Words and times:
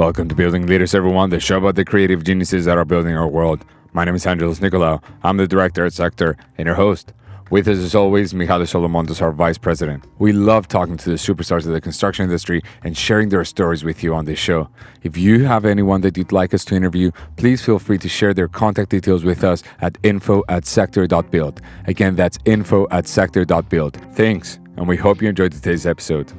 Welcome 0.00 0.30
to 0.30 0.34
Building 0.34 0.66
Leaders, 0.66 0.94
everyone, 0.94 1.28
the 1.28 1.38
show 1.38 1.58
about 1.58 1.74
the 1.74 1.84
creative 1.84 2.24
geniuses 2.24 2.64
that 2.64 2.78
are 2.78 2.86
building 2.86 3.14
our 3.14 3.28
world. 3.28 3.66
My 3.92 4.06
name 4.06 4.14
is 4.14 4.26
Angelos 4.26 4.58
Nicolaou. 4.58 5.02
I'm 5.22 5.36
the 5.36 5.46
director 5.46 5.84
at 5.84 5.92
Sector 5.92 6.38
and 6.56 6.64
your 6.64 6.74
host. 6.74 7.12
With 7.50 7.68
us, 7.68 7.76
as 7.76 7.94
always, 7.94 8.32
Mihaly 8.32 8.62
Solomontos, 8.62 9.20
our 9.20 9.30
vice 9.30 9.58
president. 9.58 10.06
We 10.18 10.32
love 10.32 10.68
talking 10.68 10.96
to 10.96 11.10
the 11.10 11.16
superstars 11.16 11.66
of 11.66 11.74
the 11.74 11.82
construction 11.82 12.24
industry 12.24 12.62
and 12.82 12.96
sharing 12.96 13.28
their 13.28 13.44
stories 13.44 13.84
with 13.84 14.02
you 14.02 14.14
on 14.14 14.24
this 14.24 14.38
show. 14.38 14.70
If 15.02 15.18
you 15.18 15.44
have 15.44 15.66
anyone 15.66 16.00
that 16.00 16.16
you'd 16.16 16.32
like 16.32 16.54
us 16.54 16.64
to 16.66 16.74
interview, 16.74 17.10
please 17.36 17.60
feel 17.62 17.78
free 17.78 17.98
to 17.98 18.08
share 18.08 18.32
their 18.32 18.48
contact 18.48 18.88
details 18.88 19.22
with 19.22 19.44
us 19.44 19.62
at 19.82 19.98
info 20.02 20.42
at 20.48 20.64
sector.build. 20.64 21.60
Again, 21.86 22.16
that's 22.16 22.38
info 22.46 22.86
at 22.90 23.06
sector.build. 23.06 23.98
Thanks, 24.14 24.60
and 24.78 24.88
we 24.88 24.96
hope 24.96 25.20
you 25.20 25.28
enjoyed 25.28 25.52
today's 25.52 25.84
episode. 25.84 26.32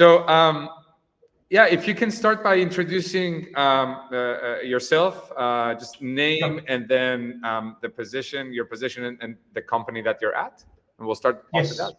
So, 0.00 0.26
um, 0.28 0.70
yeah, 1.50 1.66
if 1.66 1.86
you 1.86 1.94
can 1.94 2.10
start 2.10 2.42
by 2.42 2.56
introducing 2.56 3.54
um, 3.54 4.08
uh, 4.10 4.16
uh, 4.16 4.60
yourself, 4.64 5.30
uh, 5.36 5.74
just 5.74 6.00
name 6.00 6.62
and 6.68 6.88
then 6.88 7.38
um, 7.44 7.76
the 7.82 7.90
position, 7.90 8.50
your 8.50 8.64
position, 8.64 9.04
and, 9.04 9.18
and, 9.20 9.36
the 9.52 9.60
company 9.60 10.00
that 10.00 10.22
you're 10.22 10.34
at, 10.34 10.64
and 10.96 11.06
we'll 11.06 11.14
start 11.14 11.44
yes. 11.52 11.76
that. 11.76 11.98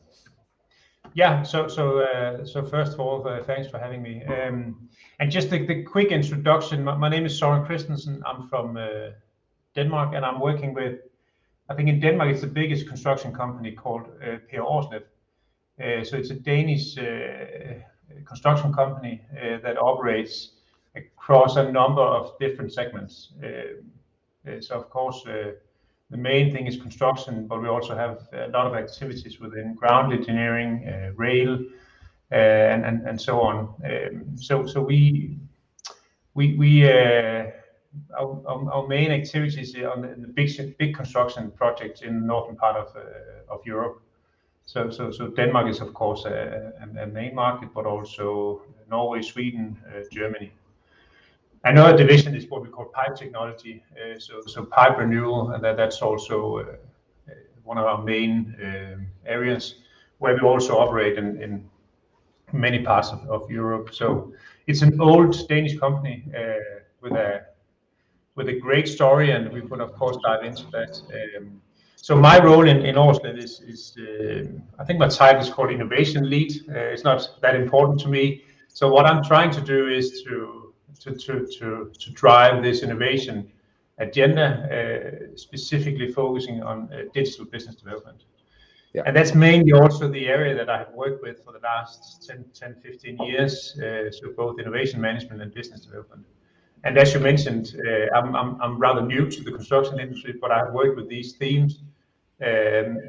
Yeah. 1.14 1.44
So, 1.44 1.68
so, 1.68 2.00
uh, 2.00 2.44
so 2.44 2.66
first 2.66 2.94
of 2.94 3.00
all, 3.00 3.28
uh, 3.28 3.44
thanks 3.44 3.70
for 3.70 3.78
having 3.78 4.02
me. 4.02 4.26
Um, 4.26 4.90
and 5.20 5.30
just 5.30 5.52
the, 5.52 5.64
the 5.64 5.84
quick 5.84 6.08
introduction. 6.08 6.84
My, 6.84 6.98
my, 6.98 7.08
name 7.08 7.28
is 7.28 7.40
Søren 7.40 7.64
Christensen. 7.68 8.24
I'm 8.26 8.48
from 8.48 8.78
uh, 8.78 9.12
Denmark, 9.76 10.16
and 10.16 10.26
I'm 10.26 10.40
working 10.40 10.74
with. 10.74 11.02
I 11.70 11.76
think 11.76 11.88
in 11.88 12.00
Denmark, 12.00 12.32
it's 12.32 12.42
the 12.42 12.48
biggest 12.48 12.88
construction 12.88 13.32
company 13.32 13.74
called 13.74 14.08
uh, 14.24 14.38
Per 14.50 14.64
so 16.04 16.18
it's 16.18 16.30
a 16.30 16.36
Danish 16.36 16.96
construction 18.26 18.74
company 18.74 19.22
uh, 19.32 19.58
that 19.64 19.78
operates 19.78 20.52
across 20.96 21.56
a 21.56 21.72
number 21.72 22.02
of 22.02 22.38
different 22.40 22.74
segments. 22.74 23.34
Uh, 23.44 24.60
so 24.60 24.76
of 24.76 24.90
course, 24.90 25.26
uh, 25.28 25.52
the 26.10 26.18
main 26.18 26.52
thing 26.52 26.68
is 26.68 26.78
construction, 26.78 27.48
but 27.48 27.62
we 27.62 27.70
also 27.70 27.96
have 27.96 28.28
a 28.34 28.48
lot 28.50 28.68
of 28.68 28.76
activities 28.76 29.40
within 29.40 29.76
ground 29.76 30.12
engineering, 30.12 31.14
rail, 31.16 31.58
and 32.32 33.22
so 33.22 33.40
on. 33.40 33.74
Um, 33.86 34.38
so 34.38 34.82
we 34.82 35.38
our 38.18 38.88
main 38.88 39.12
activities 39.12 39.76
on 39.76 40.02
the 40.02 40.74
big 40.78 40.96
construction 40.96 41.52
projects 41.52 42.02
in 42.02 42.20
the 42.20 42.26
northern 42.26 42.58
part 42.58 42.76
of 43.50 43.66
Europe. 43.66 44.02
So 44.74 45.28
Denmark 45.36 45.68
is, 45.68 45.82
of 45.82 45.94
course, 45.94 46.24
a 46.26 47.08
main 47.08 47.36
market, 47.36 47.70
but 47.74 47.86
also 47.86 48.62
Norway, 48.90 49.22
Sweden, 49.22 49.78
uh, 49.88 50.04
Germany. 50.12 50.54
Another 51.66 51.98
division 51.98 52.36
is 52.36 52.50
what 52.50 52.62
we 52.62 52.70
call 52.70 52.86
pipe 52.86 53.16
technology. 53.16 53.84
Uh, 53.96 54.18
so 54.18 54.64
pipe 54.66 54.98
renewal, 54.98 55.52
and 55.52 55.64
that's 55.64 56.02
also 56.02 56.60
uh, 56.60 56.64
one 57.66 57.78
of 57.78 57.86
our 57.86 58.02
main 58.02 58.56
um, 58.64 59.08
areas 59.26 59.76
where 60.20 60.36
we 60.36 60.42
also 60.42 60.78
operate 60.78 61.18
in 61.18 61.70
many 62.54 62.80
parts 62.80 63.12
of 63.30 63.52
Europe. 63.52 63.94
So 63.94 64.34
it's 64.68 64.82
an 64.84 65.02
old 65.02 65.48
Danish 65.50 65.78
company 65.80 66.24
with 67.02 68.48
a 68.48 68.60
great 68.60 68.88
story, 68.88 69.32
and 69.32 69.52
we 69.52 69.62
will, 69.62 69.82
of 69.82 69.94
course, 69.94 70.18
dive 70.24 70.46
into 70.46 70.66
that. 70.72 71.02
So 72.04 72.16
my 72.16 72.44
role 72.44 72.68
in, 72.68 72.84
in 72.84 72.96
Aarsleff 72.96 73.38
is, 73.38 73.60
is 73.60 73.96
uh, 73.96 74.82
I 74.82 74.84
think 74.84 74.98
my 74.98 75.08
title 75.08 75.40
is 75.40 75.50
called 75.52 75.70
innovation 75.70 76.28
lead. 76.32 76.52
Uh, 76.68 76.94
it's 76.94 77.04
not 77.04 77.30
that 77.44 77.54
important 77.54 78.00
to 78.02 78.08
me. 78.08 78.44
So 78.70 78.92
what 78.92 79.06
I'm 79.06 79.24
trying 79.24 79.52
to 79.52 79.62
do 79.62 79.88
is 79.88 80.24
to 80.24 80.74
to 81.02 81.12
to 81.14 81.46
to, 81.60 81.92
to 82.00 82.12
drive 82.14 82.64
this 82.64 82.82
innovation 82.82 83.52
agenda, 84.00 84.48
uh, 84.48 85.38
specifically 85.38 86.12
focusing 86.12 86.64
on 86.64 86.90
uh, 86.92 87.04
digital 87.14 87.46
business 87.46 87.76
development. 87.76 88.26
Yeah. 88.94 89.04
And 89.06 89.16
that's 89.16 89.36
mainly 89.36 89.72
also 89.72 90.10
the 90.10 90.28
area 90.28 90.56
that 90.56 90.72
I 90.72 90.80
have 90.80 90.94
worked 90.94 91.22
with 91.22 91.44
for 91.46 91.54
the 91.54 91.60
last 91.60 92.28
10, 92.28 92.46
10 92.54 92.76
15 92.82 93.18
years. 93.20 93.80
Uh, 93.80 94.10
so 94.12 94.32
both 94.36 94.60
innovation 94.60 95.00
management 95.00 95.40
and 95.44 95.54
business 95.54 95.82
development. 95.82 96.26
And 96.84 96.98
as 96.98 97.14
you 97.14 97.20
mentioned, 97.20 97.76
uh, 97.88 98.18
I'm, 98.18 98.36
I'm, 98.36 98.60
I'm 98.60 98.80
rather 98.80 99.04
new 99.04 99.30
to 99.30 99.44
the 99.44 99.52
construction 99.52 100.00
industry, 100.00 100.34
but 100.42 100.52
I've 100.52 100.74
worked 100.74 100.96
with 100.96 101.08
these 101.08 101.34
themes 101.34 101.80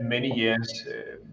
many 0.03 0.31
years. 0.34 0.84
Um, 0.87 1.28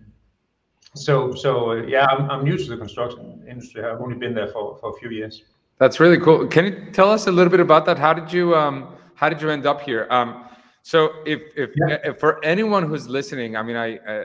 so, 0.96 1.34
so 1.34 1.74
yeah, 1.74 2.06
I'm, 2.06 2.30
I'm 2.30 2.44
new 2.44 2.58
to 2.58 2.66
the 2.66 2.78
construction 2.78 3.44
industry. 3.48 3.84
I've 3.84 4.02
only 4.02 4.16
been 4.16 4.34
there 4.34 4.48
for, 4.48 4.78
for 4.80 4.90
a 4.90 5.00
few 5.00 5.10
years. 5.10 5.44
That's 5.78 6.00
really 6.00 6.20
cool. 6.20 6.48
Can 6.48 6.66
you 6.66 6.92
tell 6.92 7.10
us 7.10 7.28
a 7.28 7.32
little 7.32 7.52
bit 7.52 7.60
about 7.60 7.86
that? 7.86 7.98
How 7.98 8.14
did 8.14 8.34
you 8.34 8.56
um, 8.56 8.96
how 9.16 9.30
did 9.30 9.42
you 9.42 9.50
end 9.50 9.66
up 9.66 9.82
here? 9.82 10.08
Um, 10.10 10.46
so, 10.82 11.12
if 11.26 11.42
if, 11.56 11.72
yeah. 11.76 11.98
if 12.04 12.20
for 12.20 12.44
anyone 12.44 12.84
who's 12.88 13.08
listening, 13.08 13.56
I 13.56 13.64
mean, 13.64 13.76
I 13.76 13.98
uh, 13.98 14.24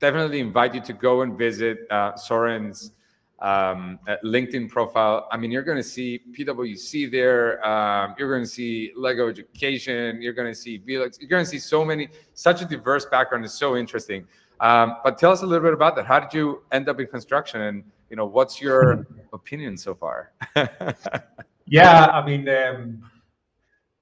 definitely 0.00 0.40
invite 0.40 0.74
you 0.74 0.80
to 0.80 0.92
go 0.92 1.22
and 1.22 1.36
visit 1.36 1.86
uh, 1.90 2.16
Soren's 2.16 2.92
um, 3.40 3.98
LinkedIn 4.24 4.68
profile. 4.68 5.28
I 5.32 5.36
mean, 5.36 5.50
you're 5.50 5.62
going 5.62 5.78
to 5.78 5.82
see 5.82 6.20
PwC 6.32 7.10
there. 7.10 7.66
Um, 7.66 8.14
you're 8.18 8.30
going 8.30 8.42
to 8.42 8.48
see 8.48 8.92
Lego 8.96 9.28
Education. 9.28 10.20
You're 10.20 10.32
going 10.32 10.48
to 10.48 10.54
see 10.54 10.78
Velux. 10.78 11.20
You're 11.20 11.28
going 11.28 11.44
to 11.44 11.50
see 11.50 11.58
so 11.58 11.84
many, 11.84 12.08
such 12.34 12.62
a 12.62 12.64
diverse 12.64 13.06
background 13.06 13.44
is 13.44 13.52
so 13.52 13.76
interesting. 13.76 14.26
Um, 14.60 14.96
but 15.02 15.16
tell 15.16 15.32
us 15.32 15.42
a 15.42 15.46
little 15.46 15.64
bit 15.64 15.72
about 15.72 15.96
that. 15.96 16.06
How 16.06 16.20
did 16.20 16.34
you 16.34 16.62
end 16.70 16.88
up 16.88 17.00
in 17.00 17.06
construction, 17.06 17.62
and 17.62 17.82
you 18.10 18.16
know, 18.16 18.26
what's 18.26 18.60
your 18.60 19.06
opinion 19.32 19.78
so 19.78 19.94
far? 19.94 20.32
yeah, 21.66 22.06
I 22.06 22.24
mean, 22.26 22.46
um, 22.46 23.02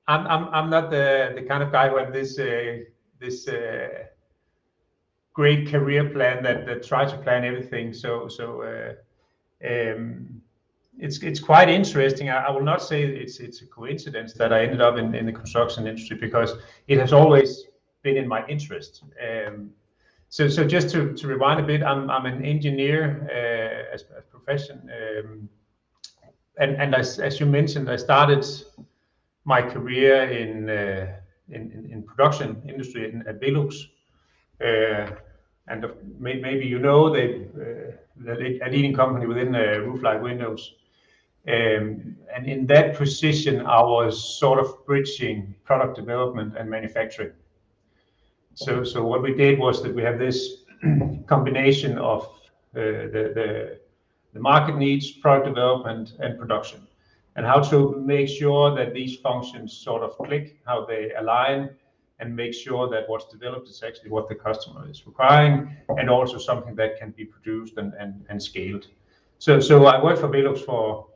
I'm 0.09 0.27
I'm 0.27 0.49
I'm 0.53 0.71
not 0.71 0.91
the 0.91 1.33
the 1.37 1.43
kind 1.43 1.63
of 1.63 1.71
guy 1.71 1.89
who 1.89 1.99
has 1.99 2.13
this 2.13 2.39
uh, 2.39 2.79
this. 3.21 3.47
Uh, 3.47 3.89
great 5.39 5.69
career 5.69 6.11
plan 6.11 6.43
that 6.43 6.67
that 6.67 6.83
tries 6.83 7.13
to 7.13 7.19
plan 7.19 7.45
everything 7.45 7.93
so 7.93 8.27
so 8.27 8.61
uh, 8.63 8.93
it's 9.61 11.19
it's 11.23 11.41
quite 11.41 11.69
interesting. 11.69 12.31
I, 12.31 12.51
will 12.51 12.63
not 12.63 12.83
say 12.83 13.03
it's 13.03 13.39
it's 13.39 13.63
a 13.63 13.67
coincidence 13.67 14.33
that 14.35 14.53
I 14.53 14.65
ended 14.65 14.81
up 14.81 14.97
in, 14.97 15.27
the 15.27 15.33
construction 15.33 15.87
industry 15.87 16.17
because 16.17 16.55
it 16.89 16.99
has 16.99 17.13
always 17.13 17.65
been 18.03 18.17
in 18.17 18.27
my 18.27 18.47
interest. 18.47 19.03
Um, 19.23 19.71
so 20.29 20.49
so 20.49 20.65
just 20.67 20.91
to, 20.91 21.15
rewind 21.27 21.61
a 21.61 21.63
bit, 21.63 21.83
I'm 21.83 22.11
I'm 22.11 22.27
an 22.27 22.45
engineer 22.45 23.29
uh, 23.31 23.95
as 23.95 24.05
a 24.17 24.23
profession, 24.23 24.91
um, 24.99 25.49
and 26.59 26.95
as, 26.95 27.19
as 27.19 27.41
you 27.41 27.47
mentioned, 27.47 27.89
I 27.89 27.97
started 27.97 28.45
my 29.45 29.63
career 29.63 30.25
in 30.31 30.69
uh, 30.69 31.17
in, 31.49 32.03
production 32.03 32.63
industry 32.69 33.11
in, 33.11 33.27
at 33.27 33.41
Velux. 33.41 33.87
And 35.69 35.87
maybe 36.19 36.67
you 36.67 36.79
know 36.79 37.11
they 37.11 37.47
uh, 37.61 37.93
a 38.27 38.71
leading 38.71 38.95
company 38.95 39.27
within 39.27 39.55
uh, 39.55 39.79
roof-like 39.85 40.23
windows. 40.23 40.75
Um, 41.47 42.17
and 42.35 42.47
in 42.47 42.67
that 42.67 42.97
position, 42.97 43.65
I 43.65 43.81
was 43.81 44.39
sort 44.39 44.59
of 44.59 44.85
bridging 44.87 45.55
product 45.65 45.97
development 45.97 46.55
and 46.59 46.69
manufacturing. 46.69 47.33
So, 48.55 48.83
so 48.85 49.05
what 49.05 49.23
we 49.23 49.35
did 49.35 49.59
was 49.59 49.83
that 49.83 49.95
we 49.95 50.03
have 50.03 50.19
this 50.19 50.65
combination 51.27 51.97
of 51.99 52.25
uh, 52.75 53.09
the 53.13 53.79
market 54.35 54.77
needs, 54.77 55.11
product 55.11 55.47
development, 55.47 56.15
and 56.21 56.39
production, 56.39 56.87
and 57.37 57.47
how 57.47 57.61
to 57.61 57.97
make 58.05 58.29
sure 58.29 58.75
that 58.75 58.93
these 58.95 59.17
functions 59.17 59.73
sort 59.73 60.03
of 60.03 60.17
click, 60.19 60.59
how 60.67 60.85
they 60.85 61.13
align, 61.19 61.71
and 62.21 62.35
make 62.35 62.53
sure 62.53 62.89
that 62.89 63.09
what's 63.09 63.27
developed 63.27 63.69
is 63.69 63.83
actually 63.87 64.11
what 64.11 64.29
the 64.29 64.35
customer 64.35 64.89
is 64.91 65.07
requiring 65.07 65.77
and 65.99 66.11
also 66.11 66.37
something 66.39 66.75
that 66.75 66.99
can 66.99 67.11
be 67.13 67.25
produced 67.25 67.77
and, 67.79 67.95
and, 67.95 68.25
and 68.29 68.43
scaled. 68.43 68.89
So, 69.39 69.61
so 69.61 69.87
I 69.87 70.03
worked 70.03 70.21
for 70.21 70.29
Velux 70.29 70.65
for, 70.65 71.07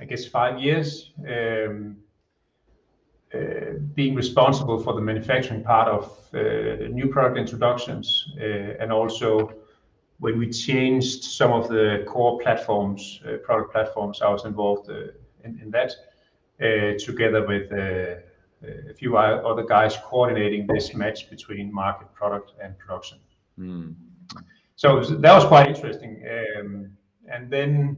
I 0.00 0.04
guess, 0.04 0.26
five 0.26 0.58
years, 0.58 1.12
um, 1.28 1.96
uh, 3.32 3.78
being 3.94 4.16
responsible 4.16 4.82
for 4.82 4.94
the 4.94 5.00
manufacturing 5.00 5.62
part 5.62 5.86
of 5.86 6.04
uh, 6.34 6.88
new 6.88 7.06
product 7.06 7.38
introductions 7.38 8.32
uh, 8.40 8.44
and 8.80 8.92
also 8.92 9.54
when 10.18 10.36
we 10.36 10.50
changed 10.50 11.24
some 11.24 11.52
of 11.52 11.68
the 11.68 12.04
core 12.06 12.38
platforms, 12.40 13.20
uh, 13.24 13.36
product 13.38 13.72
platforms, 13.72 14.20
I 14.20 14.28
was 14.30 14.44
involved 14.44 14.90
uh, 14.90 15.12
in, 15.44 15.60
in, 15.62 15.70
that 15.70 15.92
uh, 16.60 16.98
together 16.98 17.46
with 17.46 17.70
a 18.62 18.94
few 18.94 19.16
other 19.16 19.64
guys 19.64 19.96
coordinating 20.04 20.66
this 20.66 20.94
match 20.94 21.30
between 21.30 21.72
market, 21.72 22.12
product, 22.14 22.52
and 22.62 22.78
production. 22.78 23.18
Mm. 23.58 23.94
So 24.76 25.00
that 25.00 25.34
was 25.34 25.44
quite 25.44 25.68
interesting. 25.68 26.24
Um, 26.26 26.90
and 27.30 27.50
then, 27.50 27.96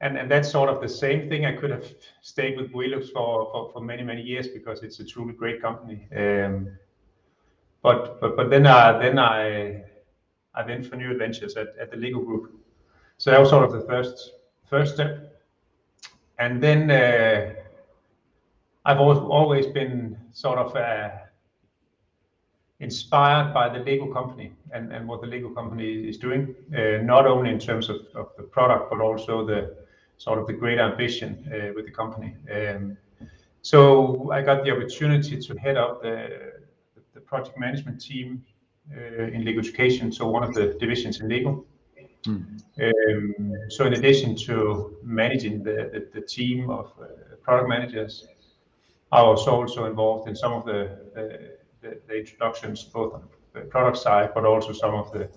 and, 0.00 0.16
and 0.16 0.30
that's 0.30 0.50
sort 0.50 0.68
of 0.68 0.80
the 0.80 0.88
same 0.88 1.28
thing. 1.28 1.46
I 1.46 1.52
could 1.52 1.70
have 1.70 1.86
stayed 2.20 2.56
with 2.56 2.72
Velux 2.72 3.10
for, 3.12 3.50
for, 3.52 3.72
for 3.72 3.80
many, 3.80 4.02
many 4.02 4.22
years 4.22 4.48
because 4.48 4.82
it's 4.82 5.00
a 5.00 5.04
truly 5.04 5.32
great 5.32 5.60
company. 5.60 6.06
Um, 6.16 6.70
but, 7.82 8.20
but, 8.20 8.36
but 8.36 8.50
then 8.50 8.66
I, 8.66 8.98
then 8.98 9.18
I, 9.18 9.84
I 10.54 10.64
went 10.66 10.86
for 10.86 10.96
new 10.96 11.10
adventures 11.10 11.56
at, 11.56 11.68
at 11.80 11.90
the 11.90 11.96
Lego 11.96 12.20
Group. 12.20 12.54
So 13.18 13.30
that 13.30 13.40
was 13.40 13.50
sort 13.50 13.64
of 13.64 13.72
the 13.72 13.80
first 13.82 14.32
first 14.68 14.94
step. 14.94 15.42
And 16.38 16.62
then 16.62 16.90
uh, 16.90 17.54
I've 18.88 19.00
always 19.00 19.66
been 19.66 20.16
sort 20.32 20.58
of 20.58 20.74
uh, 20.74 21.10
inspired 22.80 23.52
by 23.52 23.68
the 23.68 23.80
Lego 23.80 24.10
company 24.10 24.54
and, 24.72 24.90
and 24.94 25.06
what 25.06 25.20
the 25.20 25.26
Lego 25.26 25.50
company 25.50 26.08
is 26.08 26.16
doing, 26.16 26.54
uh, 26.74 27.02
not 27.02 27.26
only 27.26 27.50
in 27.50 27.58
terms 27.58 27.90
of, 27.90 27.96
of 28.14 28.30
the 28.38 28.44
product, 28.44 28.88
but 28.90 29.02
also 29.02 29.44
the 29.44 29.76
sort 30.16 30.38
of 30.38 30.46
the 30.46 30.54
great 30.54 30.78
ambition 30.78 31.30
uh, 31.52 31.72
with 31.74 31.84
the 31.84 31.90
company. 31.90 32.34
Um, 32.50 32.96
so 33.60 34.32
I 34.32 34.40
got 34.40 34.64
the 34.64 34.70
opportunity 34.70 35.36
to 35.38 35.54
head 35.58 35.76
up 35.76 36.00
the, 36.00 36.54
the 37.12 37.20
project 37.20 37.58
management 37.58 38.00
team 38.00 38.42
uh, 38.96 39.24
in 39.24 39.44
Lego 39.44 39.58
Education, 39.58 40.10
so 40.10 40.30
one 40.30 40.44
of 40.44 40.54
the 40.54 40.78
divisions 40.80 41.20
in 41.20 41.28
Lego. 41.28 41.66
Mm. 42.24 42.62
Um, 42.80 43.54
so 43.68 43.84
in 43.84 43.92
addition 43.92 44.34
to 44.46 44.96
managing 45.02 45.62
the, 45.62 45.90
the, 45.92 46.20
the 46.20 46.26
team 46.26 46.70
of 46.70 46.86
uh, 46.98 47.04
product 47.42 47.68
managers, 47.68 48.26
I 49.10 49.22
was 49.22 49.46
also 49.46 49.86
involved 49.86 50.28
in 50.28 50.36
some 50.36 50.52
of 50.52 50.64
the, 50.64 50.98
introductions, 52.14 52.84
both 52.84 53.14
on 53.14 53.22
the 53.54 53.60
product 53.60 53.96
side, 53.96 54.30
but 54.34 54.44
also 54.44 54.72
some 54.72 54.94
of 54.94 55.10
the 55.12 55.28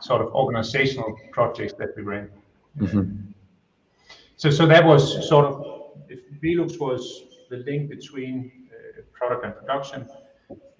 sort 0.00 0.22
of 0.22 0.28
organizational 0.34 1.18
projects 1.32 1.74
that 1.74 1.90
we 1.96 2.02
ran. 2.02 2.30
Mm-hmm. 2.78 3.32
So, 4.36 4.50
so 4.50 4.66
that 4.66 4.84
was 4.84 5.28
sort 5.28 5.46
of, 5.46 5.54
if 6.08 6.20
Velux 6.40 6.78
was 6.78 7.24
the 7.50 7.58
link 7.58 7.90
between 7.90 8.52
uh, 8.70 9.02
product 9.12 9.44
and 9.44 9.54
production, 9.54 10.08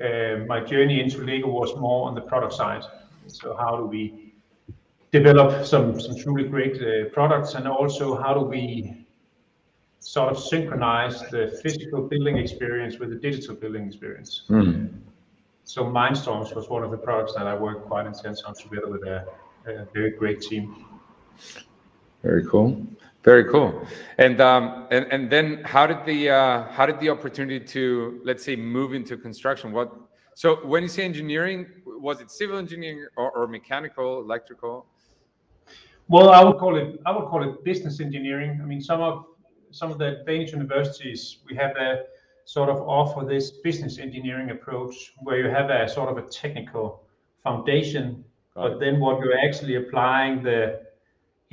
uh, 0.01 0.45
my 0.47 0.61
journey 0.61 1.01
into 1.01 1.25
Lego 1.25 1.49
was 1.49 1.77
more 1.77 2.09
on 2.09 2.15
the 2.15 2.21
product 2.21 2.55
side. 2.55 2.83
So 3.27 3.57
how 3.57 3.77
do 3.77 3.85
we 3.85 4.33
develop 5.11 5.67
some 5.67 6.01
some 6.01 6.17
truly 6.17 6.45
great 6.45 6.77
uh, 6.81 7.09
products, 7.13 7.55
and 7.55 7.67
also 7.67 8.17
how 8.17 8.33
do 8.35 8.41
we 8.41 9.07
sort 10.09 10.33
of 10.33 10.43
synchronize 10.43 11.21
the 11.29 11.61
physical 11.63 12.01
building 12.01 12.39
experience 12.39 12.99
with 12.99 13.11
the 13.11 13.17
digital 13.17 13.55
building 13.55 13.87
experience. 13.87 14.45
Mm. 14.49 14.89
So 15.65 15.85
Mindstorms 15.85 16.57
was 16.57 16.71
one 16.71 16.83
of 16.83 16.91
the 16.91 16.97
products 16.97 17.35
that 17.35 17.47
I 17.47 17.55
worked 17.55 17.87
quite 17.87 18.07
intense 18.07 18.43
on 18.47 18.55
together 18.55 18.89
with 18.89 19.03
a, 19.03 19.27
a 19.67 19.85
very 19.93 20.13
great 20.13 20.41
team. 20.41 20.87
Very 22.23 22.47
cool. 22.47 22.87
Very 23.23 23.45
cool. 23.53 23.87
And 24.17 24.41
um, 24.41 24.87
and 24.91 25.05
and 25.13 25.29
then 25.29 25.63
how 25.65 25.87
did 25.87 26.01
the 26.07 26.31
uh, 26.31 26.73
how 26.77 26.87
did 26.87 26.99
the 27.01 27.11
opportunity 27.11 27.61
to 27.77 28.23
let's 28.25 28.43
say 28.43 28.57
move 28.57 28.95
into 28.95 29.15
construction? 29.19 29.73
What 29.73 29.93
so 30.35 30.67
when 30.73 30.85
you 30.85 30.89
say 30.89 31.05
engineering, 31.05 31.67
was 31.85 32.23
it 32.23 32.31
civil 32.31 32.57
engineering 32.57 33.07
or, 33.19 33.31
or 33.33 33.47
mechanical, 33.47 34.21
electrical? 34.21 34.87
Well, 36.09 36.31
I 36.31 36.43
would 36.43 36.57
call 36.57 36.79
it 36.79 36.99
I 37.05 37.11
would 37.15 37.27
call 37.29 37.43
it 37.47 37.63
business 37.63 38.01
engineering. 38.01 38.59
I 38.63 38.65
mean, 38.65 38.81
some 38.81 39.03
of 39.03 39.27
some 39.79 39.91
of 39.91 39.99
the 39.99 40.23
Danish 40.27 40.53
universities 40.53 41.39
we 41.49 41.57
have 41.57 41.77
a 41.77 42.05
sort 42.45 42.71
of 42.71 42.79
offer 42.81 43.25
this 43.25 43.51
business 43.51 43.99
engineering 43.99 44.51
approach 44.51 45.13
where 45.19 45.39
you 45.39 45.49
have 45.51 45.69
a 45.71 45.89
sort 45.89 46.09
of 46.09 46.17
a 46.17 46.27
technical 46.29 47.03
foundation, 47.43 48.25
but 48.55 48.81
then 48.81 48.99
what 49.01 49.21
you're 49.21 49.39
actually 49.39 49.77
applying 49.77 50.43
the 50.43 50.81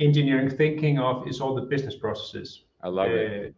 engineering 0.00 0.50
thinking 0.50 0.98
of 0.98 1.28
is 1.28 1.40
all 1.40 1.54
the 1.54 1.66
business 1.74 1.94
processes. 1.94 2.62
I 2.82 2.88
love 2.88 3.10
uh, 3.10 3.14
it. 3.14 3.54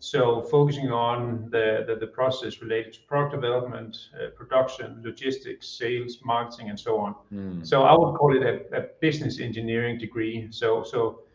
So 0.00 0.42
focusing 0.42 0.90
on 0.90 1.48
the, 1.50 1.84
the, 1.86 1.96
the 1.96 2.06
process 2.06 2.60
related 2.60 2.92
to 2.94 3.00
product 3.08 3.34
development, 3.34 3.96
uh, 4.14 4.28
production, 4.36 5.02
logistics, 5.04 5.66
sales, 5.66 6.18
marketing, 6.24 6.68
and 6.68 6.78
so 6.78 6.98
on. 6.98 7.14
Mm. 7.32 7.66
So 7.66 7.82
I 7.82 7.92
would 7.92 8.14
call 8.18 8.36
it 8.36 8.42
a, 8.42 8.76
a 8.76 8.82
business 9.00 9.40
engineering 9.40 9.98
degree. 9.98 10.48
So 10.50 10.82
so 10.82 11.00
uh, 11.08 11.27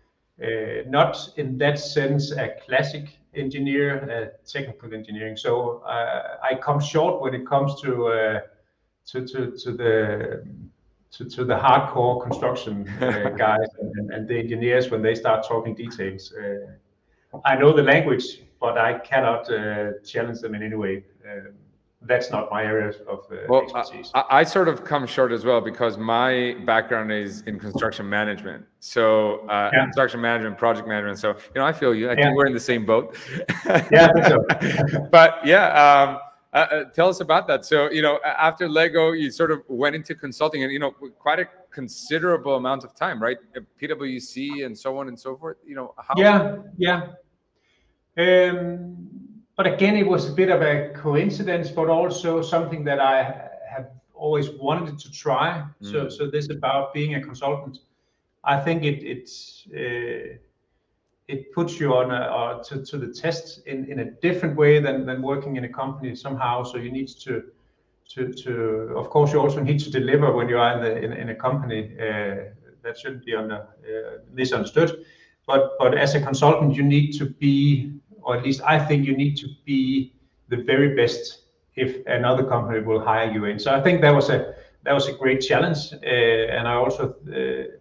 not 0.88 1.30
in 1.38 1.58
that 1.58 1.80
sense 1.80 2.32
a 2.32 2.56
classic 2.66 3.18
engineer, 3.36 3.98
a 4.10 4.48
technical 4.48 4.94
engineering. 4.94 5.38
So 5.38 5.80
uh, 5.80 6.38
I 6.44 6.56
come 6.56 6.80
short 6.80 7.22
when 7.22 7.34
it 7.34 7.48
comes 7.48 7.82
to 7.82 8.08
uh, 8.08 8.40
to, 9.08 9.28
to 9.28 9.52
to 9.58 9.72
the 9.72 10.46
to, 11.12 11.26
to 11.26 11.46
the 11.46 11.56
hardcore 11.56 12.22
construction 12.24 12.88
uh, 13.02 13.30
guys 13.38 13.68
and, 13.80 14.12
and, 14.12 14.28
the 14.28 14.38
engineers 14.38 14.90
when 14.90 15.04
they 15.04 15.14
start 15.14 15.46
talking 15.48 15.76
details. 15.76 16.34
Uh, 16.34 17.40
I 17.46 17.56
know 17.56 17.72
the 17.72 17.84
language, 17.84 18.42
but 18.60 18.80
I 18.80 18.98
cannot 19.00 19.48
uh, 19.52 20.00
challenge 20.04 20.40
them 20.40 20.56
in 20.56 20.64
any 20.64 20.76
way. 20.76 21.04
Um, 21.30 21.54
that's 22.06 22.32
not 22.32 22.52
my 22.52 22.64
area 22.64 22.90
of 23.08 23.20
uh, 23.32 23.36
well, 23.48 23.62
expertise. 23.64 24.12
I, 24.14 24.24
I, 24.30 24.44
sort 24.44 24.68
of 24.68 24.84
come 24.84 25.06
short 25.08 25.32
as 25.32 25.46
well 25.46 25.62
because 25.62 25.98
my 25.98 26.56
background 26.66 27.12
is 27.12 27.42
in 27.44 27.60
construction 27.60 28.10
management. 28.10 28.66
So 28.80 29.48
uh, 29.48 29.70
yeah. 29.74 29.84
construction 29.86 30.22
management, 30.22 30.58
project 30.58 30.88
management. 30.88 31.20
So 31.20 31.30
you 31.30 31.62
know, 31.62 31.66
I 31.66 31.74
feel 31.74 31.96
you. 31.96 32.10
I 32.10 32.14
yeah. 32.14 32.24
think 32.26 32.36
we're 32.36 32.46
in 32.46 32.54
the 32.54 32.60
same 32.60 32.86
boat. 32.86 33.16
yeah, 33.92 34.10
so. 34.28 35.08
but 35.12 35.46
yeah. 35.46 35.68
Um, 36.12 36.20
uh, 36.54 36.58
uh, 36.70 36.84
tell 36.92 37.10
us 37.10 37.20
about 37.20 37.48
that. 37.48 37.66
So, 37.66 37.90
you 37.90 38.04
know, 38.04 38.20
after 38.24 38.70
Lego, 38.70 39.12
you 39.12 39.32
sort 39.32 39.50
of 39.50 39.64
went 39.68 39.96
into 39.96 40.14
consulting 40.14 40.62
and, 40.64 40.72
you 40.72 40.78
know, 40.78 40.92
quite 41.18 41.40
a 41.40 41.48
considerable 41.72 42.58
amount 42.58 42.84
of 42.84 42.94
time, 42.94 43.22
right? 43.22 43.38
PwC 43.82 44.64
and 44.64 44.78
so 44.78 45.00
on 45.00 45.08
and 45.08 45.20
so 45.20 45.36
forth. 45.36 45.58
You 45.66 45.74
know, 45.74 45.96
how? 45.98 46.14
Yeah, 46.16 46.58
yeah. 46.78 47.08
Um, 48.16 49.23
but 49.56 49.68
again, 49.68 49.96
it 49.96 50.08
was 50.08 50.30
a 50.30 50.34
bit 50.34 50.50
of 50.50 50.62
a 50.62 50.90
coincidence, 50.96 51.70
but 51.70 51.90
also 51.90 52.42
something 52.42 52.84
that 52.86 53.00
I 53.00 53.50
have 53.70 53.88
always 54.14 54.50
wanted 54.50 54.98
to 55.00 55.12
try. 55.12 55.64
Mm. 55.82 55.92
So, 55.92 56.10
so 56.10 56.30
this 56.30 56.50
about 56.50 56.94
being 56.94 57.16
a 57.16 57.22
consultant. 57.22 57.80
I 58.44 58.60
think 58.60 58.84
it 58.84 59.04
it's. 59.04 59.68
Uh, 59.76 60.38
it 61.30 61.54
puts 61.54 61.80
you 61.80 61.94
on 61.94 62.12
a, 62.12 62.16
uh, 62.16 62.64
to, 62.64 62.84
to 62.84 62.98
the 62.98 63.08
test 63.08 63.66
in, 63.66 63.90
in 63.90 64.00
a 64.00 64.06
different 64.06 64.58
way 64.58 64.80
than, 64.82 65.06
than 65.06 65.22
working 65.22 65.56
in 65.56 65.64
a 65.64 65.70
company 65.70 66.16
somehow. 66.16 66.64
So 66.64 66.78
you 66.78 66.92
need 66.92 67.08
to, 67.08 67.44
to, 68.10 68.34
to 68.34 68.52
of 68.98 69.10
course, 69.10 69.32
you 69.32 69.40
also 69.40 69.62
need 69.62 69.80
to 69.80 69.90
deliver 69.90 70.34
when 70.34 70.50
you 70.50 70.58
are 70.58 70.78
in, 70.78 70.84
the, 70.84 70.98
in, 70.98 71.14
in 71.14 71.30
a 71.30 71.36
company. 71.36 71.96
Uh, 71.98 72.52
that 72.84 73.00
shouldn't 73.00 73.26
be 73.26 73.34
under, 73.34 73.56
uh, 73.56 74.18
misunderstood. 74.34 75.06
But, 75.48 75.72
but 75.80 75.98
as 75.98 76.16
a 76.16 76.22
consultant, 76.22 76.76
you 76.76 76.84
need 76.84 77.14
to 77.14 77.26
be, 77.26 77.94
or 78.24 78.38
at 78.38 78.44
least 78.44 78.62
I 78.66 78.80
think 78.80 79.06
you 79.06 79.16
need 79.16 79.36
to 79.38 79.48
be 79.66 80.14
the 80.50 80.58
very 80.58 80.96
best 80.96 81.44
if 81.76 82.06
another 82.06 82.44
company 82.44 82.80
will 82.80 83.00
hire 83.00 83.32
you 83.32 83.46
in. 83.46 83.60
So 83.60 83.74
I 83.74 83.82
think 83.82 84.02
that 84.02 84.14
was 84.14 84.30
a 84.30 84.56
that 84.84 84.94
was 84.94 85.08
a 85.08 85.14
great 85.14 85.42
challenge, 85.42 85.94
uh, 85.94 86.58
and 86.58 86.68
I 86.68 86.74
also 86.74 87.10
uh, 87.10 87.78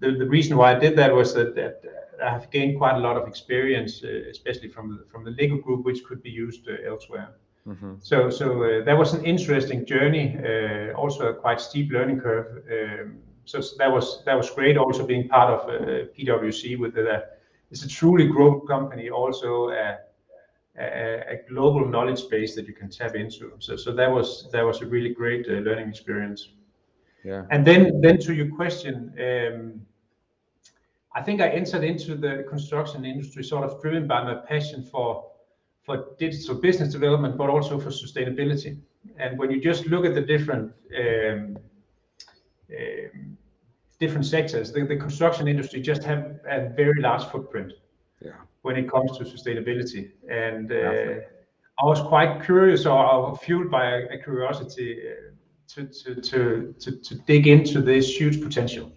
the, 0.00 0.12
the 0.18 0.26
reason 0.26 0.56
why 0.56 0.74
I 0.74 0.78
did 0.78 0.96
that 0.96 1.14
was 1.14 1.34
that, 1.34 1.54
that 1.54 1.82
I 2.22 2.30
have 2.30 2.50
gained 2.50 2.78
quite 2.78 2.96
a 2.96 2.98
lot 2.98 3.16
of 3.16 3.28
experience, 3.28 4.02
uh, 4.02 4.08
especially 4.30 4.68
from 4.68 4.96
the, 4.96 5.04
from 5.10 5.24
the 5.24 5.30
Lego 5.30 5.56
group, 5.58 5.84
which 5.84 6.04
could 6.04 6.22
be 6.22 6.30
used 6.30 6.68
uh, 6.68 6.90
elsewhere. 6.90 7.30
Mm-hmm. 7.66 7.94
So 8.00 8.30
so 8.30 8.62
uh, 8.62 8.84
that 8.84 8.96
was 8.96 9.12
an 9.12 9.24
interesting 9.24 9.84
journey, 9.84 10.36
uh, 10.38 10.94
also 10.94 11.28
a 11.28 11.34
quite 11.34 11.60
steep 11.60 11.92
learning 11.92 12.20
curve. 12.20 12.64
Um, 12.70 13.18
so 13.44 13.60
that 13.78 13.90
was 13.92 14.22
that 14.24 14.36
was 14.36 14.50
great. 14.50 14.76
Also 14.78 15.06
being 15.06 15.28
part 15.28 15.50
of 15.50 15.68
uh, 15.68 16.06
PwC 16.16 16.78
with 16.78 16.94
the, 16.94 17.24
it's 17.70 17.84
a 17.84 17.88
truly 17.88 18.26
global 18.26 18.60
company, 18.60 19.10
also 19.10 19.70
a, 19.70 19.98
a, 20.78 21.22
a, 21.34 21.36
global 21.48 21.86
knowledge 21.86 22.28
base 22.28 22.54
that 22.56 22.66
you 22.66 22.74
can 22.74 22.90
tap 22.90 23.14
into. 23.14 23.52
So 23.58 23.76
so 23.76 23.92
that 23.92 24.10
was 24.10 24.50
that 24.52 24.62
was 24.62 24.82
a 24.82 24.86
really 24.86 25.14
great 25.14 25.46
uh, 25.48 25.60
learning 25.66 25.88
experience. 25.88 26.48
Yeah. 27.24 27.44
And 27.50 27.66
then 27.66 28.00
then 28.00 28.18
to 28.18 28.34
your 28.34 28.54
question. 28.54 29.14
Um, 29.18 29.86
I 31.12 31.22
think 31.22 31.40
I 31.40 31.48
entered 31.48 31.82
into 31.82 32.14
the 32.14 32.46
construction 32.48 33.04
industry 33.04 33.42
sort 33.42 33.64
of 33.64 33.82
driven 33.82 34.06
by 34.06 34.22
my 34.22 34.34
passion 34.34 34.84
for 34.84 35.30
for 35.82 36.06
digital 36.18 36.54
business 36.54 36.92
development, 36.92 37.36
but 37.36 37.48
also 37.50 37.80
for 37.80 37.90
sustainability. 37.90 38.78
And 39.16 39.38
when 39.38 39.50
you 39.50 39.60
just 39.60 39.86
look 39.86 40.04
at 40.04 40.14
the 40.14 40.20
different 40.20 40.72
um, 40.96 41.58
um, 42.70 43.38
different 44.00 44.26
sectors, 44.26 44.72
the, 44.72 44.84
the, 44.84 44.96
construction 44.96 45.46
industry 45.46 45.80
just 45.80 46.02
have 46.04 46.40
a 46.48 46.70
very 46.70 47.00
large 47.00 47.24
footprint 47.26 47.72
yeah. 48.24 48.32
when 48.62 48.76
it 48.76 48.90
comes 48.90 49.16
to 49.18 49.24
sustainability. 49.24 50.10
And 50.28 50.72
uh, 50.72 51.20
I 51.80 51.84
was 51.84 52.00
quite 52.00 52.42
curious 52.42 52.86
or, 52.86 53.36
fueled 53.36 53.70
by 53.70 53.84
a, 53.90 53.98
a 54.14 54.18
curiosity 54.18 55.02
uh, 55.06 55.32
to, 55.68 55.86
to, 55.86 56.14
to, 56.14 56.74
to, 56.80 56.90
to 56.96 57.14
dig 57.26 57.46
into 57.46 57.80
this 57.80 58.08
huge 58.18 58.42
potential 58.42 58.90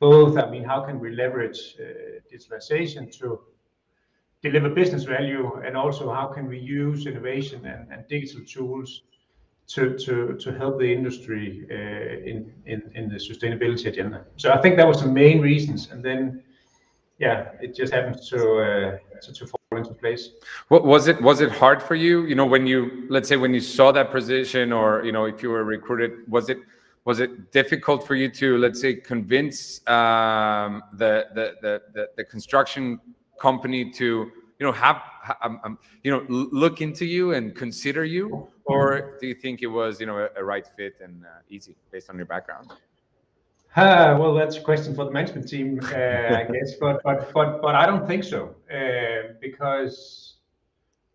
both, 0.00 0.38
I 0.38 0.48
mean, 0.50 0.64
how 0.64 0.80
can 0.82 1.00
we 1.00 1.10
leverage 1.10 1.76
uh, 1.80 2.20
digitalization 2.32 3.16
to 3.18 3.40
deliver 4.42 4.68
business 4.70 5.04
value, 5.04 5.60
and 5.64 5.76
also 5.76 6.12
how 6.12 6.26
can 6.26 6.46
we 6.46 6.58
use 6.58 7.06
innovation 7.06 7.66
and 7.66 8.06
digital 8.08 8.44
tools 8.44 9.02
to 9.68 10.56
help 10.58 10.78
the 10.78 10.90
industry 10.90 11.66
uh, 11.70 12.24
in 12.24 13.08
the 13.12 13.16
sustainability 13.16 13.86
agenda. 13.86 14.24
So 14.36 14.50
I 14.52 14.60
think 14.62 14.76
that 14.76 14.88
was 14.88 15.02
the 15.02 15.08
main 15.08 15.40
reasons, 15.40 15.90
and 15.90 16.02
then, 16.02 16.42
yeah, 17.18 17.50
it 17.60 17.74
just 17.74 17.92
happens 17.92 18.28
to 18.30 18.36
uh, 18.36 19.46
fall 19.46 19.78
into 19.78 19.92
place. 19.92 20.30
Was 20.70 21.08
it? 21.08 21.20
Was 21.20 21.40
it 21.40 21.50
hard 21.50 21.82
for 21.82 21.94
you? 21.94 22.24
You 22.24 22.34
know, 22.34 22.46
when 22.46 22.66
you, 22.66 23.06
let's 23.10 23.28
say, 23.28 23.36
when 23.36 23.52
you 23.52 23.60
saw 23.60 23.92
that 23.92 24.10
position, 24.10 24.72
or 24.72 25.04
you 25.04 25.12
know, 25.12 25.26
if 25.26 25.42
you 25.42 25.50
were 25.50 25.64
recruited, 25.64 26.12
was 26.28 26.48
it 26.48 26.58
was 27.04 27.20
it 27.20 27.52
difficult 27.52 28.06
for 28.06 28.14
you 28.14 28.28
to 28.30 28.58
let's 28.58 28.80
say 28.80 28.94
convince 28.94 29.80
um, 29.86 30.82
the 30.94 32.26
construction 32.30 33.00
company 33.40 33.90
to 33.90 34.30
you 34.58 34.66
know 34.66 34.72
have 34.72 35.02
um, 35.42 35.60
um, 35.64 35.78
you 36.02 36.10
know 36.10 36.24
look 36.28 36.80
into 36.80 37.04
you 37.04 37.32
and 37.32 37.54
consider 37.54 38.04
you 38.04 38.48
or 38.68 39.16
do 39.20 39.26
you 39.26 39.34
think 39.34 39.62
it 39.62 39.66
was 39.66 40.00
you 40.00 40.06
know 40.06 40.18
a, 40.18 40.28
a 40.36 40.44
right 40.44 40.66
fit 40.76 40.96
and 41.02 41.24
uh, 41.24 41.28
easy 41.48 41.76
based 41.90 42.10
on 42.10 42.16
your 42.16 42.26
background 42.26 42.70
uh, 43.76 44.16
well, 44.18 44.34
that's 44.34 44.56
a 44.56 44.60
question 44.60 44.94
for 44.94 45.04
the 45.04 45.10
management 45.10 45.46
team, 45.46 45.78
uh, 45.84 45.86
I 46.40 46.48
guess, 46.52 46.74
but 46.80 47.00
but 47.04 47.32
but 47.32 47.60
but 47.62 47.74
I 47.74 47.86
don't 47.86 48.06
think 48.06 48.24
so, 48.24 48.54
uh, 48.72 49.34
because 49.40 50.36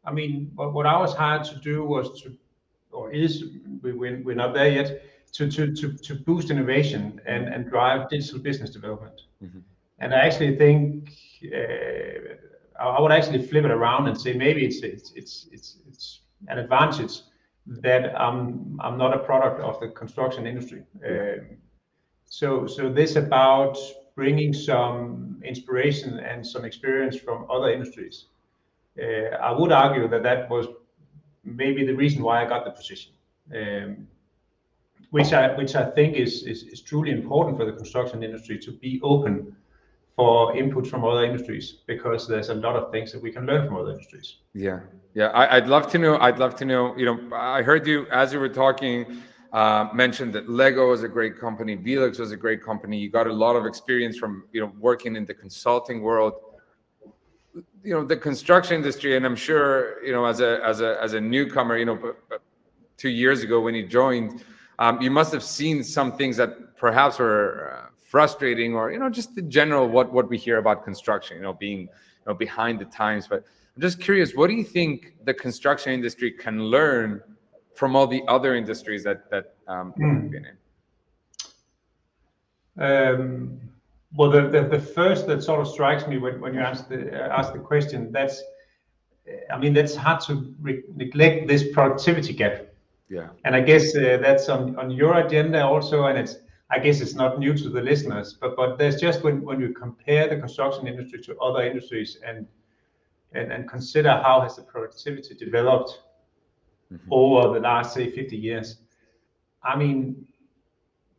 I 0.05 0.11
mean, 0.13 0.51
what, 0.55 0.73
what 0.73 0.85
I 0.85 0.97
was 0.97 1.13
hired 1.13 1.43
to 1.45 1.55
do 1.55 1.83
was 1.83 2.21
to, 2.21 2.37
or 2.91 3.11
is 3.11 3.43
we 3.81 3.91
we're, 3.91 4.21
we're 4.23 4.35
not 4.35 4.53
there 4.53 4.69
yet, 4.69 5.03
to 5.33 5.49
to 5.49 5.73
to 5.75 5.93
to 5.93 6.15
boost 6.15 6.51
innovation 6.51 7.19
and 7.25 7.47
and 7.47 7.69
drive 7.69 8.07
digital 8.09 8.39
business 8.39 8.69
development, 8.69 9.21
mm-hmm. 9.43 9.59
and 9.99 10.13
I 10.13 10.19
actually 10.19 10.55
think. 10.55 11.11
Uh, 11.43 12.35
I 12.79 12.99
would 12.99 13.11
actually 13.11 13.45
flip 13.45 13.65
it 13.65 13.71
around 13.71 14.07
and 14.07 14.19
say 14.19 14.33
maybe 14.33 14.65
it's 14.65 14.81
it's 14.81 15.11
it's 15.11 15.47
it's, 15.51 15.77
it's 15.87 16.19
an 16.47 16.57
advantage 16.57 17.21
that 17.65 18.19
I'm 18.19 18.79
I'm 18.81 18.97
not 18.97 19.13
a 19.13 19.19
product 19.19 19.61
of 19.61 19.79
the 19.79 19.87
construction 19.89 20.45
industry. 20.45 20.83
Um, 21.07 21.57
so 22.25 22.67
so 22.67 22.89
this 22.91 23.15
about 23.15 23.77
bringing 24.15 24.53
some 24.53 25.41
inspiration 25.43 26.19
and 26.19 26.45
some 26.45 26.65
experience 26.65 27.17
from 27.17 27.47
other 27.49 27.71
industries. 27.71 28.25
Uh, 29.01 29.35
I 29.41 29.51
would 29.51 29.71
argue 29.71 30.07
that 30.07 30.23
that 30.23 30.49
was 30.49 30.67
maybe 31.43 31.85
the 31.85 31.93
reason 31.93 32.21
why 32.21 32.43
I 32.43 32.47
got 32.47 32.63
the 32.63 32.71
position, 32.71 33.13
um, 33.55 34.07
which 35.11 35.33
I 35.33 35.55
which 35.55 35.75
I 35.75 35.85
think 35.91 36.15
is, 36.15 36.43
is 36.43 36.63
is 36.63 36.81
truly 36.81 37.11
important 37.11 37.57
for 37.57 37.65
the 37.65 37.73
construction 37.73 38.23
industry 38.23 38.59
to 38.59 38.71
be 38.71 38.99
open 39.03 39.55
for 40.15 40.55
input 40.55 40.87
from 40.87 41.03
other 41.03 41.25
industries 41.25 41.77
because 41.87 42.27
there's 42.27 42.49
a 42.49 42.53
lot 42.53 42.75
of 42.75 42.91
things 42.91 43.11
that 43.11 43.21
we 43.21 43.31
can 43.31 43.45
learn 43.45 43.67
from 43.67 43.77
other 43.77 43.91
industries. 43.91 44.37
Yeah, 44.53 44.81
yeah. 45.13 45.27
I, 45.27 45.59
would 45.59 45.67
love 45.67 45.89
to 45.91 45.97
know. 45.97 46.17
I'd 46.19 46.39
love 46.39 46.55
to 46.57 46.65
know. 46.65 46.95
You 46.95 47.05
know, 47.05 47.35
I 47.35 47.61
heard 47.61 47.87
you 47.87 48.05
as 48.11 48.31
you 48.31 48.39
were 48.39 48.49
talking 48.49 49.23
uh, 49.53 49.87
mentioned 49.93 50.33
that 50.33 50.49
Lego 50.49 50.89
was 50.89 51.03
a 51.03 51.07
great 51.07 51.39
company, 51.39 51.77
Velux 51.77 52.19
was 52.19 52.31
a 52.31 52.37
great 52.37 52.63
company. 52.63 52.97
You 52.97 53.09
got 53.09 53.27
a 53.27 53.33
lot 53.33 53.55
of 53.55 53.65
experience 53.65 54.17
from 54.17 54.45
you 54.51 54.61
know 54.61 54.71
working 54.79 55.15
in 55.15 55.25
the 55.25 55.33
consulting 55.33 56.01
world. 56.01 56.33
You 57.83 57.93
know, 57.93 58.05
the 58.05 58.17
construction 58.17 58.75
industry, 58.75 59.15
and 59.15 59.25
I'm 59.25 59.35
sure 59.35 60.03
you 60.03 60.11
know 60.11 60.25
as 60.25 60.41
a 60.41 60.59
as 60.63 60.81
a 60.81 61.01
as 61.01 61.13
a 61.13 61.21
newcomer, 61.21 61.77
you 61.77 61.85
know, 61.85 61.95
but, 61.95 62.17
but 62.29 62.41
two 62.97 63.09
years 63.09 63.43
ago 63.43 63.61
when 63.61 63.75
you 63.75 63.85
joined, 63.87 64.43
um, 64.79 65.01
you 65.01 65.11
must 65.11 65.31
have 65.33 65.43
seen 65.43 65.83
some 65.83 66.17
things 66.17 66.37
that 66.37 66.77
perhaps 66.77 67.17
were. 67.19 67.73
Uh, 67.73 67.89
frustrating 68.13 68.75
or 68.75 68.91
you 68.91 68.99
know 68.99 69.09
just 69.09 69.33
the 69.33 69.41
general 69.41 69.89
what 69.89 70.13
what 70.13 70.29
we 70.29 70.37
hear 70.37 70.59
about 70.59 70.83
construction 70.89 71.35
you 71.35 71.41
know 71.41 71.55
being 71.65 71.79
you 71.79 72.25
know 72.27 72.35
behind 72.35 72.75
the 72.79 72.85
times. 72.85 73.27
But 73.27 73.39
i'm 73.75 73.81
just 73.81 73.99
curious 73.99 74.35
what 74.35 74.47
do 74.51 74.53
you 74.53 74.67
think 74.77 75.15
the 75.29 75.33
construction 75.33 75.91
industry 75.99 76.29
can 76.43 76.55
learn 76.75 77.23
from 77.79 77.95
all 77.95 78.05
the 78.05 78.21
other 78.35 78.51
industries 78.55 79.03
that 79.07 79.19
that 79.31 79.45
um, 79.67 79.95
mm. 79.97 80.21
you've 80.21 80.31
been 80.35 80.47
in? 80.51 80.57
Um, 82.87 83.59
well 84.17 84.29
the, 84.29 84.41
the, 84.55 84.61
the 84.75 84.83
first 84.97 85.25
that 85.29 85.41
sort 85.41 85.59
of 85.63 85.67
strikes 85.67 86.05
me 86.11 86.19
when, 86.19 86.39
when 86.39 86.53
you 86.53 86.59
ask 86.71 86.87
the 86.87 86.99
uh, 87.19 87.39
ask 87.39 87.51
the 87.57 87.63
question 87.71 88.11
that's 88.11 88.37
i 89.51 89.57
mean 89.57 89.73
that's 89.73 89.95
hard 89.95 90.19
to 90.27 90.53
neglect 91.01 91.47
this 91.47 91.63
productivity 91.75 92.33
gap. 92.41 92.55
Yeah. 93.09 93.29
And 93.43 93.55
i 93.59 93.61
guess 93.69 93.85
uh, 93.95 94.19
that's 94.25 94.49
on 94.49 94.61
on 94.81 94.91
your 94.91 95.13
agenda 95.25 95.59
also 95.65 95.97
and 96.09 96.17
it's 96.23 96.35
I 96.73 96.79
guess 96.79 97.01
it's 97.01 97.13
not 97.13 97.37
new 97.37 97.53
to 97.53 97.69
the 97.69 97.81
listeners, 97.81 98.33
but 98.33 98.55
but 98.55 98.79
there's 98.79 98.99
just 98.99 99.23
when 99.23 99.43
when 99.43 99.59
you 99.59 99.73
compare 99.73 100.27
the 100.27 100.37
construction 100.37 100.87
industry 100.87 101.21
to 101.21 101.37
other 101.37 101.61
industries 101.61 102.17
and 102.25 102.47
and, 103.33 103.51
and 103.51 103.69
consider 103.69 104.09
how 104.09 104.41
has 104.41 104.55
the 104.55 104.63
productivity 104.63 105.35
developed 105.35 106.01
mm-hmm. 106.91 107.13
over 107.13 107.53
the 107.53 107.59
last 107.59 107.93
say 107.93 108.09
50 108.09 108.35
years. 108.35 108.77
I 109.63 109.75
mean 109.75 110.25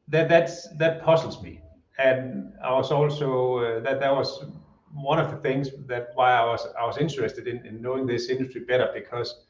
that 0.08 0.28
that's 0.28 0.68
that 0.78 1.04
puzzles 1.04 1.40
me, 1.40 1.60
and 1.98 2.52
I 2.62 2.72
was 2.72 2.90
also 2.90 3.58
uh, 3.58 3.80
that 3.80 4.00
that 4.00 4.12
was 4.12 4.44
one 4.92 5.20
of 5.20 5.30
the 5.30 5.36
things 5.36 5.70
that 5.86 6.08
why 6.14 6.32
I 6.32 6.44
was 6.46 6.66
I 6.76 6.84
was 6.84 6.98
interested 6.98 7.46
in, 7.46 7.64
in 7.64 7.80
knowing 7.80 8.06
this 8.06 8.28
industry 8.28 8.62
better 8.62 8.90
because 8.92 9.44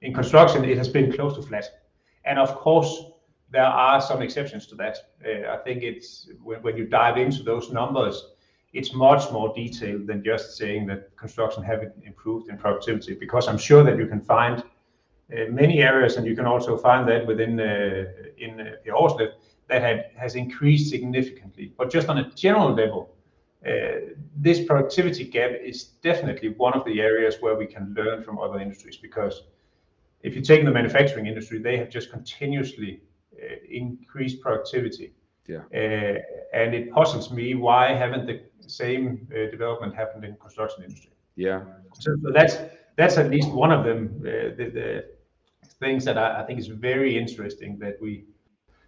in 0.00 0.14
construction 0.14 0.64
it 0.64 0.78
has 0.78 0.88
been 0.88 1.12
close 1.12 1.34
to 1.36 1.42
flat, 1.42 1.66
and 2.24 2.38
of 2.38 2.54
course 2.54 3.09
there 3.50 3.64
are 3.64 4.00
some 4.00 4.22
exceptions 4.22 4.66
to 4.66 4.74
that. 4.76 4.96
Uh, 5.24 5.52
I 5.52 5.56
think 5.64 5.82
it's 5.82 6.28
when 6.42 6.76
you 6.76 6.86
dive 6.86 7.16
into 7.16 7.42
those 7.42 7.70
numbers, 7.72 8.16
it's 8.72 8.92
much 8.94 9.30
more 9.32 9.52
detailed 9.54 10.06
than 10.06 10.22
just 10.22 10.56
saying 10.56 10.86
that 10.86 11.16
construction 11.16 11.62
have 11.64 11.82
improved 12.04 12.48
in 12.48 12.56
productivity, 12.56 13.14
because 13.14 13.48
I'm 13.48 13.58
sure 13.58 13.82
that 13.82 13.98
you 13.98 14.06
can 14.06 14.20
find 14.20 14.62
uh, 14.62 15.50
many 15.50 15.82
areas, 15.82 16.16
and 16.16 16.26
you 16.26 16.36
can 16.36 16.46
also 16.46 16.76
find 16.76 17.08
that 17.08 17.26
within 17.26 17.58
uh, 17.58 18.04
in 18.38 18.52
Aarsleff, 18.86 19.32
that 19.68 20.12
has 20.16 20.34
increased 20.34 20.90
significantly. 20.90 21.72
But 21.78 21.92
just 21.92 22.08
on 22.08 22.18
a 22.18 22.30
general 22.30 22.72
level, 22.74 23.14
this 24.36 24.64
productivity 24.64 25.24
gap 25.24 25.50
is 25.62 25.84
definitely 26.02 26.48
one 26.56 26.72
of 26.72 26.84
the 26.84 27.00
areas 27.00 27.36
where 27.40 27.56
we 27.56 27.66
can 27.66 27.94
learn 27.94 28.22
from 28.24 28.38
other 28.38 28.58
industries, 28.58 28.96
because 28.96 29.42
if 30.22 30.34
you 30.34 30.42
take 30.42 30.64
the 30.64 30.70
manufacturing 30.70 31.26
industry, 31.26 31.58
they 31.58 31.76
have 31.76 31.88
just 31.88 32.10
continuously 32.10 33.00
increased 33.68 34.40
productivity. 34.40 35.12
Yeah. 35.46 35.62
Uh, 35.74 36.18
and 36.52 36.74
it 36.74 36.92
puzzles 36.92 37.30
me 37.32 37.54
why 37.54 37.92
haven't 37.94 38.26
the 38.26 38.42
same 38.66 39.26
uh, 39.32 39.50
development 39.50 39.94
happened 39.94 40.24
in 40.24 40.36
construction 40.36 40.84
industry? 40.84 41.10
Yeah. 41.36 41.62
So, 41.98 42.16
so 42.22 42.30
that's 42.32 42.56
that's 42.96 43.16
at 43.16 43.30
least 43.30 43.50
one 43.50 43.72
of 43.72 43.84
them. 43.84 44.20
the, 44.22 44.54
the 44.56 45.04
things 45.80 46.04
that 46.04 46.18
I, 46.18 46.44
think 46.44 46.60
is 46.60 46.68
very 46.68 47.16
interesting 47.16 47.78
that 47.78 48.00
we 48.00 48.24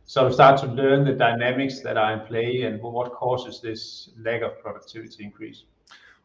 sort 0.05 0.27
of 0.27 0.35
start 0.35 0.61
to 0.61 0.67
learn 0.67 1.05
the 1.05 1.13
dynamics 1.13 1.81
that 1.81 1.97
are 1.97 2.13
in 2.13 2.21
play 2.27 2.63
and 2.63 2.81
what 2.83 3.13
causes 3.15 3.61
this 3.61 4.11
lack 4.19 4.43
of 4.43 4.61
productivity 4.61 5.25
increase. 5.25 5.65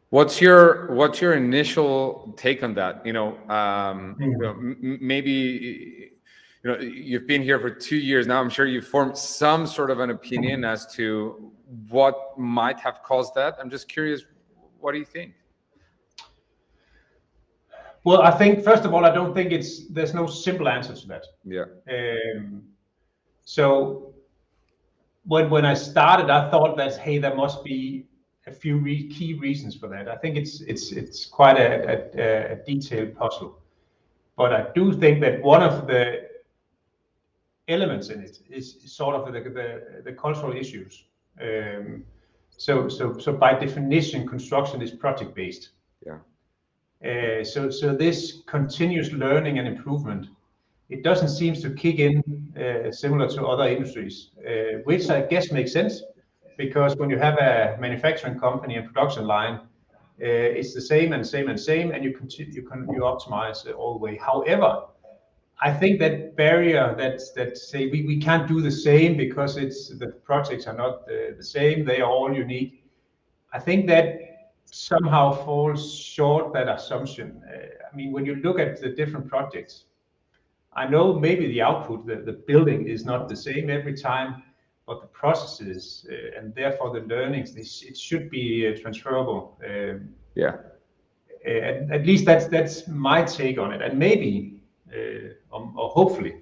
What's 0.10 0.40
your 0.40 0.94
what's 0.94 1.20
your 1.20 1.34
initial 1.34 2.34
take 2.38 2.64
on 2.64 2.74
that? 2.76 3.06
You 3.06 3.14
know, 3.14 3.28
um, 3.50 4.16
mm-hmm. 4.16 4.24
you 4.24 4.38
know 4.38 4.52
m- 4.52 5.00
maybe 5.02 6.12
you 6.64 6.72
know 6.72 6.80
you've 6.80 7.28
been 7.28 7.42
here 7.42 7.60
for 7.60 7.70
two 7.70 7.98
years 7.98 8.28
now. 8.28 8.40
I'm 8.40 8.50
sure 8.50 8.66
you've 8.66 8.88
formed 8.88 9.18
some 9.18 9.68
sort 9.68 9.92
of 9.92 10.00
an 10.00 10.10
opinion 10.10 10.66
as 10.66 10.86
to 10.94 11.52
what 11.90 12.38
might 12.38 12.80
have 12.80 13.04
caused 13.04 13.36
that. 13.36 13.58
I'm 13.60 13.70
just 13.70 13.88
curious 13.88 14.24
what 14.80 14.92
do 14.94 15.00
you 15.00 15.06
think? 15.06 15.34
Well 18.04 18.22
i 18.22 18.32
think 18.32 18.64
first 18.64 18.86
of 18.86 18.94
all 18.94 19.04
i 19.06 19.14
don't 19.14 19.34
think 19.34 19.52
it's 19.52 19.88
there's 19.88 20.14
no 20.14 20.28
simple 20.28 20.70
answer 20.70 20.96
to 20.96 21.08
that. 21.08 21.26
Yeah. 21.44 21.66
Um, 21.92 22.64
so 23.44 24.14
when 25.26 25.50
when 25.50 25.66
i 25.66 25.74
started 25.74 26.30
i 26.30 26.50
thought 26.50 26.78
that 26.78 26.98
hey 26.98 27.18
there 27.18 27.36
must 27.36 27.64
be 27.64 28.06
a 28.46 28.52
few 28.52 28.78
re- 28.78 29.10
key 29.10 29.34
reasons 29.34 29.76
for 29.76 29.90
that. 29.90 30.08
I 30.08 30.16
think 30.16 30.38
it's 30.38 30.62
it's 30.62 30.94
it's 30.94 31.26
quite 31.26 31.58
a, 31.58 32.08
a, 32.18 32.54
a 32.54 32.56
detailed 32.66 33.16
puzzle. 33.16 33.60
But 34.38 34.54
i 34.54 34.68
do 34.74 34.94
think 34.94 35.20
that 35.22 35.42
one 35.42 35.62
of 35.62 35.88
the 35.88 36.27
elements 37.68 38.10
in 38.10 38.22
it 38.22 38.40
is 38.50 38.78
sort 38.86 39.16
of 39.16 39.26
the, 39.26 39.40
the, 39.40 40.02
the 40.04 40.14
cultural 40.14 40.56
issues. 40.56 41.06
Um, 41.42 42.04
so, 42.58 42.90
so, 42.90 43.18
so 43.18 43.34
by 43.34 43.54
definition, 43.54 44.28
construction 44.28 44.82
is 44.82 44.92
project 44.92 45.36
based. 45.36 45.70
Yeah. 46.06 46.20
Uh, 47.06 47.44
so, 47.44 47.70
so 47.70 47.96
this 47.96 48.42
continuous 48.48 49.12
learning 49.12 49.60
and 49.60 49.68
improvement, 49.68 50.28
it 50.90 51.04
doesn't 51.04 51.30
seem 51.30 51.54
to 51.56 51.70
kick 51.72 52.00
in 52.00 52.24
uh, 52.58 52.92
similar 52.92 53.28
to 53.30 53.46
other 53.46 53.68
industries, 53.68 54.32
uh, 54.48 54.80
which 54.86 55.10
I 55.10 55.22
guess 55.22 55.52
makes 55.52 55.74
sense 55.74 56.02
because 56.58 56.96
when 56.96 57.10
you 57.10 57.20
have 57.20 57.38
a 57.38 57.78
manufacturing 57.80 58.40
company 58.40 58.76
and 58.76 58.86
production 58.88 59.28
line, 59.28 59.56
uh, 60.20 60.60
it's 60.60 60.74
the 60.74 60.82
same 60.82 61.14
and 61.14 61.26
same 61.26 61.50
and 61.50 61.60
same, 61.60 61.92
and 61.92 62.04
you 62.04 62.12
continue 62.12 62.52
you 62.52 62.64
can 62.64 62.90
you 62.92 63.02
optimize 63.02 63.72
all 63.78 63.94
the 63.94 64.00
way. 64.00 64.18
However, 64.18 64.86
I 65.60 65.74
think 65.74 66.00
that 66.00 66.36
barrier 66.36 66.94
that 66.98 67.20
that 67.36 67.58
say 67.58 67.88
we, 67.88 68.04
we 68.06 68.18
can't 68.18 68.48
do 68.48 68.62
the 68.62 68.72
same 68.72 69.18
because 69.18 69.58
it's 69.58 69.90
the 69.90 70.08
projects 70.08 70.68
are 70.68 70.78
not 70.78 71.08
the, 71.08 71.34
the 71.36 71.44
same, 71.44 71.84
they 71.84 72.00
are 72.02 72.10
all 72.10 72.34
unique. 72.34 72.84
I 73.54 73.60
think 73.60 73.88
that 73.88 74.54
somehow 74.66 75.32
falls 75.32 75.98
short 75.98 76.54
that 76.54 76.68
assumption. 76.68 77.42
Uh, 77.48 77.58
I 77.92 77.96
mean, 77.96 78.12
when 78.12 78.26
you 78.26 78.36
look 78.36 78.60
at 78.60 78.80
the 78.80 78.90
different 78.90 79.28
projects, 79.28 79.86
I 80.74 80.88
know 80.88 81.18
maybe 81.20 81.48
the 81.48 81.62
output, 81.62 82.06
the, 82.06 82.18
the 82.18 82.34
building 82.34 82.88
is 82.88 83.04
not 83.04 83.28
the 83.28 83.36
same 83.36 83.70
every 83.70 83.96
time, 83.96 84.44
but 84.86 85.02
the 85.02 85.08
processes 85.08 86.06
uh, 86.12 86.38
and 86.38 86.54
therefore 86.54 86.94
the 86.94 87.06
learnings, 87.08 87.54
this, 87.54 87.82
it 87.82 87.98
should 87.98 88.30
be 88.30 88.68
uh, 88.68 88.80
transferable. 88.80 89.58
Um, 89.66 90.10
yeah. 90.36 90.58
At, 91.46 91.90
at 91.92 92.06
least 92.06 92.26
that's 92.26 92.48
that's 92.48 92.88
my 92.88 93.24
take 93.24 93.58
on 93.58 93.72
it, 93.72 93.82
and 93.82 93.98
maybe 93.98 94.57
or, 94.94 95.72
or 95.76 95.90
hopefully 95.90 96.36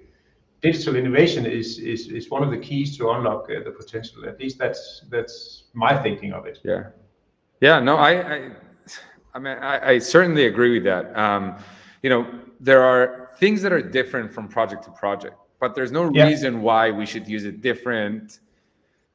digital 0.60 0.96
innovation 0.96 1.46
is 1.46 1.78
is 1.78 2.08
is 2.08 2.30
one 2.30 2.42
of 2.42 2.50
the 2.50 2.58
keys 2.58 2.96
to 2.98 3.10
unlock 3.10 3.48
uh, 3.50 3.62
the 3.64 3.70
potential. 3.70 4.26
At 4.26 4.40
least 4.40 4.58
that's 4.58 5.02
that's 5.10 5.64
my 5.74 5.96
thinking 6.02 6.32
of 6.32 6.46
it. 6.46 6.58
Yeah, 6.62 6.84
yeah. 7.60 7.80
No, 7.80 7.96
I 7.96 8.12
I, 8.34 8.50
I 9.34 9.38
mean 9.38 9.58
I, 9.58 9.90
I 9.90 9.98
certainly 9.98 10.46
agree 10.46 10.72
with 10.76 10.84
that. 10.84 11.16
Um, 11.16 11.56
you 12.02 12.10
know, 12.10 12.26
there 12.60 12.82
are 12.82 13.30
things 13.38 13.62
that 13.62 13.72
are 13.72 13.82
different 13.82 14.32
from 14.32 14.48
project 14.48 14.84
to 14.84 14.90
project, 14.90 15.36
but 15.60 15.74
there's 15.74 15.92
no 15.92 16.04
reason 16.04 16.62
why 16.62 16.90
we 16.90 17.06
should 17.06 17.26
use 17.28 17.44
a 17.44 17.52
different 17.52 18.40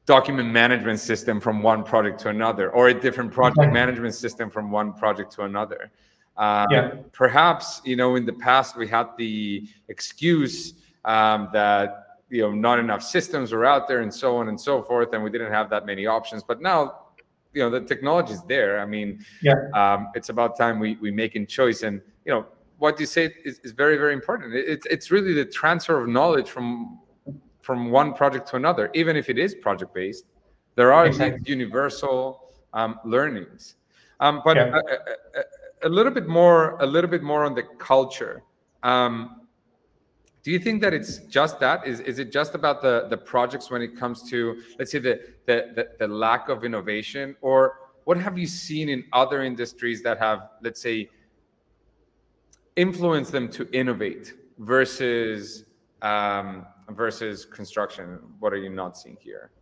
document 0.04 0.50
management 0.50 0.98
system 0.98 1.40
from 1.40 1.62
one 1.62 1.84
project 1.84 2.18
to 2.20 2.28
another 2.28 2.70
or 2.70 2.88
a 2.88 2.94
different 2.94 3.30
project 3.32 3.72
management 3.72 4.14
system 4.14 4.50
from 4.50 4.70
one 4.70 4.92
project 4.92 5.30
to 5.32 5.42
another 5.42 5.92
um, 6.36 6.66
yeah. 6.70 6.94
perhaps 7.12 7.80
you 7.84 7.96
know 7.96 8.16
in 8.16 8.24
the 8.24 8.32
past 8.32 8.76
we 8.76 8.86
had 8.86 9.08
the 9.18 9.68
excuse 9.88 10.74
um, 11.04 11.48
that 11.52 12.18
you 12.30 12.42
know 12.42 12.52
not 12.52 12.78
enough 12.78 13.02
systems 13.02 13.52
were 13.52 13.64
out 13.64 13.88
there 13.88 14.00
and 14.00 14.12
so 14.12 14.36
on 14.36 14.48
and 14.48 14.60
so 14.60 14.82
forth 14.82 15.12
and 15.12 15.22
we 15.22 15.30
didn't 15.30 15.52
have 15.52 15.68
that 15.68 15.84
many 15.86 16.06
options 16.06 16.42
but 16.42 16.60
now 16.62 17.00
you 17.52 17.62
know 17.62 17.68
the 17.68 17.80
technology 17.80 18.32
is 18.32 18.42
there 18.44 18.80
i 18.80 18.86
mean 18.86 19.22
yeah 19.42 19.54
um, 19.74 20.08
it's 20.14 20.30
about 20.30 20.56
time 20.56 20.78
we 20.78 20.96
we 20.96 21.10
make 21.10 21.36
a 21.36 21.44
choice 21.44 21.82
and 21.82 22.00
you 22.24 22.32
know 22.32 22.46
what 22.78 22.98
you 22.98 23.06
say 23.06 23.32
is, 23.44 23.58
is 23.60 23.72
very 23.72 23.96
very 23.96 24.14
important 24.14 24.54
it's 24.54 24.86
it's 24.86 25.10
really 25.10 25.34
the 25.34 25.44
transfer 25.44 26.00
of 26.00 26.08
knowledge 26.08 26.48
from 26.48 26.98
from 27.62 27.90
one 27.90 28.12
project 28.12 28.48
to 28.48 28.56
another, 28.56 28.90
even 28.92 29.16
if 29.16 29.30
it 29.30 29.38
is 29.38 29.54
project 29.54 29.94
based. 29.94 30.26
There 30.74 30.92
are 30.92 31.06
exactly. 31.06 31.42
universal 31.46 32.52
um, 32.72 32.98
learnings, 33.04 33.76
um, 34.20 34.42
but 34.44 34.56
yeah. 34.56 34.74
a, 34.74 35.38
a, 35.38 35.42
a, 35.84 35.88
little 35.88 36.12
bit 36.12 36.26
more, 36.26 36.76
a 36.80 36.86
little 36.86 37.10
bit 37.10 37.22
more 37.22 37.44
on 37.44 37.54
the 37.54 37.62
culture. 37.78 38.42
Um, 38.82 39.42
do 40.42 40.50
you 40.50 40.58
think 40.58 40.80
that 40.82 40.92
it's 40.92 41.18
just 41.18 41.60
that? 41.60 41.86
Is 41.86 42.00
is 42.00 42.18
it 42.18 42.32
just 42.32 42.56
about 42.56 42.82
the 42.82 43.06
the 43.08 43.16
projects 43.16 43.70
when 43.70 43.80
it 43.80 43.96
comes 43.96 44.28
to 44.30 44.60
let's 44.78 44.90
say 44.90 44.98
the 44.98 45.20
the 45.46 45.72
the, 45.76 45.88
the 46.00 46.08
lack 46.08 46.48
of 46.48 46.64
innovation, 46.64 47.36
or 47.42 47.78
what 48.04 48.16
have 48.16 48.36
you 48.36 48.48
seen 48.48 48.88
in 48.88 49.04
other 49.12 49.44
industries 49.44 50.02
that 50.02 50.18
have 50.18 50.48
let's 50.60 50.82
say 50.82 51.08
influenced 52.74 53.30
them 53.30 53.48
to 53.50 53.70
innovate 53.70 54.34
versus 54.58 55.64
um, 56.02 56.66
versus 56.90 57.44
construction? 57.44 58.18
What 58.40 58.52
are 58.52 58.56
you 58.56 58.70
not 58.70 58.96
seeing 58.96 59.18
here? 59.20 59.52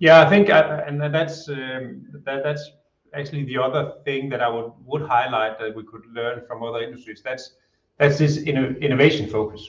Yeah, 0.00 0.20
I 0.20 0.28
think, 0.28 0.50
uh, 0.50 0.82
and 0.86 1.00
that's 1.00 1.48
um, 1.48 2.04
that, 2.24 2.42
that's 2.42 2.72
actually 3.14 3.44
the 3.44 3.58
other 3.58 3.94
thing 4.04 4.28
that 4.30 4.40
I 4.40 4.48
would 4.48 4.72
would 4.84 5.02
highlight 5.02 5.58
that 5.58 5.74
we 5.74 5.84
could 5.84 6.06
learn 6.06 6.42
from 6.46 6.62
other 6.62 6.80
industries. 6.80 7.22
That's 7.22 7.54
that's 7.98 8.18
this 8.18 8.38
innovation 8.38 9.28
focus, 9.28 9.68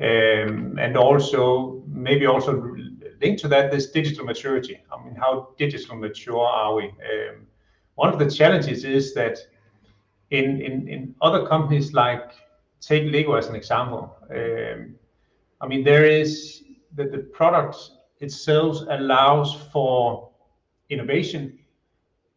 um, 0.00 0.78
and 0.78 0.96
also 0.96 1.82
maybe 1.86 2.26
also 2.26 2.52
linked 3.20 3.40
to 3.42 3.48
that 3.48 3.70
this 3.70 3.90
digital 3.90 4.24
maturity. 4.24 4.80
I 4.92 5.04
mean, 5.04 5.14
how 5.14 5.48
digital 5.58 5.96
mature 5.96 6.46
are 6.46 6.74
we? 6.74 6.84
Um, 6.84 7.46
one 7.94 8.12
of 8.12 8.18
the 8.18 8.30
challenges 8.30 8.84
is 8.84 9.14
that 9.14 9.38
in 10.30 10.60
in 10.60 10.88
in 10.88 11.14
other 11.20 11.46
companies 11.46 11.92
like 11.92 12.30
take 12.80 13.10
Lego 13.12 13.34
as 13.34 13.48
an 13.48 13.56
example. 13.56 14.16
Um, 14.30 14.94
I 15.60 15.66
mean, 15.66 15.82
there 15.82 16.04
is 16.04 16.62
that 16.94 17.10
the 17.10 17.18
product 17.18 17.76
itself 18.20 18.78
allows 18.88 19.54
for 19.72 20.30
innovation, 20.90 21.58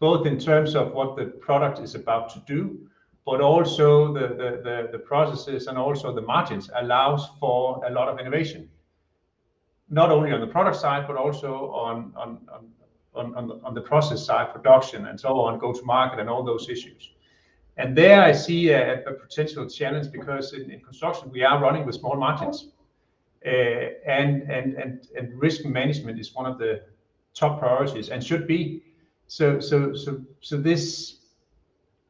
both 0.01 0.25
in 0.25 0.39
terms 0.39 0.75
of 0.75 0.93
what 0.93 1.15
the 1.15 1.25
product 1.25 1.79
is 1.79 1.93
about 1.93 2.33
to 2.33 2.39
do, 2.47 2.79
but 3.23 3.39
also 3.39 4.11
the, 4.11 4.29
the, 4.29 4.61
the, 4.63 4.89
the 4.91 4.97
processes 4.97 5.67
and 5.67 5.77
also 5.77 6.13
the 6.13 6.23
margins 6.23 6.71
allows 6.75 7.29
for 7.39 7.85
a 7.85 7.91
lot 7.91 8.09
of 8.09 8.19
innovation. 8.19 8.67
Not 9.89 10.09
only 10.09 10.31
on 10.31 10.41
the 10.41 10.47
product 10.47 10.77
side, 10.77 11.05
but 11.07 11.17
also 11.17 11.69
on, 11.71 12.13
the 13.75 13.81
process 13.81 14.25
side, 14.25 14.51
production 14.51 15.05
and 15.05 15.19
so 15.19 15.39
on, 15.39 15.59
go 15.59 15.71
to 15.71 15.83
market 15.83 16.19
and 16.19 16.27
all 16.27 16.43
those 16.43 16.67
issues. 16.67 17.11
And 17.77 17.95
there 17.95 18.23
I 18.23 18.31
see 18.31 18.69
a, 18.69 19.03
potential 19.21 19.69
challenge 19.69 20.11
because 20.11 20.53
in, 20.53 20.79
construction 20.79 21.29
we 21.29 21.43
are 21.43 21.61
running 21.61 21.85
with 21.85 21.95
small 21.95 22.15
margins. 22.15 22.69
Uh, 23.45 23.49
and 24.07 25.07
risk 25.35 25.63
management 25.63 26.19
is 26.19 26.33
one 26.33 26.47
of 26.47 26.57
the 26.57 26.81
top 27.35 27.59
priorities 27.59 28.09
and 28.09 28.23
should 28.23 28.47
be. 28.47 28.83
So 29.31 29.61
so 29.61 29.93
so 29.93 30.25
so 30.41 30.57
this 30.57 31.19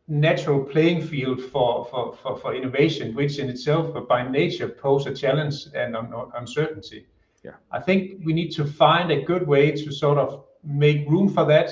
natural 0.07 0.63
playing 0.63 1.03
field 1.03 1.39
for 1.39 1.85
for 1.85 2.15
for, 2.15 2.35
for 2.35 2.55
innovation, 2.55 3.13
which 3.13 3.37
in 3.37 3.47
itself 3.47 3.85
by 4.07 4.27
nature 4.27 4.67
pose 4.67 5.05
a 5.05 5.13
challenge 5.13 5.67
and 5.75 5.95
uncertainty. 6.35 7.05
Yeah. 7.43 7.57
I 7.71 7.79
think 7.79 8.25
we 8.25 8.33
need 8.33 8.49
to 8.53 8.65
find 8.65 9.11
a 9.11 9.21
good 9.21 9.45
way 9.45 9.69
to 9.71 9.91
sort 9.91 10.17
of 10.17 10.45
make 10.63 11.07
room 11.07 11.29
for 11.29 11.45
that. 11.45 11.69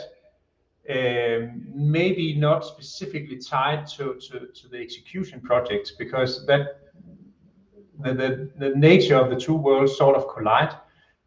Um, 0.88 1.65
maybe 1.73 2.35
not 2.35 2.63
specifically 2.63 3.39
tied 3.39 3.88
to, 3.97 4.19
to, 4.27 4.47
to 4.53 4.67
the 4.67 4.77
execution 4.77 5.41
projects 5.41 5.91
because 5.97 6.45
that 6.45 6.91
the, 7.99 8.13
the, 8.13 8.51
the 8.59 8.69
nature 8.75 9.15
of 9.15 9.31
the 9.31 9.39
two 9.45 9.55
worlds 9.55 9.97
sort 9.97 10.15
of 10.15 10.27
collide. 10.27 10.75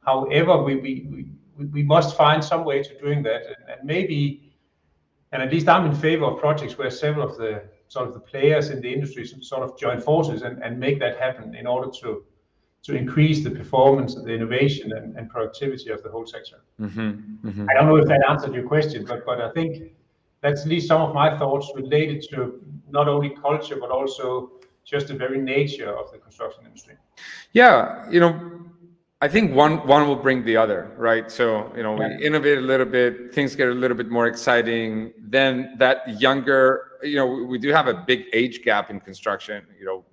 However, 0.06 0.62
we, 0.62 0.76
we, 0.76 1.06
we, 1.10 1.26
we 1.56 1.82
must 1.82 2.16
find 2.16 2.42
some 2.42 2.64
way 2.64 2.82
to 2.82 2.98
doing 2.98 3.22
that. 3.24 3.42
And, 3.46 3.56
and 3.70 3.84
maybe, 3.84 4.52
and 5.32 5.42
at 5.42 5.50
least 5.50 5.68
I'm 5.68 5.86
in 5.86 5.94
favor 5.94 6.24
of 6.24 6.38
projects 6.38 6.78
where 6.78 6.90
several 6.90 7.28
of 7.28 7.36
the 7.36 7.62
sort 7.88 8.08
of 8.08 8.14
the 8.14 8.20
players 8.20 8.70
in 8.70 8.80
the 8.80 8.92
industry 8.92 9.26
sort 9.26 9.62
of 9.62 9.78
join 9.78 10.00
forces 10.00 10.42
and, 10.42 10.62
and 10.62 10.78
make 10.78 10.98
that 11.00 11.18
happen 11.18 11.54
in 11.54 11.66
order 11.66 11.90
to 12.00 12.24
to 12.82 12.96
increase 12.96 13.44
the 13.44 13.50
performance, 13.50 14.16
and 14.16 14.26
the 14.26 14.32
innovation, 14.32 14.92
and, 14.92 15.16
and 15.16 15.30
productivity 15.30 15.90
of 15.90 16.02
the 16.02 16.10
whole 16.10 16.26
sector. 16.26 16.56
Mm-hmm, 16.80 17.10
mm-hmm. 17.48 17.66
I 17.70 17.74
don't 17.74 17.86
know 17.86 17.94
if 17.94 18.08
that 18.08 18.24
answered 18.28 18.52
your 18.54 18.66
question, 18.66 19.04
but 19.04 19.24
but 19.24 19.40
I 19.40 19.50
think 19.52 19.92
that's 20.40 20.62
at 20.62 20.68
least 20.68 20.88
some 20.88 21.00
of 21.00 21.14
my 21.14 21.38
thoughts 21.38 21.70
related 21.76 22.24
to 22.30 22.60
not 22.90 23.08
only 23.08 23.30
culture 23.30 23.76
but 23.76 23.90
also 23.90 24.50
just 24.84 25.06
the 25.08 25.14
very 25.14 25.40
nature 25.40 25.96
of 25.96 26.10
the 26.10 26.18
construction 26.18 26.66
industry. 26.66 26.96
Yeah, 27.52 28.10
you 28.10 28.18
know, 28.18 28.32
I 29.22 29.28
think 29.28 29.54
one 29.54 29.86
one 29.86 30.08
will 30.08 30.16
bring 30.16 30.44
the 30.44 30.56
other, 30.56 30.90
right? 30.98 31.30
So 31.30 31.72
you 31.76 31.82
know, 31.84 31.94
we 31.94 32.06
innovate 32.26 32.58
a 32.58 32.60
little 32.60 32.86
bit, 32.86 33.32
things 33.32 33.54
get 33.54 33.68
a 33.68 33.72
little 33.72 33.96
bit 33.96 34.10
more 34.10 34.26
exciting. 34.26 35.12
Then 35.16 35.74
that 35.78 36.20
younger, 36.20 36.98
you 37.02 37.16
know, 37.16 37.26
we 37.26 37.56
do 37.58 37.70
have 37.70 37.86
a 37.86 37.94
big 37.94 38.26
age 38.32 38.62
gap 38.64 38.90
in 38.90 38.98
construction. 38.98 39.64
You 39.78 39.86
know, 39.86 40.04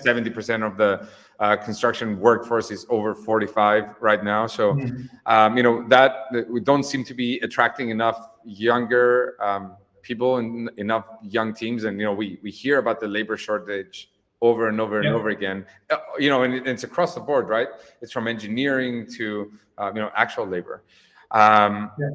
seventy 0.00 0.28
yeah. 0.28 0.34
percent 0.34 0.62
of 0.62 0.76
the 0.76 1.08
uh, 1.40 1.56
construction 1.56 2.20
workforce 2.20 2.70
is 2.70 2.86
over 2.90 3.14
45 3.14 3.94
right 4.00 4.22
now. 4.22 4.46
So, 4.46 4.74
mm-hmm. 4.74 5.06
um, 5.24 5.56
you 5.56 5.62
know, 5.62 5.88
that 5.88 6.26
we 6.50 6.60
don't 6.60 6.84
seem 6.84 7.02
to 7.04 7.14
be 7.14 7.40
attracting 7.40 7.88
enough 7.88 8.20
younger 8.44 9.36
um, 9.42 9.76
people 10.02 10.36
and 10.36 10.70
enough 10.76 11.08
young 11.22 11.54
teams. 11.54 11.84
And, 11.84 11.98
you 11.98 12.04
know, 12.04 12.12
we, 12.12 12.38
we 12.42 12.50
hear 12.50 12.78
about 12.78 13.00
the 13.00 13.08
labor 13.08 13.38
shortage 13.38 14.10
over 14.42 14.68
and 14.68 14.80
over 14.80 15.00
yeah. 15.00 15.08
and 15.08 15.16
over 15.16 15.30
again. 15.30 15.66
Uh, 15.90 15.98
you 16.18 16.30
know, 16.30 16.42
and 16.42 16.66
it's 16.66 16.84
across 16.84 17.14
the 17.14 17.20
board, 17.20 17.48
right? 17.48 17.68
It's 18.00 18.12
from 18.12 18.26
engineering 18.26 19.06
to 19.16 19.52
uh, 19.78 19.92
you 19.94 20.00
know 20.00 20.10
actual 20.16 20.46
labor. 20.46 20.82
Um, 21.30 21.90
yeah. 21.98 22.10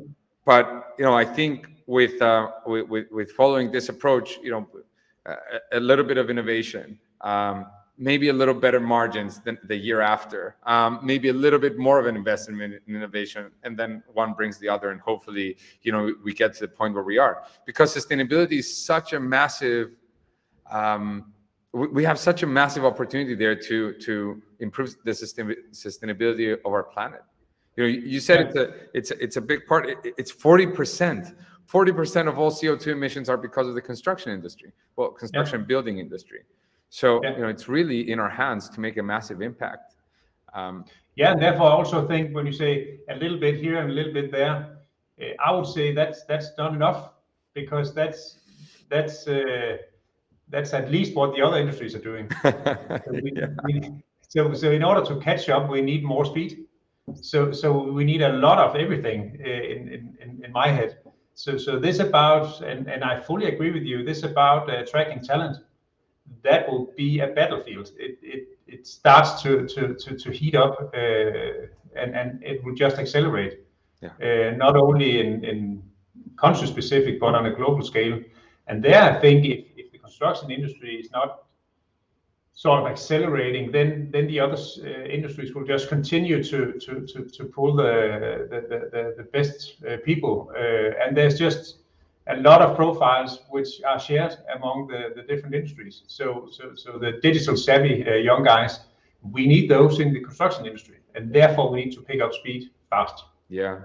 But 0.46 0.96
you 0.98 1.06
know, 1.06 1.14
I 1.14 1.26
think 1.26 1.68
with, 1.88 2.22
uh, 2.22 2.52
with 2.66 3.08
with 3.12 3.32
following 3.32 3.72
this 3.72 3.90
approach, 3.90 4.38
you 4.44 4.52
know, 4.52 4.68
a, 5.26 5.36
a 5.74 5.80
little 5.80 6.06
bit 6.06 6.18
of 6.18 6.30
innovation. 6.30 7.00
Um, 7.22 7.68
maybe 7.98 8.28
a 8.28 8.34
little 8.34 8.54
better 8.54 8.80
margins 8.80 9.40
than 9.40 9.58
the 9.64 9.76
year 9.76 10.02
after 10.02 10.58
um, 10.66 11.00
maybe 11.02 11.30
a 11.30 11.34
little 11.34 11.60
bit 11.60 11.78
more 11.78 11.98
of 11.98 12.08
an 12.08 12.16
investment 12.16 12.62
in 12.86 12.96
innovation 12.96 13.50
and 13.64 13.78
then 13.78 14.04
one 14.14 14.34
brings 14.34 14.58
the 14.58 14.68
other 14.68 14.92
and 14.92 15.00
hopefully 15.00 15.56
you 15.82 15.92
know 15.92 16.14
we 16.24 16.34
get 16.34 16.54
to 16.54 16.60
the 16.62 16.68
point 16.68 16.94
where 16.94 17.04
we 17.04 17.18
are 17.18 17.44
because 17.66 17.96
sustainability 17.96 18.60
is 18.60 18.86
such 18.86 19.14
a 19.14 19.20
massive 19.20 19.92
um, 20.70 21.32
we 21.76 22.06
have 22.06 22.18
such 22.18 22.42
a 22.42 22.48
massive 22.48 22.86
opportunity 22.86 23.36
there 23.36 23.56
to 23.56 23.94
to 23.94 24.42
improve 24.60 24.96
the 25.04 25.12
sustainability 25.12 26.54
of 26.54 26.72
our 26.72 26.84
planet. 26.84 27.22
You 27.76 27.84
know, 27.84 27.90
you 27.90 28.22
said 28.22 28.40
yeah. 28.40 28.46
it's 28.46 28.56
a 28.56 28.74
it's 28.94 29.12
a, 29.12 29.24
it's 29.24 29.38
a 29.38 29.42
big 29.42 29.66
part. 29.66 29.90
It's 30.18 30.32
forty 30.32 30.68
percent. 30.68 31.36
Forty 31.66 31.92
percent 31.92 32.30
of 32.30 32.40
all 32.40 32.50
CO 32.50 32.78
two 32.78 32.92
emissions 32.92 33.28
are 33.28 33.38
because 33.38 33.68
of 33.68 33.76
the 33.76 33.82
construction 33.82 34.32
industry. 34.32 34.72
Well, 34.96 35.10
construction 35.12 35.62
yeah. 35.62 35.66
building 35.66 35.98
industry. 36.00 36.44
So 36.90 37.22
yeah. 37.24 37.36
you 37.36 37.42
know, 37.42 37.50
it's 37.50 37.68
really 37.68 38.10
in 38.10 38.20
our 38.20 38.30
hands 38.30 38.70
to 38.70 38.80
make 38.80 38.96
a 38.96 39.04
massive 39.04 39.42
impact. 39.42 39.96
Um, 40.54 40.86
yeah, 41.16 41.32
and 41.32 41.42
therefore, 41.42 41.68
I 41.68 41.72
also 41.72 42.08
think 42.08 42.34
when 42.34 42.46
you 42.46 42.54
say 42.54 43.00
a 43.10 43.16
little 43.16 43.38
bit 43.38 43.56
here 43.58 43.80
and 43.80 43.92
a 43.92 43.94
little 43.94 44.14
bit 44.14 44.32
there, 44.32 44.78
uh, 45.22 45.26
I 45.46 45.52
would 45.52 45.66
say 45.66 45.94
that's 45.94 46.24
that's 46.24 46.52
not 46.58 46.74
enough 46.74 47.12
because 47.54 47.94
that's 47.94 48.40
that's. 48.90 49.28
Uh, 49.28 49.78
that's 50.50 50.74
at 50.74 50.92
least 50.92 51.16
what 51.16 51.36
the 51.36 51.42
other 51.42 51.58
industries 51.58 51.96
are 51.96 52.00
doing. 52.00 52.30
so, 52.44 53.02
we, 53.12 53.32
yeah. 53.36 53.48
we, 53.64 53.92
so, 54.28 54.54
so 54.54 54.72
in 54.72 54.84
order 54.84 55.04
to 55.06 55.20
catch 55.20 55.50
up, 55.50 55.70
we 55.70 55.82
need 55.82 56.04
more 56.04 56.26
speed. 56.26 56.66
So, 57.22 57.52
so 57.52 57.92
we 57.92 58.04
need 58.04 58.22
a 58.22 58.34
lot 58.34 58.58
of 58.58 58.76
everything 58.76 59.40
uh, 59.44 59.48
in, 59.48 60.16
in, 60.22 60.44
in 60.44 60.52
my 60.52 60.68
head. 60.68 60.98
So, 61.36 61.58
so 61.58 61.78
this 61.78 62.00
about, 62.00 62.62
and, 62.62 62.88
and 62.90 63.04
I 63.04 63.20
fully 63.20 63.46
agree 63.48 63.72
with 63.72 63.84
you, 63.84 64.04
this 64.04 64.24
about 64.24 64.70
uh, 64.70 64.86
tracking 64.86 65.22
talent, 65.22 65.58
that 66.44 66.68
will 66.70 66.92
be 66.96 67.20
a 67.20 67.28
battlefield. 67.28 67.92
It, 67.98 68.18
it, 68.22 68.48
it 68.68 68.88
starts 68.88 69.42
to 69.44 69.68
to 69.68 69.94
to, 69.94 70.18
to 70.18 70.32
heat 70.32 70.56
up, 70.56 70.92
uh, 70.94 71.68
and 71.96 72.16
and 72.16 72.44
it 72.44 72.64
will 72.64 72.74
just 72.74 72.98
accelerate. 72.98 73.60
Yeah. 74.02 74.10
Uh, 74.22 74.56
not 74.56 74.76
only 74.76 75.20
in 75.20 75.44
in 75.46 75.84
country 76.38 76.68
specific, 76.68 77.20
but 77.20 77.36
on 77.36 77.46
a 77.46 77.54
global 77.54 77.84
scale. 77.84 78.20
And 78.68 78.84
there, 78.84 79.02
I 79.02 79.20
think 79.20 79.46
if, 79.46 79.66
construction 80.16 80.50
industry 80.52 80.96
is 80.96 81.12
not 81.12 81.44
sort 82.54 82.80
of 82.82 82.88
accelerating, 82.88 83.72
then 83.72 84.10
then 84.12 84.28
the 84.28 84.40
other 84.40 84.56
uh, 84.58 85.16
industries 85.18 85.54
will 85.54 85.66
just 85.66 85.90
continue 85.90 86.42
to 86.42 86.60
to 86.80 87.06
to, 87.06 87.26
to 87.26 87.44
pull 87.44 87.76
the 87.76 89.28
best 89.34 89.76
uh, 89.84 89.98
people. 90.06 90.52
Uh, 90.56 91.06
and 91.06 91.18
there's 91.18 91.38
just 91.38 91.80
a 92.28 92.38
lot 92.38 92.62
of 92.62 92.76
profiles 92.76 93.42
which 93.50 93.82
are 93.84 94.00
shared 94.00 94.36
among 94.56 94.88
the, 94.88 95.24
different 95.28 95.54
industries. 95.54 96.02
So 96.08 96.50
the 97.00 97.20
digital 97.22 97.56
savvy 97.56 98.04
uh, 98.08 98.14
young 98.14 98.44
guys, 98.44 98.80
we 99.22 99.46
need 99.46 99.70
those 99.70 100.00
in 100.00 100.12
the 100.12 100.22
construction 100.22 100.66
industry, 100.66 100.98
and 101.14 101.32
therefore 101.32 101.70
we 101.72 101.84
need 101.84 101.94
to 101.94 102.02
pick 102.02 102.22
up 102.22 102.34
speed 102.34 102.72
fast. 102.90 103.26
Yeah. 103.50 103.82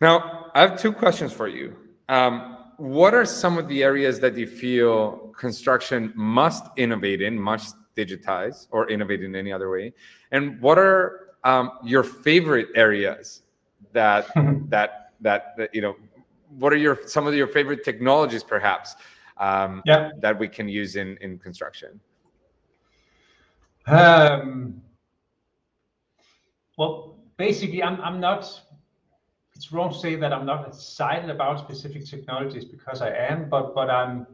Now 0.00 0.50
I 0.54 0.60
have 0.62 0.76
two 0.76 0.92
questions 0.92 1.32
for 1.32 1.48
you. 1.48 1.76
What 2.82 3.14
are 3.14 3.24
some 3.24 3.58
of 3.58 3.68
the 3.68 3.84
areas 3.84 4.18
that 4.18 4.36
you 4.36 4.48
feel 4.48 5.32
construction 5.38 6.12
must 6.16 6.64
innovate 6.76 7.22
in, 7.22 7.38
must 7.38 7.76
digitize 7.96 8.66
or 8.72 8.90
innovate 8.90 9.22
in 9.22 9.36
any 9.36 9.52
other 9.52 9.70
way? 9.70 9.92
And 10.32 10.60
what 10.60 10.78
are 10.78 11.28
um, 11.44 11.78
your 11.84 12.02
favorite 12.02 12.70
areas 12.74 13.42
that, 13.92 14.26
that 14.68 15.12
that 15.20 15.56
that 15.58 15.72
you 15.72 15.80
know? 15.80 15.94
What 16.58 16.72
are 16.72 16.76
your 16.76 16.98
some 17.06 17.28
of 17.28 17.34
your 17.34 17.46
favorite 17.46 17.84
technologies, 17.84 18.42
perhaps, 18.42 18.96
um, 19.36 19.82
yeah. 19.86 20.10
that 20.18 20.36
we 20.36 20.48
can 20.48 20.68
use 20.68 20.96
in 20.96 21.16
in 21.20 21.38
construction? 21.38 22.00
Um, 23.86 24.82
well, 26.76 27.14
basically, 27.36 27.80
I'm 27.80 28.00
I'm 28.00 28.18
not. 28.18 28.60
It's 29.62 29.70
wrong 29.70 29.92
to 29.92 29.96
say 29.96 30.16
that 30.16 30.32
I'm 30.32 30.44
not 30.44 30.66
excited 30.66 31.30
about 31.30 31.60
specific 31.60 32.04
technologies 32.04 32.64
because 32.64 33.00
I 33.00 33.10
am, 33.10 33.48
but 33.48 33.76
but 33.76 33.88
I'm 33.88 34.26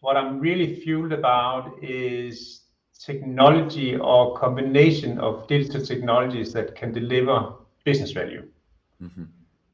what 0.00 0.18
I'm 0.18 0.38
really 0.38 0.74
fueled 0.74 1.14
about 1.14 1.82
is 1.82 2.64
technology 2.92 3.96
or 3.96 4.36
combination 4.36 5.18
of 5.18 5.48
digital 5.48 5.80
technologies 5.80 6.52
that 6.52 6.74
can 6.74 6.92
deliver 6.92 7.54
business 7.84 8.12
value. 8.12 8.46
Mm-hmm. 9.02 9.24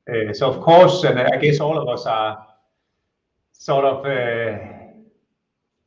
Uh, 0.09 0.33
so 0.33 0.49
of 0.49 0.61
course, 0.61 1.03
and 1.03 1.19
I 1.19 1.37
guess 1.37 1.59
all 1.59 1.79
of 1.79 1.88
us 1.88 2.07
are 2.07 2.47
sort 3.51 3.85
of 3.85 4.07
uh, 4.07 4.57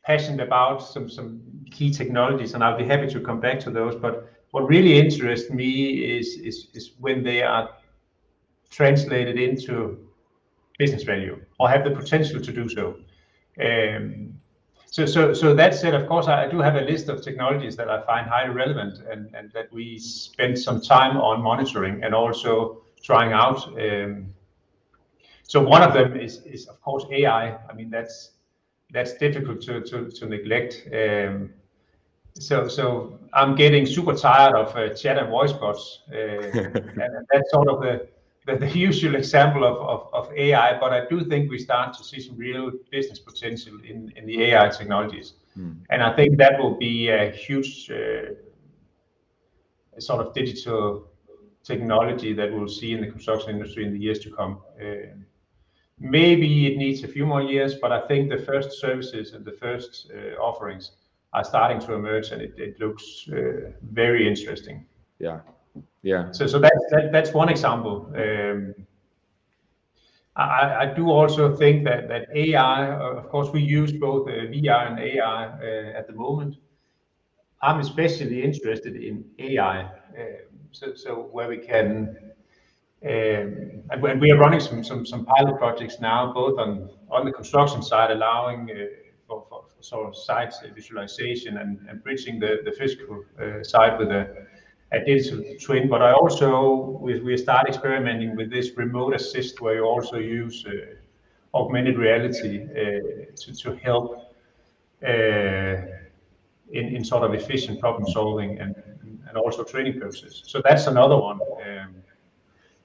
passionate 0.03 0.45
about 0.45 0.79
some 0.83 1.09
some 1.09 1.41
key 1.71 1.89
technologies, 1.89 2.53
and 2.53 2.61
I'll 2.61 2.77
be 2.77 2.85
happy 2.85 3.07
to 3.13 3.21
come 3.21 3.39
back 3.39 3.61
to 3.61 3.71
those. 3.71 3.95
But 3.95 4.29
what 4.51 4.67
really 4.67 4.99
interests 4.99 5.49
me 5.49 6.17
is 6.17 6.35
is 6.49 6.67
is 6.73 6.91
when 6.99 7.23
they 7.23 7.41
are 7.41 7.69
translated 8.75 9.39
into 9.39 9.97
business 10.77 11.03
value 11.03 11.39
or 11.59 11.69
have 11.69 11.83
the 11.85 11.91
potential 11.91 12.41
to 12.41 12.51
do 12.51 12.67
so. 12.67 12.97
Um, 13.63 14.33
so, 14.85 15.05
so, 15.05 15.33
so 15.33 15.53
that 15.53 15.73
said, 15.73 15.93
of 15.93 16.07
course, 16.07 16.27
I 16.27 16.49
do 16.49 16.59
have 16.59 16.75
a 16.75 16.81
list 16.81 17.07
of 17.09 17.21
technologies 17.21 17.75
that 17.77 17.89
I 17.89 18.01
find 18.05 18.27
highly 18.27 18.53
relevant 18.53 18.99
and, 19.09 19.33
and 19.33 19.51
that 19.53 19.71
we 19.71 19.97
spend 19.97 20.59
some 20.59 20.81
time 20.81 21.17
on 21.17 21.41
monitoring 21.41 22.03
and 22.03 22.13
also 22.13 22.81
trying 23.01 23.31
out. 23.31 23.67
Um, 23.79 24.33
so 25.43 25.61
one 25.61 25.81
of 25.81 25.93
them 25.93 26.19
is, 26.19 26.41
is 26.43 26.67
of 26.67 26.81
course 26.81 27.05
AI. 27.11 27.57
I 27.69 27.73
mean 27.73 27.89
that's 27.89 28.31
that's 28.91 29.13
difficult 29.13 29.61
to 29.63 29.81
to, 29.81 30.09
to 30.09 30.25
neglect. 30.25 30.87
Um, 30.93 31.51
so 32.33 32.67
so 32.67 33.19
I'm 33.33 33.55
getting 33.55 33.85
super 33.85 34.15
tired 34.15 34.55
of 34.55 34.75
uh, 34.75 34.93
chat 34.93 35.17
and 35.17 35.29
voice 35.29 35.53
bots, 35.53 35.99
uh, 36.11 36.15
and 36.15 37.27
that's 37.31 37.51
sort 37.51 37.69
of 37.69 37.81
the 37.81 38.07
the, 38.45 38.55
the 38.57 38.69
usual 38.69 39.15
example 39.15 39.63
of, 39.63 39.77
of, 39.77 40.07
of, 40.13 40.31
AI, 40.33 40.79
but 40.79 40.93
I 40.93 41.05
do 41.09 41.25
think 41.25 41.49
we 41.49 41.57
start 41.57 41.97
to 41.97 42.03
see 42.03 42.19
some 42.19 42.37
real 42.37 42.71
business 42.91 43.19
potential 43.19 43.73
in, 43.83 44.13
in 44.15 44.25
the 44.25 44.43
AI 44.43 44.69
technologies. 44.69 45.33
Mm. 45.57 45.77
And 45.89 46.03
I 46.03 46.15
think 46.15 46.37
that 46.37 46.59
will 46.59 46.75
be 46.75 47.09
a 47.09 47.31
huge 47.31 47.89
uh, 47.89 48.33
sort 49.99 50.25
of 50.25 50.33
digital 50.33 51.07
technology 51.63 52.33
that 52.33 52.53
we'll 52.53 52.67
see 52.67 52.93
in 52.93 53.01
the 53.01 53.07
construction 53.07 53.49
industry 53.49 53.85
in 53.85 53.93
the 53.93 53.99
years 53.99 54.19
to 54.19 54.29
come. 54.31 54.59
Uh, 54.79 55.07
maybe 55.99 56.67
it 56.67 56.77
needs 56.77 57.03
a 57.03 57.07
few 57.07 57.25
more 57.25 57.41
years, 57.41 57.75
but 57.75 57.91
I 57.91 58.07
think 58.07 58.29
the 58.29 58.37
first 58.37 58.79
services 58.79 59.33
and 59.33 59.43
the 59.43 59.53
first 59.53 60.11
uh, 60.13 60.39
offerings 60.39 60.91
are 61.33 61.43
starting 61.43 61.79
to 61.79 61.93
emerge 61.93 62.31
and 62.31 62.41
it, 62.41 62.53
it 62.57 62.79
looks 62.79 63.27
uh, 63.31 63.71
very 63.81 64.27
interesting. 64.27 64.85
Yeah. 65.17 65.39
Yeah. 66.05 66.31
So 66.31 66.45
so 66.45 66.59
that's 66.59 66.85
that, 66.91 67.11
that's 67.11 67.33
one 67.33 67.49
example. 67.49 68.13
Um, 68.15 68.75
I, 70.35 70.75
I 70.81 70.93
do 70.93 71.09
also 71.09 71.55
think 71.55 71.83
that 71.85 72.07
that 72.09 72.27
AI, 72.35 72.91
of 72.91 73.27
course, 73.29 73.49
we 73.51 73.61
use 73.61 73.91
both 73.91 74.27
uh, 74.27 74.33
VR 74.53 74.91
and 74.91 75.19
AR 75.19 75.59
uh, 75.59 75.97
at 75.99 76.05
the 76.05 76.13
moment. 76.13 76.57
I'm 77.63 77.79
especially 77.79 78.43
interested 78.43 78.95
in 78.95 79.25
AR, 79.39 79.79
uh, 79.79 80.23
so 80.71 80.93
so 80.93 81.27
where 81.31 81.49
we 81.49 81.57
can. 81.57 82.15
Um, 83.03 83.83
and 83.89 84.21
we 84.21 84.31
are 84.31 84.37
running 84.37 84.59
some, 84.59 84.83
some 84.83 85.05
some 85.07 85.25
pilot 85.25 85.57
projects 85.57 85.99
now, 85.99 86.31
both 86.33 86.59
on 86.59 86.89
on 87.09 87.25
the 87.25 87.31
construction 87.31 87.81
side, 87.81 88.11
allowing 88.11 88.69
uh, 88.69 88.75
for, 89.27 89.43
for, 89.49 89.63
for, 89.75 89.83
sort 89.83 90.07
of 90.07 90.15
site 90.15 90.53
visualization 90.75 91.57
and, 91.57 91.79
and 91.89 92.03
bridging 92.03 92.39
the 92.39 92.57
the 92.63 92.71
physical 92.71 93.23
uh, 93.41 93.63
side 93.63 93.97
with 93.97 94.09
a 94.09 94.45
a 94.91 95.03
digital 95.03 95.43
twin, 95.61 95.89
but 95.89 96.01
I 96.01 96.11
also 96.13 96.97
we, 97.01 97.19
we 97.19 97.37
start 97.37 97.67
experimenting 97.67 98.35
with 98.35 98.49
this 98.51 98.77
remote 98.77 99.15
assist 99.15 99.61
where 99.61 99.75
you 99.75 99.83
also 99.83 100.17
use 100.17 100.65
uh, 100.67 101.57
augmented 101.57 101.97
reality 101.97 102.63
uh, 102.63 103.25
to, 103.35 103.55
to 103.55 103.75
help 103.77 104.33
uh, 105.03 105.75
in, 106.71 106.95
in 106.95 107.03
sort 107.03 107.23
of 107.23 107.33
efficient 107.33 107.79
problem 107.79 108.09
solving 108.11 108.59
and, 108.59 108.75
and 109.27 109.37
also 109.37 109.63
training 109.63 109.99
purposes. 109.99 110.43
So 110.45 110.61
that's 110.63 110.87
another 110.87 111.17
one. 111.17 111.39
Um, 111.41 111.95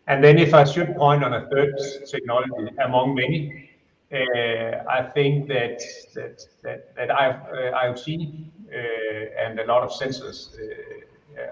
and 0.06 0.24
then 0.24 0.38
if 0.38 0.54
I 0.54 0.64
should 0.64 0.96
point 0.96 1.22
on 1.22 1.34
a 1.34 1.48
third 1.48 1.74
technology 2.10 2.74
among 2.82 3.14
many, 3.14 3.70
uh, 4.12 4.82
I 4.88 5.02
think 5.14 5.46
that 5.48 5.80
that 6.14 6.42
that, 6.62 6.96
that 6.96 7.10
I, 7.12 7.30
uh, 7.30 7.84
IoT 7.84 8.46
uh, 8.72 9.44
and 9.44 9.60
a 9.60 9.66
lot 9.66 9.82
of 9.82 9.90
sensors 9.90 10.56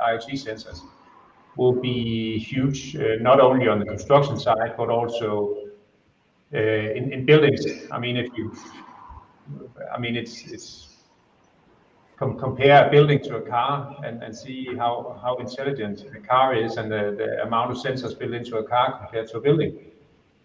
IoT 0.01 0.33
sensors 0.33 0.81
will 1.57 1.72
be 1.72 2.38
huge, 2.38 2.96
uh, 2.96 3.16
not 3.20 3.40
only 3.40 3.68
on 3.68 3.79
the 3.79 3.85
construction 3.85 4.38
side, 4.38 4.74
but 4.77 4.88
also 4.90 5.57
uh, 6.55 6.59
in, 6.59 7.12
in 7.12 7.27
buildings. 7.27 7.64
I 7.90 7.98
mean, 7.98 8.16
if 8.16 8.29
you, 8.37 8.55
I 9.94 9.98
mean, 9.98 10.16
it's 10.16 10.46
it's 10.51 10.88
com- 12.18 12.38
compare 12.38 12.87
a 12.87 12.90
building 12.90 13.20
to 13.20 13.37
a 13.37 13.40
car 13.40 13.96
and, 14.05 14.22
and 14.22 14.37
see 14.37 14.74
how, 14.77 15.18
how 15.22 15.37
intelligent 15.37 16.05
a 16.14 16.20
car 16.20 16.55
is 16.55 16.77
and 16.77 16.90
the, 16.90 17.14
the 17.16 17.42
amount 17.42 17.70
of 17.70 17.77
sensors 17.77 18.18
built 18.18 18.33
into 18.33 18.57
a 18.59 18.64
car 18.64 18.98
compared 18.98 19.29
to 19.29 19.38
a 19.38 19.40
building. 19.40 19.79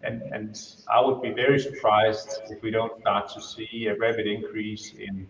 And, 0.02 0.22
and 0.32 0.60
I 0.92 1.00
would 1.00 1.22
be 1.22 1.30
very 1.30 1.58
surprised 1.58 2.42
if 2.50 2.62
we 2.62 2.70
don't 2.70 3.00
start 3.00 3.32
to 3.34 3.40
see 3.40 3.86
a 3.86 3.96
rapid 3.96 4.26
increase 4.26 4.92
in 4.98 5.26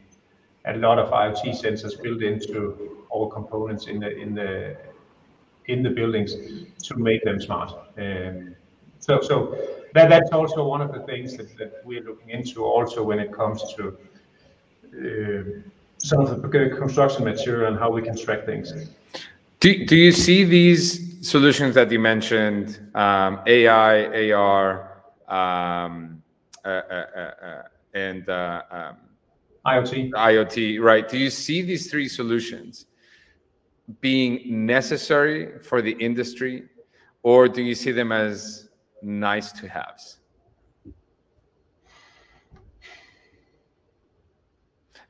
a 0.66 0.76
lot 0.76 0.98
of 0.98 1.10
IoT 1.10 1.60
sensors 1.62 2.00
built 2.02 2.22
into 2.22 3.04
all 3.10 3.28
components 3.28 3.86
in 3.86 4.00
the 4.00 4.16
in 4.16 4.34
the 4.34 4.76
in 5.66 5.82
the 5.82 5.90
buildings 5.90 6.34
to 6.82 6.96
make 6.96 7.24
them 7.24 7.40
smart. 7.40 7.72
Um, 7.98 8.54
so 8.98 9.20
so 9.20 9.56
that 9.94 10.08
that's 10.08 10.30
also 10.30 10.66
one 10.66 10.80
of 10.80 10.92
the 10.92 11.00
things 11.00 11.36
that, 11.36 11.56
that 11.58 11.82
we're 11.84 12.02
looking 12.02 12.30
into 12.30 12.64
also 12.64 13.02
when 13.02 13.18
it 13.18 13.32
comes 13.32 13.62
to 13.74 13.96
uh, 14.94 15.60
some 15.98 16.20
of 16.20 16.42
the 16.42 16.76
construction 16.78 17.24
material 17.24 17.68
and 17.68 17.78
how 17.78 17.90
we 17.90 18.02
can 18.02 18.16
track 18.16 18.44
things. 18.44 18.72
Do, 19.60 19.86
do 19.86 19.96
you 19.96 20.12
see 20.12 20.44
these 20.44 21.26
solutions 21.26 21.74
that 21.74 21.90
you 21.90 21.98
mentioned, 21.98 22.78
um, 22.94 23.40
AI, 23.46 24.32
AR, 24.32 25.02
um, 25.28 26.22
uh, 26.64 26.68
uh, 26.68 27.06
uh, 27.16 27.20
uh 27.20 27.62
and 27.94 28.28
uh, 28.28 28.62
um, 28.70 28.96
IoT. 29.66 30.10
IoT, 30.10 30.80
right. 30.80 31.08
Do 31.08 31.18
you 31.18 31.30
see 31.30 31.62
these 31.62 31.90
three 31.90 32.08
solutions 32.08 32.86
being 34.00 34.66
necessary 34.66 35.58
for 35.62 35.82
the 35.82 35.92
industry, 35.92 36.64
or 37.22 37.48
do 37.48 37.62
you 37.62 37.74
see 37.74 37.92
them 37.92 38.12
as 38.12 38.68
nice 39.02 39.52
to 39.52 39.68
haves? 39.68 40.18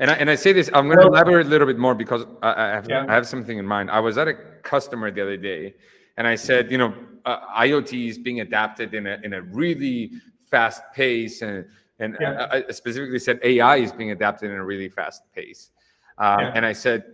And 0.00 0.10
I, 0.10 0.14
and 0.14 0.28
I 0.28 0.34
say 0.34 0.52
this, 0.52 0.68
I'm 0.74 0.86
going 0.86 0.98
to 0.98 1.06
elaborate 1.06 1.46
a 1.46 1.48
little 1.48 1.66
bit 1.66 1.78
more 1.78 1.94
because 1.94 2.26
I, 2.42 2.52
I 2.52 2.68
have, 2.68 2.88
yeah. 2.88 3.06
I 3.08 3.12
have 3.14 3.26
something 3.26 3.58
in 3.58 3.66
mind. 3.66 3.90
I 3.90 4.00
was 4.00 4.18
at 4.18 4.26
a 4.26 4.34
customer 4.62 5.10
the 5.10 5.22
other 5.22 5.36
day 5.36 5.74
and 6.16 6.26
I 6.26 6.34
said, 6.34 6.70
you 6.70 6.78
know, 6.78 6.94
uh, 7.24 7.40
IoT 7.58 8.08
is 8.08 8.18
being 8.18 8.40
adapted 8.40 8.94
in 8.94 9.06
a, 9.06 9.18
in 9.22 9.34
a 9.34 9.42
really 9.42 10.10
fast 10.50 10.82
pace 10.92 11.42
and 11.42 11.64
and 11.98 12.16
yeah. 12.20 12.48
I, 12.50 12.64
I, 12.68 12.72
specifically 12.72 13.18
said 13.18 13.38
AI 13.42 13.76
is 13.76 13.92
being 13.92 14.10
adapted 14.10 14.50
in 14.50 14.56
a 14.56 14.64
really 14.64 14.88
fast 14.88 15.22
pace. 15.34 15.70
Um, 16.18 16.40
yeah. 16.40 16.52
And 16.54 16.66
I 16.66 16.72
said, 16.72 17.04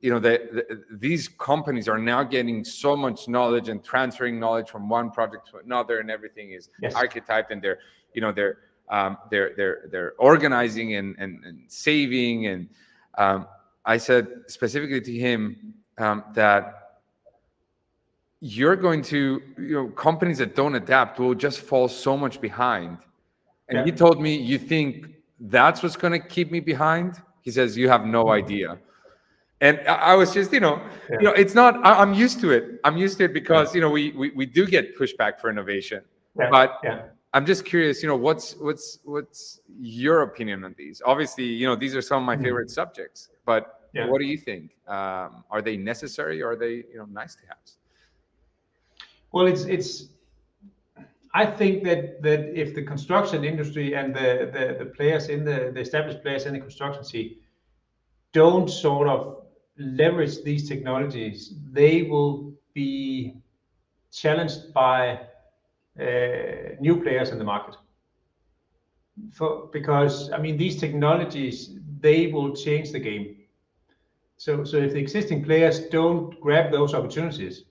you 0.00 0.10
know 0.10 0.18
the, 0.18 0.40
the, 0.52 0.84
these 0.96 1.28
companies 1.28 1.88
are 1.88 1.98
now 1.98 2.22
getting 2.22 2.64
so 2.64 2.96
much 2.96 3.28
knowledge 3.28 3.68
and 3.68 3.84
transferring 3.84 4.40
knowledge 4.40 4.68
from 4.70 4.88
one 4.88 5.10
project 5.10 5.48
to 5.50 5.58
another 5.58 6.00
and 6.00 6.10
everything 6.10 6.52
is 6.52 6.70
yes. 6.80 6.94
archetyped 6.94 7.50
and 7.50 7.60
they're 7.60 7.78
you 8.14 8.20
know 8.20 8.32
they're 8.32 8.58
um, 8.88 9.18
they're 9.30 9.52
they're 9.56 9.88
they're 9.90 10.12
organizing 10.18 10.94
and 10.94 11.14
and, 11.18 11.44
and 11.44 11.62
saving 11.68 12.46
and 12.46 12.68
um, 13.18 13.46
i 13.84 13.96
said 13.96 14.28
specifically 14.46 15.00
to 15.00 15.12
him 15.12 15.74
um, 15.98 16.24
that 16.34 17.02
you're 18.40 18.76
going 18.76 19.02
to 19.02 19.42
you 19.58 19.74
know 19.74 19.88
companies 19.88 20.38
that 20.38 20.56
don't 20.56 20.74
adapt 20.74 21.18
will 21.18 21.34
just 21.34 21.60
fall 21.60 21.88
so 21.88 22.16
much 22.16 22.40
behind 22.40 22.98
and 23.70 23.78
yeah. 23.78 23.84
he 23.84 23.92
told 23.92 24.20
me 24.20 24.36
you 24.36 24.58
think 24.58 25.06
that's 25.40 25.82
what's 25.82 25.96
going 25.96 26.12
to 26.12 26.18
keep 26.18 26.50
me 26.50 26.60
behind 26.60 27.20
he 27.42 27.50
says 27.50 27.76
you 27.76 27.88
have 27.88 28.04
no 28.04 28.24
mm-hmm. 28.24 28.44
idea 28.44 28.78
and 29.60 29.78
I 29.86 30.14
was 30.14 30.32
just, 30.32 30.52
you 30.52 30.60
know, 30.60 30.82
yeah. 31.10 31.16
you 31.18 31.24
know, 31.26 31.32
it's 31.32 31.54
not. 31.54 31.84
I, 31.84 32.00
am 32.00 32.14
used 32.14 32.40
to 32.40 32.50
it. 32.50 32.80
I'm 32.82 32.96
used 32.96 33.18
to 33.18 33.24
it 33.24 33.34
because 33.34 33.74
you 33.74 33.80
know 33.82 33.90
we 33.90 34.10
we, 34.12 34.30
we 34.30 34.46
do 34.46 34.66
get 34.66 34.98
pushback 34.98 35.38
for 35.38 35.50
innovation, 35.50 36.02
yeah. 36.38 36.48
but 36.50 36.78
yeah. 36.82 37.02
I'm 37.34 37.44
just 37.44 37.66
curious. 37.66 38.02
You 38.02 38.08
know, 38.08 38.16
what's 38.16 38.56
what's 38.56 39.00
what's 39.04 39.60
your 39.78 40.22
opinion 40.22 40.64
on 40.64 40.74
these? 40.78 41.02
Obviously, 41.04 41.44
you 41.44 41.66
know, 41.66 41.76
these 41.76 41.94
are 41.94 42.00
some 42.00 42.22
of 42.22 42.26
my 42.26 42.36
mm-hmm. 42.36 42.44
favorite 42.44 42.68
mm-hmm. 42.68 42.74
subjects. 42.74 43.28
But 43.44 43.80
what 43.92 44.20
do 44.20 44.26
you 44.26 44.38
think? 44.38 44.76
Um, 44.86 45.44
are 45.50 45.60
they 45.60 45.76
necessary 45.76 46.40
or 46.40 46.52
are 46.52 46.56
they 46.56 46.84
you 46.90 46.96
know 46.96 47.06
nice 47.06 47.34
to 47.34 47.42
have? 47.48 47.58
Well, 49.32 49.46
it's 49.46 49.64
it's. 49.64 50.08
I 51.32 51.46
think 51.46 51.84
that 51.84 52.22
that 52.22 52.58
if 52.60 52.74
the 52.74 52.82
construction 52.82 53.44
industry 53.44 53.94
and 53.94 54.14
the 54.14 54.50
the, 54.52 54.84
the 54.84 54.90
players 54.90 55.28
in 55.28 55.44
the, 55.44 55.70
the 55.72 55.80
established 55.80 56.22
players 56.22 56.46
in 56.46 56.54
the 56.54 56.60
construction 56.60 57.04
scene 57.04 57.36
don't 58.32 58.68
sort 58.68 59.08
of 59.08 59.44
leverage 59.78 60.42
these 60.42 60.68
technologies, 60.68 61.54
they 61.72 62.02
will 62.02 62.52
be 62.74 63.36
challenged 64.12 64.72
by 64.74 65.20
uh, 66.00 66.74
new 66.80 67.00
players 67.00 67.30
in 67.30 67.38
the 67.38 67.44
market. 67.44 67.76
For, 69.32 69.68
because 69.72 70.32
I 70.32 70.38
mean 70.38 70.56
these 70.56 70.80
technologies 70.80 71.78
they 72.00 72.28
will 72.28 72.56
change 72.56 72.90
the 72.90 73.00
game. 73.00 73.36
So 74.36 74.64
so 74.64 74.78
if 74.78 74.92
the 74.94 74.98
existing 74.98 75.44
players 75.44 75.88
don't 75.90 76.40
grab 76.40 76.72
those 76.72 76.92
opportunities, 76.92 77.64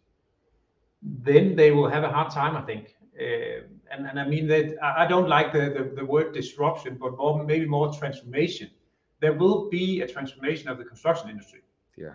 then 1.02 1.56
they 1.58 1.72
will 1.72 1.90
have 1.90 2.04
a 2.04 2.10
hard 2.10 2.32
time, 2.32 2.56
I 2.56 2.62
think. 2.62 2.96
Uh, 3.20 3.64
and, 3.92 4.08
and 4.08 4.20
I 4.20 4.26
mean 4.28 4.48
that 4.48 4.78
I 4.82 5.06
don't 5.06 5.28
like 5.28 5.52
the, 5.52 5.70
the, 5.76 5.96
the 5.96 6.06
word 6.06 6.34
disruption, 6.34 6.98
but 7.00 7.18
more, 7.18 7.44
maybe 7.44 7.66
more 7.66 7.92
transformation. 7.94 8.70
There 9.20 9.34
will 9.34 9.70
be 9.70 10.02
a 10.02 10.08
transformation 10.08 10.70
of 10.70 10.78
the 10.78 10.86
construction 10.86 11.30
industry 11.30 11.62
yeah. 12.00 12.14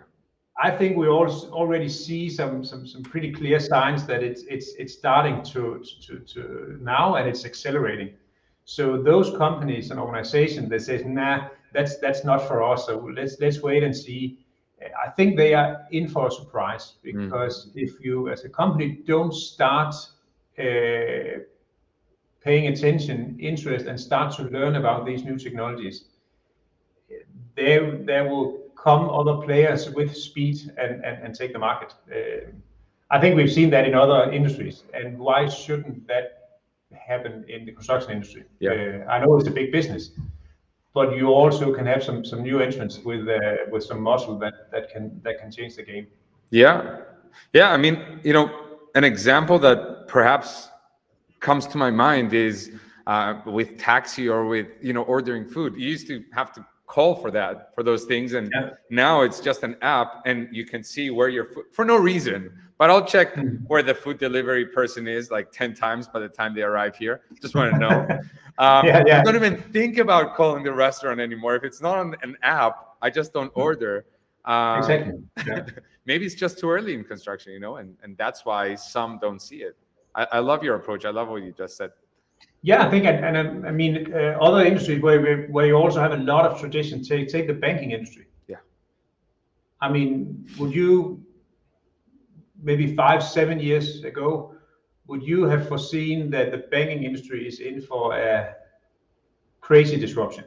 I 0.61 0.71
think 0.71 0.97
we 0.97 1.07
all 1.07 1.29
already 1.51 1.89
see 1.89 2.29
some 2.29 2.63
some 2.63 2.87
some 2.87 3.03
pretty 3.03 3.31
clear 3.31 3.59
signs 3.59 4.05
that 4.07 4.23
it's 4.23 4.43
it's 4.43 4.73
it's 4.75 4.93
starting 4.93 5.43
to 5.53 5.83
to 6.07 6.19
to 6.19 6.77
now 6.81 7.15
and 7.15 7.27
it's 7.27 7.45
accelerating. 7.45 8.13
So 8.63 9.01
those 9.01 9.37
companies 9.37 9.91
and 9.91 9.99
organizations 9.99 10.69
that 10.69 10.81
says 10.81 11.03
nah 11.05 11.49
that's 11.73 11.97
that's 11.97 12.23
not 12.23 12.47
for 12.47 12.63
us 12.63 12.87
so 12.87 12.97
let's 13.15 13.37
let's 13.39 13.61
wait 13.61 13.83
and 13.83 13.95
see. 13.95 14.39
I 15.05 15.09
think 15.09 15.35
they 15.35 15.53
are 15.53 15.85
in 15.91 16.07
for 16.07 16.27
a 16.27 16.31
surprise 16.31 16.95
mm. 17.05 17.25
because 17.25 17.67
mm. 17.67 17.71
if 17.75 18.03
you 18.03 18.29
as 18.29 18.45
a 18.45 18.49
company 18.49 19.03
don't 19.05 19.33
start 19.33 19.93
paying 20.57 21.47
attention, 22.67 23.37
interest, 23.39 23.87
and 23.87 23.99
start 23.99 24.35
to 24.35 24.43
learn 24.43 24.75
about 24.75 25.05
these 25.05 25.23
new 25.23 25.37
technologies, 25.37 26.05
there 27.55 27.97
there 28.05 28.29
will 28.29 28.59
come 28.75 29.09
other 29.09 29.43
players 29.45 29.89
with 29.89 30.15
speed 30.15 30.57
and, 30.77 31.03
and, 31.03 31.23
and 31.23 31.33
take 31.33 31.53
the 31.53 31.59
market. 31.59 31.93
Uh, 32.11 32.51
I 33.09 33.19
think 33.19 33.35
we've 33.35 33.51
seen 33.51 33.69
that 33.71 33.87
in 33.87 33.95
other 33.95 34.31
industries, 34.31 34.83
and 34.93 35.17
why 35.17 35.47
shouldn't 35.47 36.07
that 36.07 36.59
happen 36.93 37.45
in 37.47 37.65
the 37.65 37.71
construction 37.71 38.11
industry? 38.11 38.43
Yeah. 38.59 38.71
Uh, 38.71 39.11
I 39.11 39.19
know 39.19 39.37
it's 39.37 39.47
a 39.47 39.51
big 39.51 39.71
business, 39.71 40.11
but 40.93 41.15
you 41.15 41.27
also 41.27 41.73
can 41.73 41.85
have 41.85 42.03
some 42.03 42.23
some 42.23 42.43
new 42.43 42.59
entrants 42.59 42.99
with 43.03 43.27
uh, 43.27 43.69
with 43.71 43.83
some 43.83 44.01
muscle 44.01 44.37
that 44.39 44.71
that 44.71 44.91
can 44.91 45.19
that 45.23 45.39
can 45.39 45.51
change 45.51 45.75
the 45.75 45.83
game. 45.83 46.07
Yeah, 46.51 47.01
yeah. 47.53 47.71
I 47.71 47.77
mean, 47.77 48.19
you 48.23 48.33
know, 48.33 48.49
an 48.95 49.03
example 49.03 49.59
that 49.59 49.94
perhaps 50.07 50.69
comes 51.39 51.67
to 51.67 51.77
my 51.77 51.91
mind 51.91 52.33
is 52.33 52.71
uh, 53.07 53.41
with 53.45 53.77
taxi 53.77 54.27
or 54.27 54.45
with 54.45 54.67
you 54.81 54.93
know 54.93 55.03
ordering 55.03 55.45
food. 55.45 55.75
You 55.75 55.87
used 55.87 56.07
to 56.07 56.23
have 56.33 56.51
to 56.53 56.65
call 56.87 57.15
for 57.15 57.31
that 57.31 57.73
for 57.73 57.83
those 57.83 58.05
things 58.05 58.33
and 58.33 58.51
yeah. 58.53 58.69
now 58.89 59.21
it's 59.21 59.39
just 59.39 59.63
an 59.63 59.75
app 59.81 60.21
and 60.25 60.47
you 60.51 60.65
can 60.65 60.83
see 60.83 61.09
where 61.09 61.29
your 61.29 61.45
food 61.45 61.65
for 61.71 61.83
no 61.83 61.97
reason 61.97 62.51
but 62.77 62.91
i'll 62.91 63.03
check 63.05 63.33
mm-hmm. 63.33 63.55
where 63.65 63.81
the 63.81 63.93
food 63.93 64.19
delivery 64.19 64.65
person 64.65 65.07
is 65.07 65.31
like 65.31 65.51
10 65.51 65.73
times 65.73 66.07
by 66.07 66.19
the 66.19 66.29
time 66.29 66.53
they 66.53 66.61
arrive 66.61 66.95
here 66.95 67.21
just 67.41 67.55
want 67.55 67.73
to 67.73 67.79
know 67.79 68.07
um, 68.59 68.85
yeah, 68.85 69.03
yeah. 69.05 69.19
i 69.19 69.23
don't 69.23 69.35
even 69.35 69.57
think 69.73 69.97
about 69.97 70.35
calling 70.35 70.63
the 70.63 70.71
restaurant 70.71 71.19
anymore 71.19 71.55
if 71.55 71.63
it's 71.63 71.81
not 71.81 71.97
on 71.97 72.15
an 72.21 72.37
app 72.43 72.95
i 73.01 73.09
just 73.09 73.33
don't 73.33 73.49
mm-hmm. 73.49 73.61
order 73.61 74.05
um, 74.45 74.77
exactly. 74.77 75.13
Yeah. 75.47 75.65
maybe 76.05 76.23
it's 76.23 76.35
just 76.35 76.59
too 76.59 76.69
early 76.69 76.93
in 76.93 77.03
construction 77.03 77.51
you 77.51 77.59
know 77.59 77.77
and, 77.77 77.97
and 78.03 78.15
that's 78.15 78.45
why 78.45 78.75
some 78.75 79.17
don't 79.19 79.41
see 79.41 79.57
it 79.57 79.75
I, 80.15 80.27
I 80.33 80.39
love 80.39 80.63
your 80.63 80.75
approach 80.75 81.05
i 81.05 81.09
love 81.09 81.27
what 81.27 81.43
you 81.43 81.51
just 81.51 81.77
said 81.77 81.91
yeah, 82.61 82.87
I 82.87 82.89
think, 82.89 83.05
and, 83.05 83.23
and 83.23 83.37
um, 83.37 83.65
I 83.65 83.71
mean, 83.71 84.11
uh, 84.11 84.37
other 84.41 84.65
industries 84.65 84.99
where 84.99 85.21
we, 85.21 85.45
where 85.51 85.67
you 85.67 85.75
also 85.75 85.99
have 85.99 86.13
a 86.13 86.17
lot 86.17 86.45
of 86.45 86.59
tradition. 86.59 87.03
Take 87.03 87.29
take 87.29 87.45
the 87.45 87.53
banking 87.53 87.91
industry. 87.91 88.25
Yeah. 88.47 88.57
I 89.81 89.89
mean, 89.91 90.47
would 90.57 90.73
you 90.73 91.23
maybe 92.63 92.95
five, 92.95 93.21
seven 93.23 93.59
years 93.59 94.03
ago, 94.03 94.55
would 95.05 95.21
you 95.21 95.43
have 95.43 95.67
foreseen 95.67 96.31
that 96.31 96.49
the 96.49 96.57
banking 96.57 97.03
industry 97.03 97.47
is 97.47 97.59
in 97.59 97.81
for 97.81 98.17
a 98.17 98.55
crazy 99.61 99.97
disruption? 99.97 100.45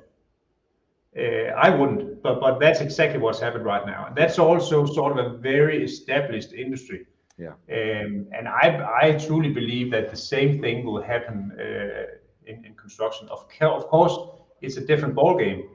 Uh, 1.17 1.53
I 1.67 1.71
wouldn't, 1.71 2.21
but 2.21 2.41
but 2.41 2.59
that's 2.59 2.81
exactly 2.81 3.21
what's 3.21 3.39
happened 3.39 3.65
right 3.65 3.87
now. 3.87 4.07
And 4.07 4.17
that's 4.17 4.41
also 4.41 4.87
sort 4.87 5.17
of 5.17 5.25
a 5.25 5.39
very 5.39 5.85
established 5.85 6.53
industry 6.53 7.07
yeah. 7.39 7.53
Um, 7.71 8.27
and 8.33 8.49
I, 8.49 8.85
I 9.01 9.13
truly 9.13 9.51
believe 9.51 9.93
that 9.93 10.11
the 10.11 10.17
same 10.17 10.61
thing 10.61 10.85
will 10.85 11.01
happen 11.01 11.53
uh, 11.59 12.17
in, 12.47 12.65
in 12.65 12.75
construction. 12.75 13.29
Of, 13.29 13.47
of 13.61 13.87
course, 13.87 14.19
it's 14.61 14.77
a 14.77 14.85
different 14.85 15.15
ballgame. 15.15 15.69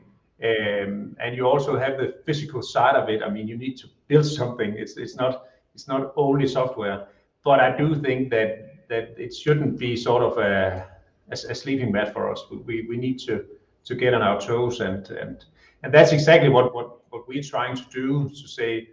Um, 0.43 1.15
and 1.21 1.37
you 1.37 1.47
also 1.47 1.79
have 1.79 1.97
the 1.97 2.15
physical 2.25 2.61
side 2.61 2.95
of 2.95 3.07
it. 3.07 3.23
I 3.23 3.29
mean, 3.29 3.47
you 3.47 3.57
need 3.57 3.77
to 3.77 3.87
build 4.09 4.25
something. 4.25 4.75
It's 4.77 4.97
it's 4.97 5.15
not 5.15 5.45
it's 5.73 5.87
not 5.87 6.11
only 6.17 6.47
software. 6.47 7.07
But 7.45 7.61
I 7.61 7.77
do 7.77 7.95
think 7.95 8.29
that 8.31 8.87
that 8.89 9.15
it 9.17 9.33
shouldn't 9.33 9.79
be 9.79 9.95
sort 9.95 10.21
of 10.21 10.37
a, 10.37 10.85
a, 11.29 11.33
a 11.33 11.55
sleeping 11.55 11.93
mat 11.93 12.11
for 12.11 12.29
us. 12.29 12.43
We, 12.65 12.85
we 12.89 12.97
need 12.97 13.19
to 13.19 13.45
to 13.85 13.95
get 13.95 14.13
on 14.13 14.21
our 14.21 14.39
toes 14.39 14.81
and 14.81 15.09
and 15.11 15.45
and 15.83 15.93
that's 15.93 16.11
exactly 16.11 16.49
what 16.49 16.73
what 16.75 16.99
what 17.11 17.25
we're 17.27 17.43
trying 17.43 17.75
to 17.77 17.85
do 17.89 18.29
to 18.29 18.47
say 18.47 18.89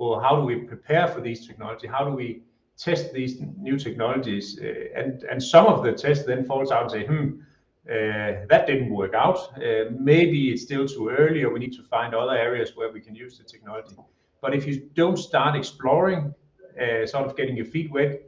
well, 0.00 0.18
how 0.18 0.34
do 0.34 0.42
we 0.42 0.56
prepare 0.56 1.06
for 1.06 1.20
these 1.20 1.46
technology? 1.46 1.86
How 1.86 2.04
do 2.08 2.12
we 2.12 2.42
test 2.78 3.12
these 3.12 3.38
new 3.58 3.76
technologies? 3.76 4.58
Uh, 4.58 4.98
and 4.98 5.22
and 5.24 5.42
some 5.42 5.66
of 5.66 5.82
the 5.84 5.92
tests 5.92 6.24
then 6.24 6.42
falls 6.46 6.70
out 6.72 6.82
and 6.84 6.90
say, 6.90 7.04
hmm, 7.06 7.26
uh, 7.86 8.46
that 8.52 8.64
didn't 8.66 8.90
work 9.00 9.12
out. 9.12 9.38
Uh, 9.58 9.90
maybe 10.12 10.50
it's 10.52 10.62
still 10.62 10.86
too 10.88 11.10
early, 11.10 11.42
or 11.44 11.52
we 11.52 11.60
need 11.60 11.74
to 11.74 11.82
find 11.82 12.14
other 12.14 12.36
areas 12.48 12.76
where 12.76 12.90
we 12.90 13.00
can 13.00 13.14
use 13.14 13.36
the 13.36 13.44
technology. 13.44 13.94
But 14.40 14.54
if 14.54 14.66
you 14.66 14.88
don't 14.94 15.18
start 15.18 15.54
exploring, 15.54 16.34
sort 17.04 17.26
of 17.26 17.36
getting 17.36 17.56
your 17.56 17.66
feet 17.74 17.90
wet, 17.92 18.22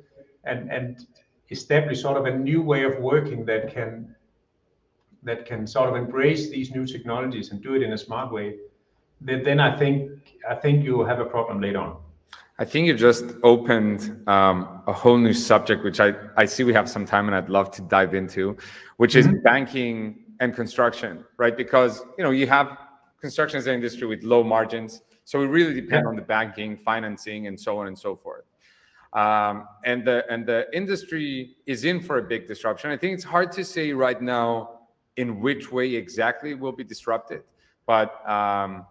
and 0.45 0.71
and 0.71 1.07
establish 1.51 2.03
sort 2.03 2.19
of 2.19 2.27
a 2.27 2.37
new 2.49 2.61
way 2.61 2.83
of 2.85 2.99
working 2.99 3.47
that 3.47 3.73
can 3.75 4.15
that 5.23 5.47
can 5.47 5.67
sort 5.67 5.89
of 5.89 5.97
embrace 5.97 6.51
these 6.51 6.71
new 6.77 6.85
technologies 6.85 7.51
and 7.51 7.63
do 7.63 7.75
it 7.75 7.83
in 7.83 7.93
a 7.93 7.99
smart 7.99 8.31
way, 8.31 8.57
then 9.25 9.61
I 9.61 9.77
think 9.79 10.11
I 10.49 10.55
think 10.55 10.85
you 10.85 11.05
have 11.05 11.21
a 11.21 11.25
problem 11.25 11.61
later 11.61 11.79
on. 11.79 11.97
I 12.59 12.65
think 12.65 12.87
you 12.87 12.95
just 12.95 13.25
opened 13.43 14.23
um, 14.29 14.83
a 14.87 14.93
whole 14.93 15.17
new 15.17 15.33
subject, 15.33 15.83
which 15.83 16.01
I, 16.01 16.15
I 16.37 16.45
see 16.45 16.65
we 16.65 16.73
have 16.75 16.89
some 16.89 17.07
time 17.07 17.27
and 17.27 17.35
I'd 17.35 17.49
love 17.49 17.71
to 17.73 17.83
dive 17.83 18.15
into, 18.15 18.57
which 18.99 19.17
is 19.17 19.27
mm-hmm. 19.27 19.43
banking 19.43 20.25
and 20.39 20.55
construction, 20.55 21.25
right? 21.39 21.57
Because 21.57 22.03
you 22.19 22.25
know 22.25 22.31
you 22.31 22.47
have 22.47 22.79
construction 23.21 23.59
as 23.59 23.67
an 23.67 23.75
industry 23.75 24.07
with 24.07 24.23
low 24.23 24.45
margins, 24.45 25.03
so 25.25 25.39
we 25.39 25.47
really 25.47 25.75
depend 25.75 26.03
yeah. 26.05 26.09
on 26.09 26.17
the 26.17 26.23
banking, 26.23 26.77
financing, 26.77 27.47
and 27.47 27.59
so 27.59 27.79
on 27.79 27.87
and 27.87 27.99
so 27.99 28.15
forth. 28.15 28.45
Um, 29.13 29.67
and 29.85 30.05
the 30.05 30.25
and 30.31 30.47
the 30.47 30.67
industry 30.73 31.57
is 31.67 31.85
in 31.85 32.01
for 32.01 32.19
a 32.19 32.23
big 32.23 32.47
disruption. 32.47 32.91
I 32.91 32.97
think 32.97 33.15
it's 33.15 33.25
hard 33.25 33.53
to 33.53 33.65
say 33.65 33.93
right 33.93 34.21
now 34.21 34.81
in 35.17 35.41
which 35.41 35.71
way 35.71 35.95
exactly 35.95 36.55
will 36.55 36.73
be 36.73 36.85
disrupted, 36.85 37.43
but 37.87 38.29
um, 38.29 38.87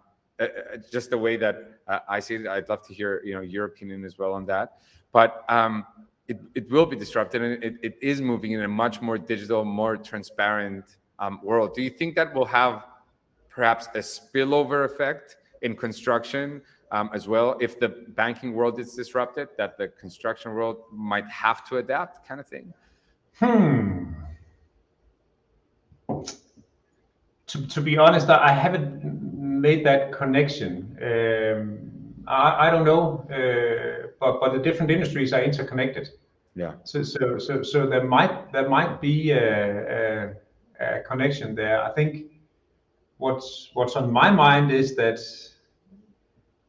just 0.90 1.10
the 1.10 1.18
way 1.18 1.36
that 1.36 1.56
uh, 1.88 2.00
I 2.08 2.20
see 2.20 2.36
it. 2.36 2.46
I'd 2.46 2.68
love 2.68 2.86
to 2.86 2.94
hear 2.94 3.22
you 3.24 3.34
know 3.34 3.40
your 3.40 3.66
opinion 3.66 4.04
as 4.04 4.18
well 4.18 4.32
on 4.32 4.46
that. 4.46 4.78
But 5.12 5.44
um, 5.48 5.86
it, 6.28 6.40
it 6.54 6.70
will 6.70 6.86
be 6.86 6.96
disrupted 6.96 7.42
and 7.42 7.62
it, 7.62 7.74
it 7.82 7.98
is 8.00 8.20
moving 8.20 8.52
in 8.52 8.62
a 8.62 8.68
much 8.68 9.02
more 9.02 9.18
digital, 9.18 9.64
more 9.64 9.96
transparent 9.96 10.96
um, 11.18 11.40
world. 11.42 11.74
Do 11.74 11.82
you 11.82 11.90
think 11.90 12.16
that 12.16 12.32
will 12.34 12.46
have 12.46 12.86
perhaps 13.50 13.88
a 13.94 13.98
spillover 13.98 14.84
effect 14.84 15.36
in 15.60 15.76
construction 15.76 16.62
um, 16.90 17.10
as 17.14 17.28
well 17.28 17.56
if 17.60 17.78
the 17.78 17.88
banking 17.88 18.52
world 18.52 18.78
is 18.78 18.94
disrupted 18.94 19.48
that 19.58 19.76
the 19.78 19.88
construction 19.88 20.52
world 20.52 20.76
might 20.90 21.26
have 21.26 21.66
to 21.68 21.78
adapt 21.78 22.26
kind 22.26 22.40
of 22.40 22.46
thing 22.46 22.72
hmm 23.38 24.04
to, 27.46 27.66
to 27.66 27.80
be 27.80 27.96
honest 27.96 28.28
i 28.28 28.52
haven't 28.52 29.21
made 29.62 29.86
that 29.86 30.12
connection. 30.12 30.72
Um, 31.10 31.78
I, 32.26 32.66
I, 32.66 32.70
don't 32.70 32.84
know 32.84 33.04
uh, 33.30 34.08
but 34.20 34.40
but 34.40 34.52
the 34.52 34.58
different 34.58 34.90
industries 34.90 35.32
are 35.32 35.42
interconnected. 35.42 36.10
Yeah. 36.54 36.72
So 36.84 37.02
so 37.02 37.38
so, 37.38 37.62
so 37.62 37.86
there 37.86 38.04
might 38.04 38.52
there 38.52 38.68
might 38.68 39.00
be 39.00 39.30
a, 39.30 39.46
a, 39.98 40.32
a 40.80 41.00
connection 41.10 41.54
there. 41.54 41.82
I 41.82 41.90
think 41.92 42.10
what's 43.18 43.70
what's 43.74 43.96
on 43.96 44.12
my 44.12 44.30
mind 44.30 44.70
is 44.70 44.94
that 44.96 45.18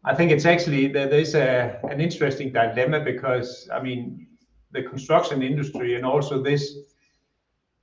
I 0.05 0.13
think 0.15 0.31
it's 0.31 0.45
actually 0.45 0.87
there's 0.87 1.35
a 1.35 1.79
an 1.91 1.99
interesting 1.99 2.51
dilemma 2.53 2.99
because 2.99 3.69
I 3.77 3.81
mean 3.81 4.27
the 4.71 4.83
construction 4.83 5.41
industry 5.41 5.95
and 5.95 6.05
also 6.05 6.41
this 6.41 6.63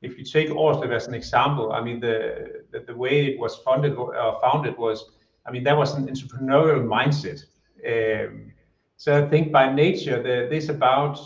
if 0.02 0.16
you 0.18 0.24
take 0.24 0.48
Aarsleff 0.48 0.90
as 0.90 1.08
an 1.08 1.14
example, 1.14 1.72
I 1.72 1.80
mean 1.82 2.00
the, 2.00 2.94
way 2.94 3.26
it 3.26 3.38
was 3.38 3.56
funded 3.56 3.94
or 3.94 4.16
uh, 4.16 4.38
founded 4.40 4.76
was 4.76 5.10
I 5.46 5.50
mean 5.50 5.64
that 5.64 5.76
was 5.76 5.94
an 5.94 6.06
entrepreneurial 6.06 6.84
mindset. 6.84 7.44
Um, 7.86 8.52
so 8.96 9.24
I 9.24 9.28
think 9.28 9.52
by 9.52 9.72
nature 9.72 10.22
this 10.22 10.68
about 10.68 11.18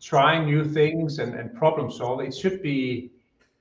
trying 0.00 0.44
new 0.44 0.64
things 0.64 1.18
and, 1.18 1.54
problem 1.54 1.90
solving 1.90 2.26
it 2.26 2.36
should 2.36 2.62
be 2.62 3.10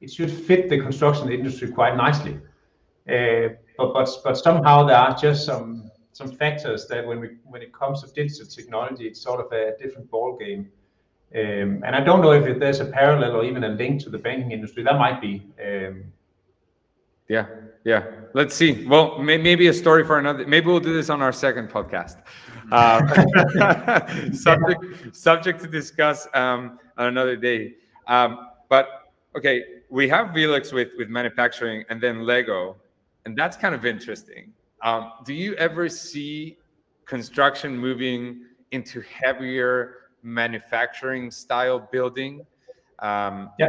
it 0.02 0.12
should 0.12 0.32
fit 0.32 0.70
the 0.70 0.80
construction 0.80 1.32
industry 1.32 1.72
quite 1.72 1.96
nicely. 1.96 2.40
Uh, 3.10 3.50
but 3.78 4.36
somehow 4.36 4.86
there 4.86 4.98
are 4.98 5.16
just 5.16 5.46
some 5.46 6.32
factors 6.32 6.88
that 6.88 7.06
when 7.06 7.20
we 7.20 7.30
when 7.44 7.62
it 7.62 7.74
comes 7.74 8.02
to 8.02 8.08
digital 8.14 8.46
technology, 8.46 9.06
it's 9.06 9.22
sort 9.22 9.40
of 9.46 9.52
a 9.52 9.76
different 9.78 10.10
ball 10.10 10.38
game. 10.38 10.70
I 11.34 12.02
don't 12.02 12.22
know 12.22 12.32
if 12.32 12.60
there's 12.60 12.80
a 12.80 12.86
parallel 12.86 13.36
or 13.36 13.44
even 13.44 13.64
a 13.64 13.70
link 13.70 14.02
to 14.04 14.10
the 14.10 14.18
banking 14.18 14.52
industry. 14.52 14.84
That 14.84 14.98
might 14.98 15.22
be. 15.22 15.44
Um, 15.64 16.04
yeah, 17.28 17.48
yeah. 17.84 18.06
Let's 18.34 18.56
see. 18.56 18.86
Well, 18.86 19.20
may, 19.20 19.38
maybe 19.38 19.68
a 19.68 19.74
story 19.74 20.04
for 20.04 20.20
another. 20.20 20.46
Maybe 20.46 20.68
we'll 20.68 20.80
do 20.80 20.94
this 20.94 21.10
on 21.10 21.22
our 21.22 21.34
second 21.34 21.70
podcast. 21.70 22.22
Um, 22.72 23.08
subject 24.34 25.16
subject 25.16 25.62
to 25.62 25.68
discuss 25.68 26.28
um, 26.34 26.80
on 26.98 27.06
another 27.10 27.36
day. 27.36 27.76
Um, 28.08 28.48
but 28.70 29.12
okay, 29.38 29.64
we 29.90 30.10
have 30.10 30.30
Velux 30.30 30.74
with 30.74 30.90
with 30.98 31.08
manufacturing 31.08 31.86
and 31.90 32.02
then 32.02 32.24
Lego, 32.26 32.78
and 33.26 33.38
that's 33.38 33.56
kind 33.56 33.76
of 33.76 33.86
interesting. 33.86 34.52
Um, 34.82 35.12
do 35.24 35.36
you 35.36 35.54
ever 35.58 35.88
see 35.88 36.58
construction 37.06 37.78
moving 37.78 38.46
into 38.72 39.02
heavier 39.02 40.05
manufacturing 40.26 41.32
style 41.32 41.80
building? 41.80 42.46
Um, 43.00 43.52
yeah. 43.60 43.68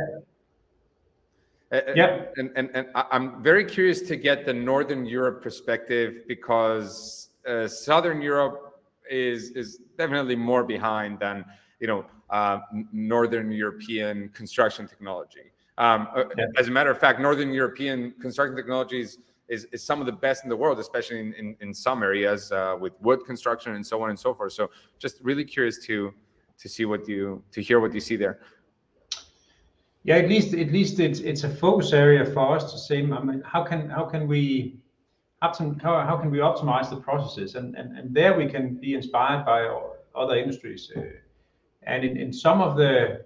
Yeah. 1.95 2.23
And, 2.37 2.51
and, 2.57 2.71
and 2.75 2.87
I'm 2.95 3.43
very 3.43 3.65
curious 3.65 4.01
to 4.03 4.17
get 4.17 4.47
the 4.47 4.55
Northern 4.55 5.05
Europe 5.05 5.43
perspective 5.43 6.23
because 6.27 7.31
uh, 7.47 7.69
Southern 7.69 8.23
Europe 8.23 8.81
is 9.11 9.51
is 9.51 9.79
definitely 9.99 10.37
more 10.37 10.65
behind 10.65 11.19
than 11.21 11.45
you 11.81 11.87
know 11.87 12.05
uh, 12.31 12.61
Northern 12.93 13.51
European 13.53 14.29
construction 14.31 14.87
technology. 14.89 15.53
Um, 15.79 16.09
uh, 16.17 16.25
yeah. 16.39 16.47
As 16.57 16.69
a 16.69 16.71
matter 16.71 16.91
of 16.91 16.99
fact, 16.99 17.21
Northern 17.21 17.53
European 17.53 18.13
construction 18.21 18.57
technologies 18.57 19.19
is, 19.49 19.67
is 19.73 19.83
some 19.83 20.01
of 20.01 20.07
the 20.07 20.13
best 20.13 20.45
in 20.45 20.51
the 20.51 20.57
world, 20.57 20.79
especially 20.79 21.21
in, 21.21 21.33
in, 21.35 21.57
in 21.61 21.75
some 21.75 22.03
areas 22.03 22.51
uh, 22.51 22.77
with 22.81 22.95
wood 23.01 23.21
construction 23.27 23.75
and 23.75 23.87
so 23.87 24.03
on 24.03 24.11
and 24.11 24.19
so 24.19 24.35
forth. 24.35 24.53
So 24.53 24.71
just 24.99 25.21
really 25.23 25.45
curious 25.45 25.79
to 25.87 26.13
to 26.59 26.69
see 26.69 26.85
what 26.85 27.09
you 27.09 27.43
to 27.53 27.61
hear 27.63 27.81
what 27.81 27.93
you 27.95 28.01
see 28.01 28.17
there. 28.17 28.39
Yeah, 30.05 30.17
at 30.17 30.29
least 30.29 30.55
at 30.55 30.71
least 30.71 31.01
it's 31.01 31.21
it's 31.21 31.45
a 31.45 31.51
focus 31.51 31.93
area 31.93 32.25
for 32.25 32.57
us 32.57 32.73
to 32.73 32.79
say, 32.79 32.99
I 32.99 33.23
mean, 33.23 33.43
how 33.45 33.65
can 33.65 33.91
how 33.91 34.05
can 34.05 34.29
we 34.29 34.79
optim, 35.43 35.81
how, 35.83 36.01
how 36.03 36.17
can 36.17 36.31
we 36.31 36.39
optimize 36.39 36.89
the 36.91 36.97
processes 36.97 37.57
and, 37.57 37.75
and 37.75 37.99
and 37.99 38.15
there 38.15 38.37
we 38.37 38.47
can 38.47 38.77
be 38.77 38.95
inspired 38.95 39.45
by 39.45 39.69
other 40.15 40.37
industries. 40.37 40.91
Uh, 40.97 41.03
and 41.83 42.05
in, 42.05 42.17
in 42.17 42.33
some 42.33 42.61
of 42.61 42.77
the 42.77 43.25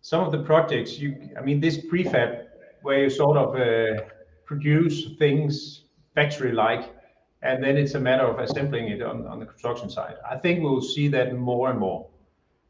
some 0.00 0.24
of 0.24 0.32
the 0.32 0.42
projects, 0.42 0.98
you 0.98 1.30
I 1.38 1.40
mean 1.40 1.60
this 1.60 1.78
prefab 1.78 2.46
where 2.82 3.04
you 3.04 3.10
sort 3.10 3.36
of 3.36 3.54
uh, 3.54 4.02
produce 4.44 5.14
things 5.18 5.84
factory-like, 6.14 6.92
and 7.42 7.62
then 7.62 7.76
it's 7.76 7.94
a 7.94 8.00
matter 8.00 8.24
of 8.24 8.38
assembling 8.38 8.88
it 8.88 9.02
on, 9.02 9.38
the 9.40 9.46
construction 9.46 9.90
side. 9.90 10.14
I 10.28 10.36
think 10.36 10.62
we'll 10.62 10.80
see 10.80 11.08
that 11.08 11.34
more 11.34 11.70
and 11.70 11.78
more. 11.78 12.08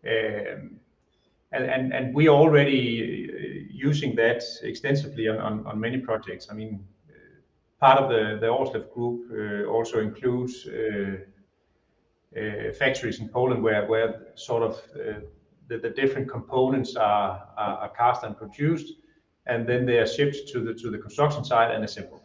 Um, 0.07 0.81
and, 1.53 2.15
we're 2.15 2.31
already 2.31 3.29
uh, 3.31 3.69
using 3.71 4.17
that 4.17 4.43
extensively 4.63 5.29
on, 5.29 5.79
many 5.79 5.99
projects. 5.99 6.49
I 6.51 6.55
mean, 6.55 6.83
uh, 7.11 7.13
part 7.79 7.99
of 7.99 8.09
the, 8.09 8.47
Aarsleff 8.47 8.91
group 8.95 9.31
uh, 9.31 9.71
also 9.71 10.01
includes 10.01 10.67
factories 12.79 13.21
in 13.21 13.29
Poland 13.29 13.63
where, 13.63 14.33
sort 14.37 14.63
of 14.63 14.83
the, 15.69 15.91
different 15.91 16.31
components 16.31 16.97
are, 16.97 17.91
cast 17.97 18.25
and 18.25 18.37
produced 18.37 18.95
and 19.47 19.69
then 19.69 19.85
they 19.87 19.99
are 19.99 20.07
shipped 20.07 20.49
to 20.49 20.61
the 20.61 20.73
to 20.75 20.91
the 20.91 20.99
construction 20.99 21.45
site 21.45 21.75
and 21.75 21.85
assembled. 21.85 22.22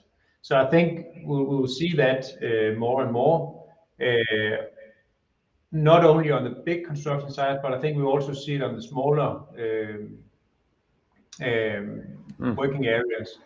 So 0.47 0.55
I 0.55 0.65
think 0.69 1.07
we'll, 1.25 1.43
we'll 1.43 1.67
see 1.67 1.91
that 1.97 2.23
uh, 2.41 2.79
more 2.79 3.03
and 3.03 3.12
more, 3.12 3.65
uh, 3.99 4.63
not 5.73 6.05
only 6.05 6.31
on 6.31 6.45
the 6.45 6.51
big 6.51 6.86
construction 6.86 7.29
side, 7.29 7.60
but 7.62 7.73
I 7.73 7.81
think 7.81 7.97
we 7.97 8.03
also 8.03 8.31
see 8.31 8.55
it 8.55 8.63
on 8.63 8.73
the 8.73 8.81
smaller 8.81 9.41
um, 9.60 10.17
um, 11.41 12.03
mm. 12.39 12.55
working 12.55 12.86
areas, 12.86 13.39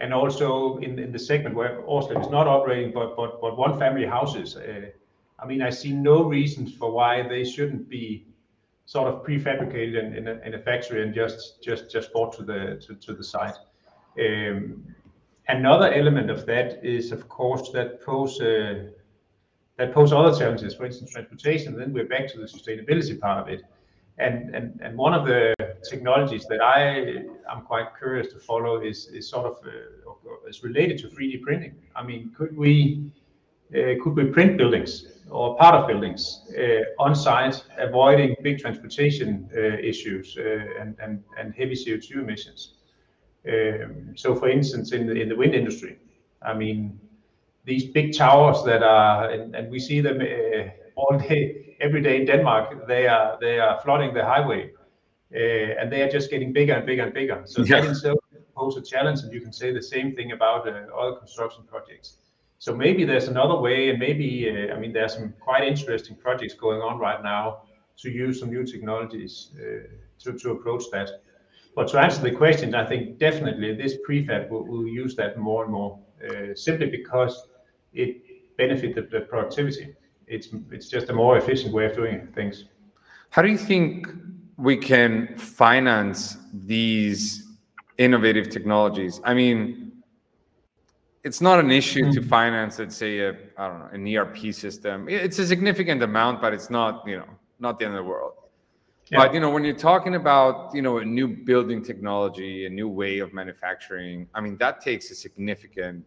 and 0.00 0.12
also 0.12 0.78
in, 0.78 0.98
in 0.98 1.12
the 1.12 1.20
segment 1.20 1.54
where 1.54 1.82
Aarsleff 1.82 2.20
is 2.20 2.30
not 2.30 2.48
operating, 2.48 2.92
but 2.92 3.16
but 3.16 3.40
but 3.40 3.56
one 3.56 3.78
family 3.78 4.04
houses. 4.04 4.56
Uh, 4.56 4.90
I 5.38 5.46
mean, 5.46 5.62
I 5.62 5.70
see 5.70 5.92
no 5.92 6.24
reasons 6.24 6.74
for 6.74 6.90
why 6.90 7.28
they 7.28 7.44
shouldn't 7.44 7.88
be 7.88 8.26
sort 8.86 9.06
of 9.06 9.24
prefabricated 9.24 10.16
in, 10.16 10.26
a, 10.26 10.40
in 10.44 10.54
a 10.54 10.58
factory 10.58 11.04
and 11.04 11.14
just 11.14 11.62
just 11.62 11.92
just 11.92 12.12
brought 12.12 12.32
to 12.38 12.42
the 12.42 12.84
to, 12.84 12.96
to 12.96 13.14
the 13.14 13.22
site. 13.22 13.54
Another 15.50 15.92
element 15.92 16.30
of 16.30 16.46
that 16.46 16.84
is, 16.84 17.10
of 17.10 17.28
course, 17.28 17.70
that 17.72 18.00
pose 18.02 18.40
uh, 18.40 18.84
that 19.78 19.92
pose 19.92 20.12
other 20.12 20.36
challenges. 20.38 20.76
For 20.76 20.86
instance, 20.86 21.10
transportation. 21.10 21.76
Then 21.76 21.92
we're 21.92 22.10
back 22.16 22.28
to 22.28 22.38
the 22.38 22.46
sustainability 22.46 23.18
part 23.18 23.38
of 23.42 23.48
it. 23.48 23.62
And, 24.18 24.54
and, 24.54 24.78
and 24.80 24.96
one 24.96 25.12
of 25.12 25.26
the 25.26 25.54
technologies 25.82 26.44
that 26.50 26.60
I 26.60 26.80
am 27.50 27.62
quite 27.62 27.86
curious 27.98 28.32
to 28.34 28.38
follow 28.38 28.82
is, 28.82 29.08
is 29.08 29.28
sort 29.28 29.46
of 29.46 29.56
uh, 29.66 30.48
is 30.48 30.62
related 30.62 30.98
to 30.98 31.08
3D 31.08 31.42
printing. 31.42 31.74
I 31.96 32.04
mean, 32.04 32.30
could 32.36 32.56
we 32.56 33.10
uh, 33.74 33.94
could 34.02 34.14
we 34.14 34.26
print 34.26 34.56
buildings 34.56 34.92
or 35.30 35.56
part 35.56 35.74
of 35.74 35.88
buildings 35.88 36.42
uh, 36.56 37.02
on 37.02 37.14
site, 37.14 37.64
avoiding 37.78 38.36
big 38.42 38.58
transportation 38.58 39.48
uh, 39.56 39.60
issues 39.90 40.36
and, 40.80 40.96
and, 41.02 41.24
and 41.38 41.54
heavy 41.54 41.74
CO2 41.74 42.16
emissions? 42.16 42.74
Um, 43.48 44.12
so, 44.16 44.34
for 44.34 44.48
instance, 44.48 44.92
in 44.92 45.06
the, 45.06 45.14
in 45.14 45.28
the 45.28 45.36
wind 45.36 45.54
industry, 45.54 45.98
I 46.42 46.54
mean, 46.54 46.98
these 47.64 47.84
big 47.84 48.16
towers 48.16 48.62
that 48.64 48.82
are, 48.82 49.30
and, 49.30 49.70
we 49.70 49.78
see 49.78 50.00
them 50.00 50.20
all 50.96 51.18
day, 51.18 51.76
every 51.80 52.02
day 52.02 52.16
in 52.20 52.26
Denmark, 52.26 52.86
they 52.86 53.06
are 53.06 53.38
they 53.40 53.58
are 53.58 53.80
flooding 53.80 54.14
the 54.14 54.24
highway, 54.24 54.70
uh, 55.34 55.80
and 55.80 55.90
they 55.92 56.02
are 56.02 56.08
just 56.08 56.30
getting 56.30 56.52
bigger 56.52 56.74
and 56.74 56.86
bigger 56.86 57.04
and 57.04 57.14
bigger. 57.14 57.42
So 57.44 57.62
yeah. 57.62 57.80
that 57.80 57.90
itself 57.90 58.18
poses 58.56 58.82
a 58.82 58.86
challenge, 58.86 59.20
and 59.22 59.32
you 59.32 59.40
can 59.40 59.52
say 59.52 59.72
the 59.72 59.82
same 59.82 60.14
thing 60.14 60.32
about 60.32 60.68
uh, 60.68 60.72
other 61.00 61.16
construction 61.16 61.64
projects. 61.64 62.18
So 62.58 62.74
maybe 62.74 63.04
there's 63.04 63.28
another 63.28 63.56
way, 63.56 63.90
and 63.90 63.98
maybe 63.98 64.28
uh, 64.50 64.74
I 64.74 64.78
mean 64.78 64.92
there's 64.92 65.14
some 65.14 65.34
quite 65.40 65.64
interesting 65.64 66.16
projects 66.16 66.54
going 66.54 66.80
on 66.80 66.98
right 66.98 67.22
now 67.22 67.62
to 68.02 68.10
use 68.10 68.40
some 68.40 68.50
new 68.50 68.64
technologies 68.64 69.52
uh, 69.56 69.88
to 70.22 70.38
to 70.38 70.50
approach 70.52 70.84
that. 70.92 71.08
But 71.74 71.88
to 71.88 72.00
answer 72.00 72.20
the 72.20 72.32
question, 72.32 72.74
I 72.74 72.84
think 72.84 73.18
definitely 73.18 73.74
this 73.74 73.96
prefab 74.06 74.50
will, 74.50 74.64
will 74.66 74.86
use 74.86 75.14
that 75.16 75.38
more 75.38 75.64
and 75.64 75.72
more, 75.72 75.98
uh, 76.28 76.54
simply 76.54 76.86
because 76.86 77.48
it 77.92 78.22
benefits 78.56 78.94
the, 78.94 79.02
the 79.02 79.20
productivity. 79.20 79.94
It's 80.26 80.48
it's 80.70 80.88
just 80.88 81.08
a 81.08 81.12
more 81.12 81.38
efficient 81.38 81.72
way 81.72 81.86
of 81.86 81.94
doing 81.94 82.28
things. 82.34 82.66
How 83.30 83.42
do 83.42 83.48
you 83.48 83.58
think 83.58 84.08
we 84.56 84.76
can 84.76 85.36
finance 85.36 86.36
these 86.52 87.48
innovative 87.98 88.48
technologies? 88.48 89.20
I 89.24 89.34
mean, 89.34 89.92
it's 91.24 91.40
not 91.40 91.60
an 91.60 91.70
issue 91.70 92.12
to 92.12 92.22
finance, 92.22 92.78
let's 92.78 92.96
say, 92.96 93.18
a 93.20 93.30
I 93.58 93.68
don't 93.68 93.78
know, 93.80 93.90
an 93.92 94.16
ERP 94.16 94.52
system. 94.52 95.08
It's 95.08 95.38
a 95.38 95.46
significant 95.46 96.02
amount, 96.02 96.40
but 96.40 96.52
it's 96.52 96.70
not, 96.70 97.06
you 97.06 97.18
know, 97.18 97.28
not 97.58 97.78
the 97.78 97.86
end 97.86 97.94
of 97.94 98.04
the 98.04 98.08
world. 98.08 98.32
Yeah. 99.10 99.18
But 99.18 99.34
you 99.34 99.40
know, 99.40 99.50
when 99.50 99.64
you're 99.64 99.74
talking 99.74 100.14
about 100.14 100.72
you 100.74 100.82
know 100.82 100.98
a 100.98 101.04
new 101.04 101.26
building 101.28 101.82
technology, 101.82 102.66
a 102.66 102.70
new 102.70 102.88
way 102.88 103.18
of 103.18 103.32
manufacturing, 103.32 104.28
I 104.34 104.40
mean 104.40 104.56
that 104.58 104.80
takes 104.80 105.10
a 105.10 105.14
significant 105.14 106.04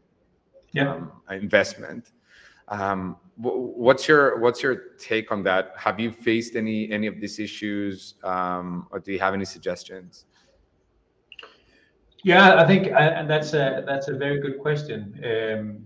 yeah. 0.72 0.94
um, 0.94 1.12
investment. 1.30 2.12
Um, 2.70 3.18
what's 3.36 4.08
your 4.08 4.40
what's 4.40 4.64
your 4.64 4.76
take 4.98 5.32
on 5.32 5.44
that? 5.44 5.74
Have 5.78 6.00
you 6.00 6.12
faced 6.12 6.56
any 6.56 6.90
any 6.92 7.08
of 7.08 7.20
these 7.20 7.40
issues, 7.40 8.16
um, 8.24 8.88
or 8.90 9.00
do 9.00 9.12
you 9.12 9.20
have 9.20 9.34
any 9.34 9.46
suggestions? 9.46 10.26
Yeah, 12.24 12.56
I 12.56 12.66
think, 12.66 12.88
and 12.88 13.30
that's 13.30 13.54
a 13.54 13.84
that's 13.86 14.08
a 14.08 14.14
very 14.14 14.40
good 14.40 14.60
question, 14.60 15.14
um, 15.26 15.84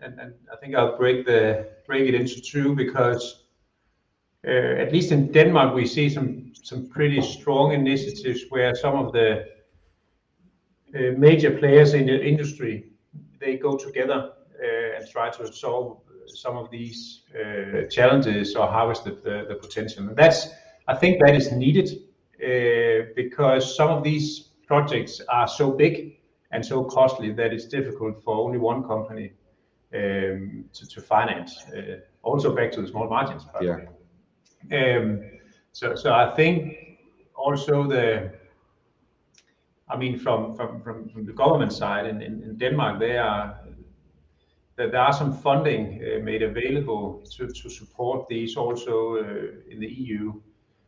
and, 0.00 0.18
and 0.18 0.34
I 0.50 0.56
think 0.56 0.74
I'll 0.74 0.96
break 0.96 1.26
the 1.26 1.68
break 1.86 2.08
it 2.08 2.14
into 2.14 2.40
two 2.40 2.74
because 2.74 3.22
uh, 3.24 3.43
at 4.46 4.92
least 4.92 5.12
in 5.12 5.32
Denmark 5.32 5.74
we 5.74 5.86
see 5.86 6.08
some 6.08 6.52
some 6.62 6.86
pretty 6.88 7.20
strong 7.20 7.72
initiatives 7.72 8.44
where 8.50 8.74
some 8.74 9.06
of 9.06 9.12
the 9.12 9.44
uh, 10.94 11.18
major 11.18 11.50
players 11.50 11.94
in 11.94 12.06
the 12.06 12.24
industry 12.24 12.84
they 13.40 13.56
go 13.56 13.76
together 13.76 14.32
uh, 14.62 14.96
and 14.96 15.08
try 15.10 15.30
to 15.30 15.52
solve 15.52 15.98
some 16.26 16.56
of 16.56 16.70
these 16.70 17.22
uh, 17.34 17.86
challenges 17.90 18.56
or 18.56 18.66
harvest 18.66 19.04
the, 19.04 19.10
the 19.48 19.54
potential. 19.60 20.08
And 20.08 20.16
that's, 20.16 20.48
I 20.88 20.94
think 20.94 21.20
that 21.24 21.34
is 21.34 21.52
needed 21.52 21.90
uh, 22.42 23.12
because 23.14 23.76
some 23.76 23.90
of 23.90 24.02
these 24.02 24.40
projects 24.66 25.20
are 25.28 25.48
so 25.48 25.70
big 25.70 26.18
and 26.50 26.64
so 26.64 26.84
costly 26.84 27.32
that 27.32 27.52
it's 27.52 27.66
difficult 27.66 28.22
for 28.22 28.36
only 28.36 28.58
one 28.58 28.84
company 28.84 29.32
um, 29.94 30.64
to, 30.72 30.86
to 30.86 31.00
finance. 31.00 31.64
Uh, 31.76 31.98
also 32.22 32.54
back 32.54 32.72
to 32.72 32.82
the 32.82 32.88
small 32.88 33.08
margins. 33.08 33.44
Yeah. 33.60 33.80
Um, 34.72 35.20
so, 35.72 35.94
so 35.94 36.12
I 36.12 36.34
think 36.34 36.98
also 37.34 37.86
the, 37.86 38.32
I 39.88 39.96
mean, 39.96 40.18
from 40.18 40.54
from 40.56 40.80
from, 40.80 41.26
the 41.26 41.32
government 41.32 41.72
side 41.72 42.06
in, 42.06 42.56
Denmark, 42.58 42.98
they 42.98 43.18
are 43.18 43.58
there 44.76 44.96
are 44.96 45.12
some 45.12 45.32
funding 45.32 46.02
uh, 46.02 46.22
made 46.24 46.42
available 46.42 47.22
to, 47.36 47.48
support 47.70 48.28
these 48.28 48.56
also 48.56 49.16
uh, 49.16 49.70
in 49.70 49.78
the 49.80 49.86
EU. 49.86 50.32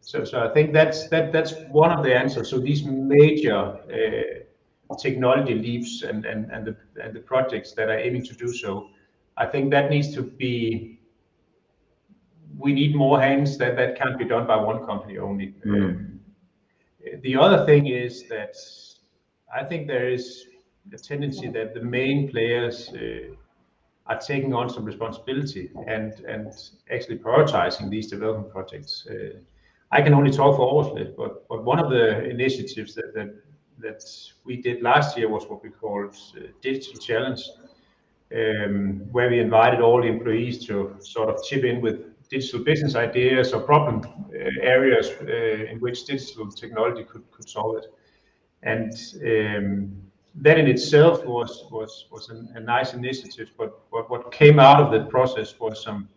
So, 0.01 0.25
so 0.25 0.45
I 0.45 0.53
think 0.53 0.73
that's 0.73 1.09
that 1.09 1.33
that's 1.33 1.55
one 1.71 1.93
of 1.93 2.03
the 2.05 2.15
answers. 2.15 2.49
So 2.51 2.59
these 2.59 2.85
major 2.85 3.55
uh, 3.57 4.95
technology 4.95 5.55
leaps 5.55 6.03
and, 6.03 6.25
and 6.25 6.65
the 6.65 6.77
and 7.03 7.15
the 7.15 7.21
projects 7.21 7.73
that 7.73 7.89
are 7.89 7.99
aiming 7.99 8.25
to 8.27 8.35
do 8.35 8.53
so, 8.53 8.91
I 9.37 9.47
think 9.47 9.71
that 9.73 9.91
needs 9.91 10.15
to 10.15 10.23
be. 10.23 10.96
We 12.59 12.73
need 12.73 12.95
more 12.95 13.21
hands. 13.21 13.59
That 13.59 13.77
that 13.77 13.99
can't 13.99 14.19
be 14.19 14.25
done 14.25 14.47
by 14.47 14.57
one 14.57 14.85
company 14.87 15.19
only. 15.19 15.55
Mm. 15.65 16.19
The 17.23 17.37
other 17.37 17.65
thing 17.67 17.87
is 17.87 18.29
that 18.29 18.57
I 19.55 19.65
think 19.65 19.87
there 19.87 20.09
is 20.09 20.47
a 20.93 20.99
tendency 20.99 21.49
that 21.49 21.75
the 21.75 21.81
main 21.81 22.31
players 22.31 22.91
uh, 22.91 23.35
are 24.07 24.19
taking 24.19 24.55
on 24.55 24.69
some 24.69 24.85
responsibility 24.85 25.71
and 25.87 26.21
and 26.21 26.53
actually 26.91 27.19
prioritizing 27.19 27.91
these 27.91 28.09
development 28.09 28.51
projects. 28.51 29.07
Uh, 29.11 29.39
I 29.93 30.03
can 30.03 30.15
only 30.15 30.31
talk 30.31 30.57
for 30.57 30.67
Aarsleff, 30.73 31.17
but 31.17 31.47
but 31.49 31.65
one 31.65 31.79
of 31.79 31.91
the 31.91 32.25
initiatives 32.25 32.95
that 32.95 33.15
that 33.15 33.35
that 33.79 34.03
we 34.45 34.57
did 34.63 34.83
last 34.83 35.17
year 35.19 35.29
was 35.29 35.47
what 35.49 35.63
we 35.63 35.71
called 35.71 36.17
uh, 36.37 36.47
Digital 36.63 36.99
Challenge, 36.99 37.43
um, 38.35 39.03
where 39.13 39.29
we 39.29 39.39
invited 39.39 39.81
all 39.81 40.01
the 40.01 40.09
employees 40.09 40.67
to 40.67 40.97
sort 41.01 41.29
of 41.29 41.43
chip 41.45 41.65
in 41.65 41.81
with 41.81 42.16
digital 42.29 42.61
business 42.65 42.95
ideas 42.95 43.53
or 43.53 43.61
problem 43.61 44.03
uh, 44.05 44.39
areas 44.63 45.11
uh, 45.23 45.71
in 45.71 45.79
which 45.81 46.05
digital 46.05 46.51
technology 46.51 47.05
could 47.05 47.25
could 47.31 47.49
solve 47.49 47.77
it. 47.77 47.87
And 48.63 48.93
um, 49.25 50.07
that 50.43 50.59
in 50.59 50.67
itself 50.67 51.25
was 51.25 51.67
was 51.71 52.07
was 52.11 52.29
an, 52.31 52.49
a 52.55 52.61
nice 52.61 52.95
initiative. 52.95 53.51
But 53.57 53.81
what, 53.91 54.11
what 54.11 54.33
came 54.33 54.59
out 54.59 54.81
of 54.81 54.91
that 54.93 55.09
process 55.09 55.59
was 55.59 55.83
some 55.83 56.09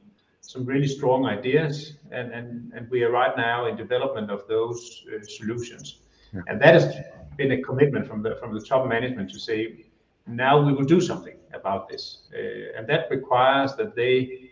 some 0.42 0.66
really 0.66 0.88
strong 0.88 1.26
ideas, 1.26 1.94
and 2.12 2.32
and 2.32 2.74
and 2.74 2.90
we 2.90 3.04
are 3.04 3.12
right 3.12 3.36
now 3.38 3.68
in 3.68 3.76
development 3.76 4.30
of 4.32 4.48
those 4.48 5.06
uh, 5.08 5.24
solutions. 5.24 6.00
Yeah. 6.34 6.42
And 6.48 6.62
that 6.62 6.74
has 6.74 6.96
been 7.38 7.52
a 7.52 7.62
commitment 7.62 8.08
from 8.08 8.22
the 8.22 8.36
from 8.36 8.54
the 8.54 8.62
top 8.62 8.88
management 8.88 9.32
to 9.32 9.40
say 9.40 9.86
now 10.28 10.62
we 10.62 10.74
will 10.74 10.86
do 10.86 11.02
something 11.02 11.38
about 11.54 11.90
this, 11.90 12.20
uh, 12.34 12.78
and 12.78 12.88
that 12.88 13.10
requires 13.10 13.76
that 13.76 13.96
they 13.96 14.49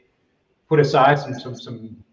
put 0.70 0.80
aside 0.80 1.20
some 1.20 1.40
some, 1.40 1.56
some 1.56 2.04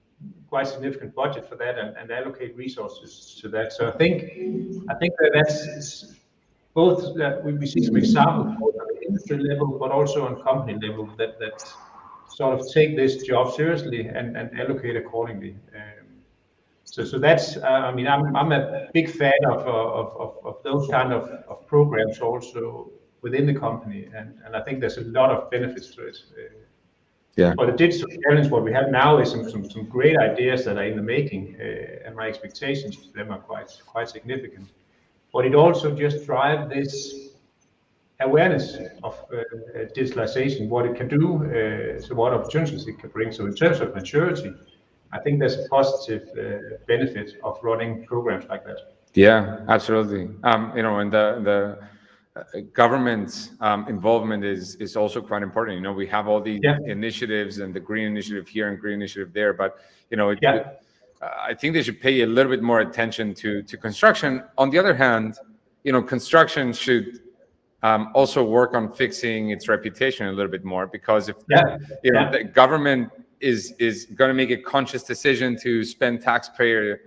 quite 0.49 0.67
significant 0.67 1.15
budget 1.15 1.49
for 1.49 1.57
that 1.57 1.79
and, 1.79 1.97
and 1.97 2.11
allocate 2.13 2.57
resources 2.57 3.39
to 3.41 3.49
that. 3.49 3.73
So 3.73 3.89
I 3.89 3.93
think 4.01 4.23
I 4.89 4.95
think 4.95 5.13
that 5.19 5.31
that's 5.35 6.15
both 6.75 7.17
that 7.17 7.45
we 7.45 7.67
see 7.67 7.83
some 7.83 7.97
examples 7.97 8.57
both 8.61 8.75
on 8.75 8.87
the 8.95 9.07
industry 9.07 9.39
level, 9.39 9.79
but 9.79 9.91
also 9.91 10.27
on 10.27 10.43
company 10.43 10.75
level 10.87 11.07
that 11.19 11.39
that 11.39 11.59
sort 12.29 12.59
of 12.59 12.67
take 12.73 12.97
this 12.97 13.23
job 13.23 13.55
seriously 13.55 14.09
and, 14.09 14.37
and 14.37 14.47
allocate 14.61 14.97
accordingly. 14.97 15.57
Um, 15.75 16.07
so 16.85 17.05
so 17.05 17.19
that's 17.19 17.57
uh, 17.57 17.89
I 17.91 17.93
mean 17.93 18.07
I'm 18.07 18.37
I'm 18.37 18.53
a 18.53 18.89
big 18.93 19.11
fan 19.11 19.41
of 19.53 19.61
of, 19.67 20.09
of, 20.25 20.33
of 20.45 20.63
those 20.63 20.89
kind 20.89 21.13
of, 21.13 21.23
of 21.49 21.67
programs 21.67 22.21
also 22.21 22.91
within 23.23 23.47
the 23.47 23.55
company, 23.55 24.09
and, 24.15 24.35
and 24.45 24.55
I 24.55 24.61
think 24.63 24.81
there's 24.81 24.99
a 24.99 25.07
lot 25.19 25.31
of 25.31 25.51
benefits 25.51 25.89
to 25.95 26.07
it. 26.07 26.19
Uh, 26.39 26.43
yeah. 27.37 27.55
For 27.55 27.67
the 27.67 27.77
digital 27.77 28.09
challenge, 28.23 28.49
what 28.51 28.63
we 28.63 28.73
have 28.73 28.91
now 28.91 29.19
is 29.19 29.31
some, 29.31 29.49
some, 29.51 29.69
some 29.69 29.85
great 29.87 30.17
ideas 30.17 30.65
that 30.65 30.77
are 30.77 30.85
in 30.85 30.97
the 30.97 31.03
making, 31.03 31.57
uh, 31.61 32.07
and 32.07 32.15
my 32.15 32.29
expectations 32.29 32.97
to 32.97 33.13
them 33.13 33.31
are 33.31 33.41
quite 33.41 33.71
quite 33.87 34.09
significant 34.09 34.69
but 35.35 35.45
it 35.45 35.55
also 35.55 35.91
just 35.95 36.25
drive 36.25 36.71
this 36.71 37.13
awareness 38.21 38.79
of 39.03 39.15
uh, 39.33 39.43
digitalization, 39.97 40.69
what 40.69 40.87
it 40.87 40.95
can 40.95 41.09
do, 41.09 41.23
uh, 41.45 42.01
so 42.01 42.15
what 42.15 42.33
opportunities 42.33 42.87
it 42.87 43.01
can 43.01 43.11
bring. 43.11 43.33
So 43.33 43.45
in 43.45 43.55
terms 43.55 43.81
of 43.81 43.93
maturity, 43.95 44.55
I 45.13 45.19
think 45.19 45.41
there's 45.41 45.59
a 45.59 45.69
positive 45.69 46.29
uh, 46.39 46.77
benefit 46.87 47.33
of 47.43 47.59
running 47.63 48.05
programs 48.05 48.45
like 48.49 48.65
that. 48.65 48.79
Yeah, 49.15 49.65
absolutely. 49.69 50.31
Um, 50.45 50.73
you 50.77 50.83
know, 50.85 51.01
and 51.01 51.13
the 51.13 51.41
the 51.43 51.59
uh, 51.59 51.87
government 52.73 53.53
um, 53.61 53.87
involvement 53.89 54.45
is 54.45 54.75
is 54.77 54.97
also 54.97 55.21
quite 55.21 55.43
important. 55.43 55.77
You 55.77 55.83
know, 55.83 55.93
we 55.93 56.07
have 56.09 56.27
all 56.27 56.41
these 56.41 56.61
yeah. 56.63 56.79
initiatives 56.87 57.59
and 57.59 57.73
the 57.73 57.81
green 57.81 58.07
initiative 58.07 58.49
here 58.49 58.69
and 58.69 58.79
green 58.79 58.95
initiative 58.95 59.33
there, 59.33 59.53
but 59.53 59.79
you 60.11 60.17
know, 60.17 60.31
it, 60.31 60.41
yeah. 60.43 60.55
it, 60.55 60.81
I 61.23 61.55
think 61.55 61.75
they 61.75 61.83
should 61.83 62.01
pay 62.01 62.23
a 62.23 62.27
little 62.27 62.51
bit 62.51 62.63
more 62.63 62.81
attention 62.81 63.35
to 63.35 63.63
to 63.63 63.77
construction. 63.77 64.43
On 64.59 64.69
the 64.71 64.79
other 64.79 64.95
hand, 64.95 65.39
you 65.85 65.93
know, 65.93 66.03
construction 66.03 66.73
should 66.73 67.21
um, 67.85 68.11
also 68.15 68.43
work 68.43 68.75
on 68.75 68.91
fixing 68.91 69.51
its 69.51 69.69
reputation 69.69 70.27
a 70.27 70.33
little 70.33 70.51
bit 70.51 70.65
more 70.65 70.87
because 70.87 71.29
if 71.29 71.37
yeah. 71.49 71.79
you 72.03 72.13
know 72.13 72.31
the 72.31 72.43
government 72.43 73.11
is 73.41 73.75
is 73.79 74.07
going 74.07 74.29
to 74.29 74.35
make 74.35 74.51
a 74.51 74.57
conscious 74.57 75.05
decision 75.05 75.57
to 75.61 75.85
spend 75.85 76.21
taxpayer 76.21 76.99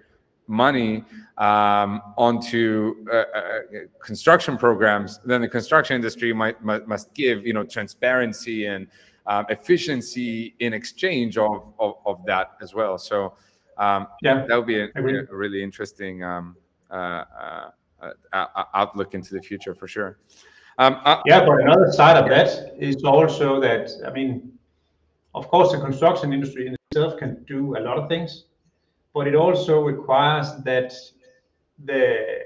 money 0.47 1.03
um, 1.37 2.01
onto 2.17 3.05
uh, 3.11 3.15
uh, 3.15 3.59
construction 4.01 4.57
programs, 4.57 5.19
then 5.25 5.41
the 5.41 5.47
construction 5.47 5.95
industry 5.95 6.33
might, 6.33 6.63
must, 6.63 6.87
must 6.87 7.13
give 7.13 7.45
you 7.45 7.53
know 7.53 7.63
transparency 7.63 8.65
and 8.65 8.87
um, 9.27 9.45
efficiency 9.49 10.55
in 10.59 10.73
exchange 10.73 11.37
of, 11.37 11.73
of, 11.79 11.95
of 12.05 12.25
that 12.25 12.51
as 12.61 12.73
well. 12.73 12.97
So 12.97 13.33
um, 13.77 14.07
yeah, 14.21 14.45
that 14.47 14.55
would 14.55 14.65
be 14.65 14.79
a, 14.79 14.87
a 14.95 15.35
really 15.35 15.61
interesting 15.61 16.23
um, 16.23 16.55
uh, 16.89 17.23
uh, 18.01 18.13
uh, 18.31 18.63
outlook 18.73 19.13
into 19.13 19.33
the 19.33 19.41
future 19.41 19.75
for 19.75 19.87
sure. 19.87 20.19
Um, 20.79 20.99
uh, 21.03 21.21
yeah, 21.25 21.43
but 21.43 21.59
another 21.61 21.91
side 21.91 22.17
of 22.17 22.29
that 22.29 22.75
is 22.77 23.03
also 23.03 23.59
that 23.61 23.89
I 24.05 24.11
mean, 24.11 24.51
of 25.33 25.47
course, 25.47 25.71
the 25.71 25.79
construction 25.79 26.33
industry 26.33 26.67
in 26.67 26.75
itself 26.91 27.17
can 27.17 27.43
do 27.45 27.75
a 27.77 27.79
lot 27.79 27.97
of 27.97 28.07
things, 28.07 28.45
but 29.13 29.27
it 29.27 29.35
also 29.35 29.81
requires 29.81 30.47
that 30.63 30.93
the 31.85 32.39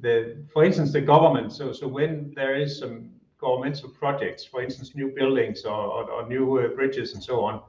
the 0.00 0.36
for 0.52 0.64
instance 0.64 0.92
the 0.92 1.00
government. 1.00 1.52
So 1.52 1.72
so 1.72 1.86
when 1.88 2.32
there 2.34 2.54
is 2.54 2.78
some 2.78 3.10
governmental 3.40 3.88
projects, 3.88 4.44
for 4.44 4.62
instance, 4.62 4.94
new 4.94 5.08
buildings 5.08 5.64
or, 5.64 5.72
or, 5.72 6.10
or 6.10 6.28
new 6.28 6.58
uh, 6.58 6.68
bridges 6.68 7.14
and 7.14 7.22
so 7.22 7.40
on, 7.40 7.62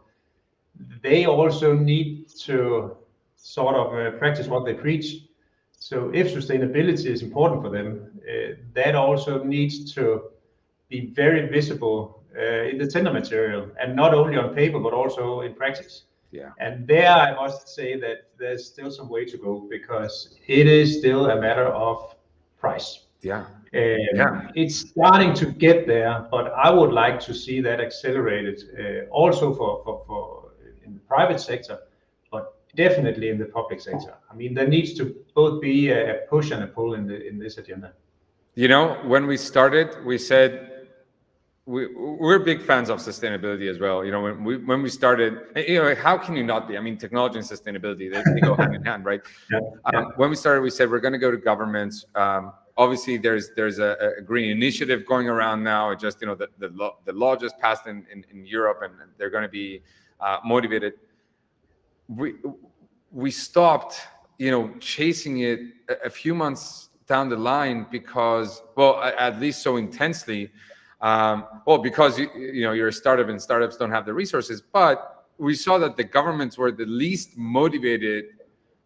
they 1.01 1.25
also 1.25 1.73
need 1.73 2.27
to 2.45 2.95
sort 3.37 3.75
of 3.75 3.93
uh, 3.93 4.17
practice 4.17 4.47
what 4.47 4.65
they 4.65 4.73
preach. 4.73 5.25
So 5.71 6.11
if 6.13 6.27
sustainability 6.27 7.07
is 7.07 7.21
important 7.21 7.63
for 7.63 7.69
them, 7.69 8.11
uh, 8.21 8.55
that 8.73 8.95
also 8.95 9.43
needs 9.43 9.93
to 9.95 10.23
be 10.89 11.07
very 11.07 11.47
visible 11.47 12.23
uh, 12.37 12.69
in 12.69 12.77
the 12.77 12.87
tender 12.87 13.11
material, 13.11 13.69
and 13.81 13.95
not 13.95 14.13
only 14.13 14.37
on 14.37 14.53
paper 14.53 14.79
but 14.79 14.93
also 14.93 15.41
in 15.41 15.53
practice. 15.53 16.03
Yeah. 16.31 16.51
And 16.59 16.87
there, 16.87 17.09
I 17.09 17.35
must 17.35 17.67
say 17.67 17.99
that 17.99 18.29
there's 18.39 18.65
still 18.65 18.89
some 18.89 19.09
way 19.09 19.25
to 19.25 19.37
go 19.37 19.67
because 19.69 20.37
it 20.47 20.65
is 20.65 20.97
still 20.99 21.29
a 21.29 21.39
matter 21.39 21.67
of 21.67 22.15
price. 22.57 23.05
Yeah. 23.21 23.39
Um, 23.39 23.47
yeah. 23.73 24.49
It's 24.55 24.89
starting 24.89 25.33
to 25.35 25.45
get 25.45 25.87
there, 25.87 26.27
but 26.31 26.53
I 26.53 26.69
would 26.71 26.91
like 26.91 27.19
to 27.21 27.33
see 27.33 27.61
that 27.61 27.79
accelerated 27.79 28.63
uh, 28.79 29.09
also 29.09 29.53
for, 29.53 29.81
for, 29.83 30.03
for 30.07 30.51
in 30.85 30.93
the 30.93 30.99
private 31.01 31.39
sector, 31.39 31.79
but 32.31 32.57
definitely 32.75 33.29
in 33.29 33.37
the 33.37 33.45
public 33.45 33.79
sector. 33.81 34.13
I 34.29 34.35
mean, 34.35 34.53
there 34.53 34.67
needs 34.67 34.93
to 34.95 35.15
both 35.35 35.61
be 35.61 35.91
a 35.91 36.21
push 36.29 36.51
and 36.51 36.63
a 36.63 36.67
pull 36.67 36.95
in 36.95 37.05
the 37.07 37.25
in 37.27 37.37
this 37.37 37.57
agenda. 37.57 37.93
You 38.55 38.67
know, 38.67 38.99
when 39.03 39.27
we 39.27 39.37
started, 39.37 40.03
we 40.05 40.17
said 40.17 40.80
we 41.71 41.87
we're 41.95 42.39
big 42.39 42.61
fans 42.61 42.89
of 42.89 42.99
sustainability 42.99 43.69
as 43.69 43.79
well. 43.79 44.03
You 44.03 44.11
know, 44.11 44.21
when 44.21 44.43
we 44.43 44.57
when 44.57 44.81
we 44.81 44.89
started, 44.89 45.39
you 45.55 45.81
know, 45.81 45.95
how 45.95 46.17
can 46.17 46.35
you 46.35 46.43
not 46.43 46.67
be? 46.67 46.77
I 46.77 46.81
mean, 46.81 46.97
technology 46.97 47.39
and 47.39 47.47
sustainability 47.47 48.11
they, 48.11 48.21
they 48.33 48.41
go 48.41 48.55
hand 48.55 48.75
in 48.75 48.83
hand, 48.83 49.05
right? 49.05 49.21
Yeah, 49.49 49.59
um. 49.85 50.11
When 50.17 50.29
we 50.29 50.35
started, 50.35 50.61
we 50.61 50.69
said 50.69 50.91
we're 50.91 50.99
going 50.99 51.13
to 51.13 51.19
go 51.27 51.31
to 51.31 51.37
governments. 51.37 52.05
Um, 52.15 52.51
obviously, 52.77 53.17
there's 53.17 53.51
there's 53.55 53.79
a, 53.79 54.15
a, 54.17 54.21
green 54.21 54.49
initiative 54.49 55.05
going 55.05 55.29
around 55.29 55.63
now. 55.63 55.91
It 55.91 55.99
just 55.99 56.19
you 56.19 56.27
know 56.27 56.35
the 56.35 56.49
the 56.59 56.69
law, 56.69 56.97
the 57.05 57.13
law 57.13 57.37
just 57.37 57.57
passed 57.59 57.87
in, 57.87 58.05
in, 58.11 58.25
in 58.31 58.45
Europe, 58.45 58.79
and 58.83 58.93
they're 59.17 59.29
going 59.29 59.43
to 59.43 59.55
be 59.63 59.81
uh, 60.19 60.39
motivated. 60.43 60.93
We 62.09 62.35
we 63.11 63.31
stopped, 63.31 64.01
you 64.37 64.51
know, 64.51 64.73
chasing 64.79 65.39
it 65.39 65.61
a, 65.87 66.07
a 66.07 66.09
few 66.09 66.35
months 66.35 66.89
down 67.07 67.29
the 67.29 67.37
line 67.37 67.87
because, 67.91 68.61
well, 68.75 69.01
at 69.01 69.39
least 69.39 69.61
so 69.61 69.77
intensely 69.77 70.51
um, 71.01 71.45
well, 71.65 71.79
because 71.79 72.19
you, 72.19 72.29
you 72.35 72.61
know 72.61 72.73
you're 72.73 72.89
a 72.89 72.93
startup 72.93 73.29
and 73.29 73.41
startups 73.41 73.77
don't 73.77 73.91
have 73.91 74.05
the 74.05 74.13
resources, 74.13 74.61
but 74.61 75.25
we 75.37 75.55
saw 75.55 75.77
that 75.79 75.97
the 75.97 76.03
governments 76.03 76.57
were 76.57 76.71
the 76.71 76.85
least 76.85 77.37
motivated 77.37 78.25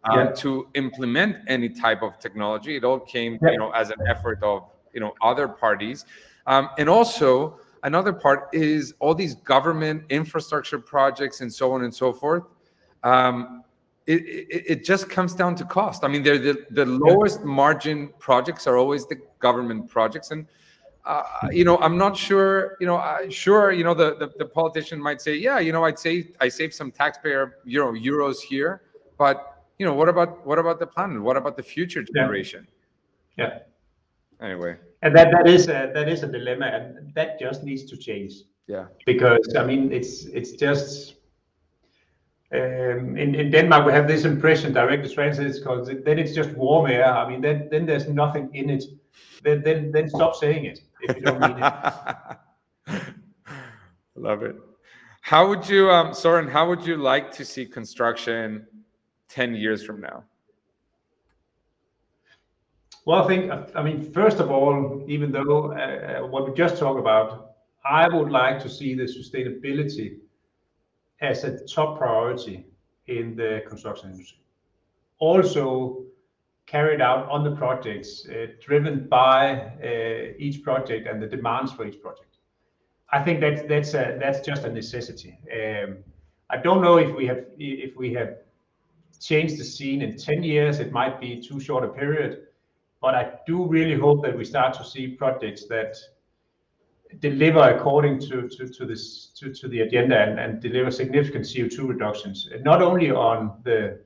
um, 0.06 0.20
yeah. 0.20 0.32
to 0.32 0.68
implement 0.76 1.38
any 1.48 1.68
type 1.68 2.02
of 2.02 2.18
technology. 2.20 2.78
It 2.78 2.84
all 2.86 3.00
came, 3.00 3.38
yeah. 3.42 3.52
you 3.52 3.58
know, 3.58 3.72
as 3.72 3.90
an 3.90 4.00
effort 4.08 4.42
of 4.44 4.70
you 4.94 5.02
know 5.02 5.14
other 5.22 5.48
parties, 5.48 6.06
um, 6.48 6.70
and 6.78 6.88
also 6.88 7.60
another 7.84 8.14
part 8.14 8.50
is 8.54 8.94
all 9.00 9.14
these 9.14 9.36
government 9.36 10.04
infrastructure 10.10 10.80
projects 10.80 11.42
and 11.42 11.54
so 11.54 11.74
on 11.74 11.84
and 11.84 11.94
so 11.94 12.14
forth. 12.14 12.44
Um, 13.04 13.64
it, 14.08 14.22
it, 14.24 14.64
it, 14.68 14.86
just 14.86 15.10
comes 15.10 15.34
down 15.34 15.56
to 15.56 15.66
cost. 15.66 16.04
I 16.04 16.08
mean, 16.08 16.22
they're 16.22 16.38
the, 16.38 16.66
the 16.70 16.86
lowest 16.86 17.44
margin 17.44 18.14
projects 18.20 18.68
are 18.68 18.78
always 18.78 19.08
the 19.08 19.20
government 19.40 19.90
projects, 19.90 20.30
and 20.30 20.46
uh, 21.06 21.24
you 21.52 21.64
know, 21.64 21.78
I'm 21.78 21.98
not 21.98 22.18
sure. 22.18 22.78
You 22.80 22.88
know, 22.88 22.98
uh, 22.98 23.30
sure. 23.30 23.72
You 23.72 23.84
know, 23.84 23.94
the, 23.94 24.16
the, 24.16 24.32
the 24.38 24.46
politician 24.46 25.00
might 25.00 25.22
say, 25.22 25.36
yeah, 25.36 25.60
you 25.60 25.72
know, 25.72 25.84
I'd 25.84 26.00
say 26.00 26.32
I 26.42 26.50
saved 26.50 26.74
some 26.74 26.92
taxpayer 26.92 27.60
you 27.64 27.80
know 27.80 27.92
euros 27.92 28.40
here, 28.40 28.82
but 29.18 29.64
you 29.78 29.86
know, 29.86 29.94
what 29.94 30.10
about 30.10 30.46
what 30.46 30.58
about 30.58 30.80
the 30.80 30.88
planet? 30.88 31.22
What 31.22 31.38
about 31.38 31.58
the 31.58 31.64
future 31.64 32.04
generation? 32.04 32.68
Yeah. 33.38 33.60
yeah. 34.42 34.46
Anyway. 34.46 34.78
And 35.04 35.16
that 35.16 35.32
that 35.32 35.48
is 35.48 35.68
a, 35.68 35.92
that 35.94 36.10
is 36.10 36.24
a 36.24 36.28
dilemma, 36.28 36.66
and 36.66 37.14
that 37.14 37.40
just 37.40 37.64
needs 37.64 37.86
to 37.86 37.98
change. 37.98 38.34
Yeah. 38.68 38.86
Because 39.06 39.56
I 39.56 39.64
mean, 39.64 39.92
it's 39.92 40.26
it's 40.26 40.54
just. 40.54 41.16
Um, 42.54 43.18
in, 43.18 43.36
in 43.36 43.50
Denmark, 43.50 43.86
we 43.86 43.92
have 43.92 44.08
this 44.08 44.24
impression, 44.24 44.72
directly 44.72 45.14
translated, 45.14 45.56
because 45.56 45.88
then 46.06 46.20
it's 46.20 46.34
just 46.34 46.52
warm 46.52 46.90
air. 46.90 47.04
I 47.04 47.28
mean, 47.28 47.42
then, 47.42 47.68
then 47.70 47.86
there's 47.86 48.08
nothing 48.08 48.50
in 48.54 48.70
it. 48.70 48.84
Then, 49.44 49.62
then, 49.62 49.92
then 49.92 50.08
stop 50.08 50.36
saying 50.36 50.66
it 50.66 50.80
if 51.02 51.16
you 51.16 51.22
don't 51.22 51.44
it. 52.88 53.04
Love 54.16 54.44
it. 54.44 54.56
How 55.22 55.48
would 55.48 55.68
you, 55.68 55.90
um, 55.90 56.14
Soren, 56.14 56.48
how 56.48 56.68
would 56.70 56.86
you 56.86 56.98
like 56.98 57.32
to 57.32 57.44
see 57.44 57.66
construction 57.66 58.66
10 59.30 59.56
years 59.56 59.84
from 59.84 60.02
now? 60.02 60.24
Well, 63.06 63.24
I 63.24 63.28
think, 63.28 63.52
I 63.76 63.84
mean, 63.84 64.12
first 64.12 64.40
of 64.40 64.50
all, 64.50 65.04
even 65.08 65.32
though 65.32 65.74
uh, 65.74 65.76
uh, 66.24 66.28
what 66.28 66.48
we 66.48 66.56
just 66.56 66.78
talked 66.78 67.00
about, 67.00 67.56
I 67.84 68.08
would 68.08 68.32
like 68.32 68.60
to 68.62 68.70
see 68.70 68.96
the 68.96 69.04
sustainability 69.04 70.18
as 71.22 71.44
a 71.44 71.66
top 71.68 71.98
priority 71.98 72.66
in 73.08 73.36
the 73.36 73.64
construction 73.68 74.12
industry. 74.12 74.40
Also, 75.20 76.04
carried 76.66 77.02
out 77.02 77.30
on 77.30 77.44
the 77.44 77.52
projects, 77.52 78.28
uh, 78.28 78.48
driven 78.60 79.08
by 79.08 79.72
uh, 79.84 80.34
each 80.38 80.64
project 80.64 81.08
and 81.08 81.22
the 81.22 81.28
demands 81.28 81.72
for 81.72 81.86
each 81.86 82.02
project. 82.02 82.38
I 83.12 83.22
think 83.24 83.40
that's 83.40 83.92
just 84.46 84.66
a 84.66 84.72
necessity. 84.72 85.38
Um, 85.54 85.98
I 86.50 86.58
don't 86.58 86.82
know 86.82 86.98
if 86.98 87.16
we 87.16 88.14
have 88.14 88.36
changed 89.20 89.58
the 89.60 89.64
scene 89.64 90.02
in 90.02 90.18
10 90.18 90.44
years. 90.44 90.80
It 90.80 90.92
might 90.92 91.20
be 91.20 91.42
too 91.42 91.60
short 91.60 91.84
a 91.84 91.88
period, 91.88 92.48
but 93.02 93.16
I 93.16 93.34
do 93.46 93.66
really 93.68 93.96
hope 93.96 94.24
that 94.24 94.36
we 94.36 94.44
start 94.44 94.74
to 94.76 94.84
see 94.84 95.08
projects 95.08 95.66
that 95.68 95.96
deliver 97.20 97.60
according 97.60 98.20
to 98.20 98.50
the 98.50 99.82
agenda 99.82 100.18
and, 100.18 100.60
deliver 100.60 100.92
significant 100.92 101.46
CO2 101.46 101.88
reductions, 101.88 102.50
not 102.62 102.82
only 102.82 103.12
on 103.12 103.62
the 103.64 104.00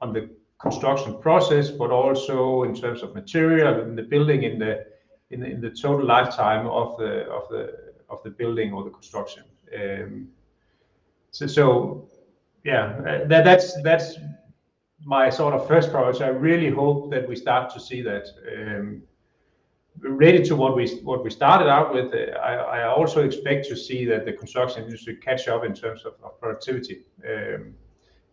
on 0.00 0.12
the 0.12 0.30
construction 0.60 1.20
process, 1.20 1.70
but 1.70 1.90
also 1.90 2.64
in 2.64 2.74
terms 2.74 3.02
of 3.02 3.14
material 3.14 3.80
in 3.82 3.94
the 3.94 4.02
building, 4.02 4.42
in 4.42 4.58
the 4.58 4.86
in 5.30 5.60
the, 5.60 5.70
total 5.70 6.06
lifetime 6.06 6.66
of 6.66 6.96
the 6.96 7.26
of 7.28 7.48
the 7.50 7.92
of 8.08 8.22
the 8.22 8.30
building 8.30 8.72
or 8.72 8.82
the 8.82 8.90
construction. 8.90 9.44
Um, 9.78 10.28
so, 11.30 12.08
yeah, 12.64 12.96
uh, 13.06 13.28
that, 13.28 13.44
that's 13.44 13.80
that's 13.82 14.16
my 15.04 15.30
sort 15.30 15.54
of 15.54 15.68
first 15.68 15.90
priority. 15.90 16.24
I 16.24 16.28
really 16.28 16.70
hope 16.70 17.10
that 17.10 17.28
we 17.28 17.36
start 17.36 17.72
to 17.74 17.80
see 17.80 18.02
that. 18.02 18.26
Um, 18.56 19.02
related 20.00 20.44
to 20.46 20.56
what 20.56 20.76
we 20.76 20.88
what 21.02 21.22
we 21.24 21.30
started 21.30 21.68
out 21.68 21.92
with, 21.92 22.14
uh, 22.14 22.38
I, 22.38 22.84
also 22.84 23.24
expect 23.24 23.68
to 23.68 23.76
see 23.76 24.04
that 24.06 24.24
the 24.24 24.32
construction 24.32 24.84
industry 24.84 25.16
catch 25.16 25.48
up 25.48 25.64
in 25.64 25.74
terms 25.74 26.04
of, 26.04 26.14
of 26.22 26.40
productivity. 26.40 27.04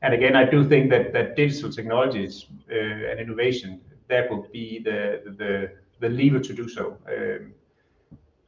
And 0.06 0.14
again, 0.14 0.36
I 0.36 0.46
do 0.46 0.64
think 0.64 0.92
that 0.92 1.14
that 1.14 1.36
digital 1.36 1.72
technologies 1.72 2.46
uh, 2.72 3.10
and 3.10 3.20
innovation 3.20 3.82
that 4.08 4.30
will 4.30 4.48
be 4.54 4.80
the 4.84 5.02
the 5.40 5.72
the 6.00 6.10
lever 6.10 6.40
to 6.40 6.54
do 6.54 6.70
so. 6.70 6.98
Um, 7.10 7.54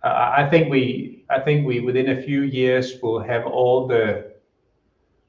I 0.03 0.47
think 0.51 0.69
we 0.69 1.25
I 1.31 1.39
think 1.39 1.65
we 1.65 1.79
within 1.79 2.09
a 2.09 2.21
few 2.21 2.41
years 2.43 3.01
will 3.01 3.19
have 3.19 3.47
all 3.47 3.87
the 3.87 4.33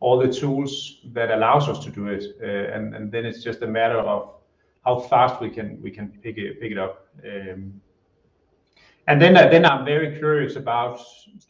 all 0.01 0.19
the 0.19 0.31
tools 0.31 1.01
that 1.15 1.31
allows 1.31 1.67
us 1.67 1.79
to 1.87 1.91
do 1.91 2.09
it, 2.09 2.25
uh, 2.43 2.75
and 2.75 2.95
and 2.95 3.11
then 3.11 3.25
it's 3.25 3.43
just 3.43 3.63
a 3.63 3.67
matter 3.67 3.99
of 3.99 4.35
how 4.85 4.99
fast 4.99 5.41
we 5.41 5.49
can 5.49 5.81
we 5.81 5.91
can 5.91 6.09
pick 6.23 6.37
it 6.37 6.61
pick 6.61 6.73
it 6.73 6.79
up. 6.79 7.09
Um, 7.25 7.81
and 9.07 9.23
then 9.23 9.33
then 9.33 9.65
I'm 9.65 9.87
very 9.87 10.19
curious 10.19 10.57
about 10.57 11.01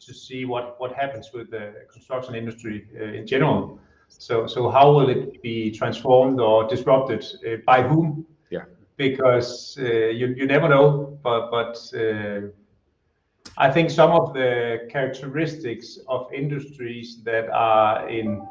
to 0.05 0.13
see 0.13 0.45
what 0.45 0.79
what 0.79 0.93
happens 0.93 1.31
with 1.33 1.51
the 1.51 1.65
construction 1.91 2.33
industry 2.33 2.87
uh, 2.97 3.19
in 3.19 3.27
general 3.27 3.77
so, 4.09 4.47
so 4.47 4.69
how 4.69 4.91
will 4.91 5.09
it 5.09 5.41
be 5.41 5.71
transformed 5.71 6.39
or 6.39 6.67
disrupted 6.67 7.25
uh, 7.45 7.57
by 7.65 7.81
whom? 7.83 8.25
Yeah. 8.49 8.65
Because 8.97 9.77
uh, 9.79 9.83
you 9.83 10.27
you 10.27 10.45
never 10.45 10.67
know, 10.67 11.17
but 11.23 11.49
but 11.51 11.77
uh, 11.95 12.47
I 13.57 13.71
think 13.71 13.89
some 13.89 14.11
of 14.11 14.33
the 14.33 14.87
characteristics 14.89 15.99
of 16.07 16.27
industries 16.33 17.21
that 17.23 17.49
are 17.49 18.09
in 18.09 18.45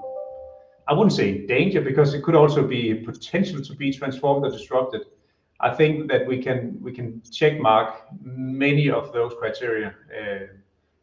I 0.89 0.95
wouldn't 0.95 1.13
say 1.13 1.47
danger 1.47 1.83
because 1.83 2.15
it 2.15 2.23
could 2.23 2.35
also 2.35 2.67
be 2.67 2.95
potential 2.95 3.63
to 3.63 3.75
be 3.75 3.93
transformed 3.93 4.47
or 4.47 4.51
disrupted. 4.51 5.03
I 5.61 5.75
think 5.75 6.09
that 6.11 6.27
we 6.27 6.43
can 6.43 6.79
we 6.81 6.93
can 6.93 7.21
check 7.31 7.61
mark 7.61 8.05
many 8.23 8.91
of 8.91 9.13
those 9.13 9.35
criteria. 9.39 9.95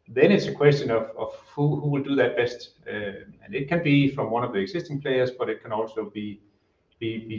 Then 0.08 0.32
it's 0.32 0.45
a 0.45 0.53
question 0.53 0.91
of, 0.91 1.10
who, 1.56 1.89
will 1.89 2.03
do 2.03 2.16
that 2.16 2.36
best. 2.36 2.72
Uh, 2.88 3.26
and 3.43 3.53
it 3.53 3.68
can 3.68 3.82
be 3.84 4.10
from 4.10 4.30
one 4.30 4.43
of 4.43 4.53
the 4.53 4.60
existing 4.60 5.01
players, 5.01 5.32
but 5.32 5.49
it 5.49 5.62
can 5.64 5.72
also 5.72 6.12
be 6.14 6.39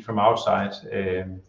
from 0.04 0.18
outside. 0.18 0.74
Um, 0.92 1.40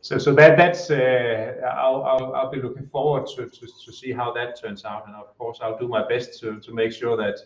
so 0.00 0.18
so 0.18 0.34
that 0.34 0.56
that's 0.56 0.90
uh, 0.90 1.54
I'll, 1.66 2.50
be 2.50 2.60
looking 2.60 2.86
forward 2.86 3.26
to, 3.36 3.92
see 3.92 4.12
how 4.12 4.32
that 4.32 4.60
turns 4.60 4.84
out, 4.84 5.06
and 5.06 5.16
of 5.16 5.36
course 5.38 5.58
I'll 5.62 5.78
do 5.78 5.88
my 5.88 6.06
best 6.06 6.38
to, 6.40 6.60
make 6.72 6.92
sure 6.92 7.16
that 7.16 7.38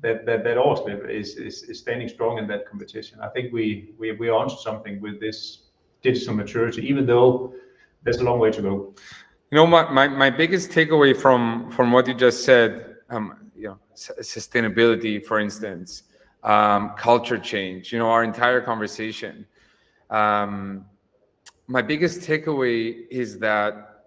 that 0.00 0.44
Aarsleff 0.44 1.08
is, 1.08 1.66
standing 1.78 2.08
strong 2.08 2.38
in 2.38 2.46
that 2.48 2.66
competition. 2.68 3.20
I 3.20 3.28
think 3.28 3.52
we 3.52 3.90
we're 3.98 4.32
onto 4.32 4.56
something 4.56 5.00
with 5.00 5.20
this 5.20 5.64
digital 6.02 6.34
maturity, 6.34 6.86
even 6.88 7.06
though 7.06 7.52
there's 8.02 8.18
a 8.18 8.24
long 8.24 8.38
way 8.38 8.50
to 8.50 8.62
go. 8.62 8.94
You 9.50 9.56
know, 9.56 9.66
my, 9.66 9.90
my, 9.90 10.08
my 10.08 10.28
biggest 10.28 10.70
takeaway 10.70 11.16
from 11.16 11.70
from 11.70 11.90
what 11.90 12.06
you 12.06 12.12
just 12.12 12.44
said, 12.44 12.96
um, 13.08 13.50
you 13.56 13.68
know, 13.68 13.78
sustainability, 13.94 15.24
for 15.24 15.40
instance, 15.40 16.02
um, 16.42 16.92
culture 16.98 17.38
change. 17.38 17.90
You 17.90 17.98
know, 17.98 18.10
our 18.10 18.24
entire 18.24 18.60
conversation. 18.60 19.46
Um, 20.10 20.84
my 21.66 21.80
biggest 21.80 22.20
takeaway 22.20 23.06
is 23.10 23.38
that 23.38 24.04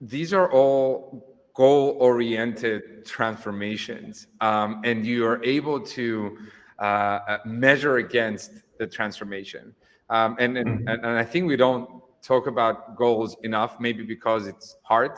these 0.00 0.34
are 0.34 0.52
all 0.52 1.24
goal-oriented 1.54 3.06
transformations, 3.06 4.26
um, 4.42 4.82
and 4.84 5.06
you 5.06 5.26
are 5.26 5.42
able 5.42 5.80
to 5.80 6.36
uh, 6.78 6.82
uh 6.82 7.38
measure 7.46 7.96
against 7.96 8.52
the 8.78 8.86
transformation. 8.86 9.74
Um, 10.10 10.36
and, 10.38 10.56
and, 10.56 10.80
mm-hmm. 10.80 11.04
and 11.04 11.18
I 11.18 11.24
think 11.24 11.46
we 11.46 11.56
don't 11.56 12.02
talk 12.22 12.46
about 12.46 12.96
goals 12.96 13.36
enough, 13.42 13.78
maybe 13.80 14.02
because 14.02 14.46
it's 14.46 14.76
hard, 14.82 15.12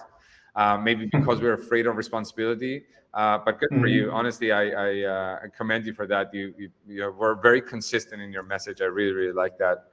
uh, 0.57 0.77
maybe 0.77 1.09
hmm. 1.09 1.19
because 1.19 1.41
we're 1.41 1.55
afraid 1.55 1.87
of 1.87 1.97
responsibility. 1.97 2.85
Uh, 3.13 3.39
but 3.45 3.59
good 3.59 3.71
mm-hmm. 3.71 3.81
for 3.81 3.87
you. 3.89 4.09
Hmm. 4.09 4.15
Honestly, 4.15 4.53
I, 4.53 4.69
I, 4.69 5.01
uh, 5.03 5.39
commend 5.57 5.85
you 5.85 5.93
for 5.93 6.07
that. 6.07 6.33
You, 6.33 6.55
you, 6.57 6.71
you 6.87 7.11
were 7.11 7.35
very 7.35 7.61
consistent 7.61 8.23
in 8.23 8.33
your 8.33 8.45
message. 8.45 8.81
I 8.81 8.85
really, 8.85 9.13
really 9.13 9.33
like 9.33 9.59
that. 9.59 9.87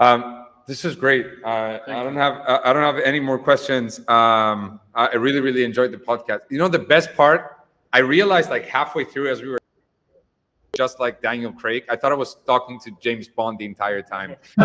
Um, 0.00 0.46
this 0.66 0.84
is 0.84 0.96
great. 0.96 1.26
Uh, 1.44 1.78
I 1.86 2.02
don't 2.02 2.16
have 2.16 2.42
I 2.46 2.72
don't 2.72 2.82
have 2.82 2.98
any 2.98 3.20
more 3.20 3.38
questions. 3.38 4.00
Um, 4.08 4.80
I 4.94 5.14
really 5.14 5.40
really 5.40 5.64
enjoyed 5.64 5.92
the 5.92 5.96
podcast. 5.96 6.40
You 6.50 6.58
know 6.58 6.66
the 6.66 6.80
best 6.80 7.14
part, 7.14 7.56
I 7.92 8.00
realized 8.00 8.50
like 8.50 8.66
halfway 8.66 9.04
through 9.04 9.30
as 9.30 9.42
we 9.42 9.48
were 9.48 9.60
just 10.76 11.00
like 11.00 11.22
Daniel 11.22 11.52
Craig. 11.52 11.84
I 11.88 11.96
thought 11.96 12.12
I 12.12 12.16
was 12.16 12.36
talking 12.46 12.78
to 12.80 12.90
James 13.00 13.28
Bond 13.28 13.58
the 13.58 13.64
entire 13.64 14.02
time. 14.02 14.36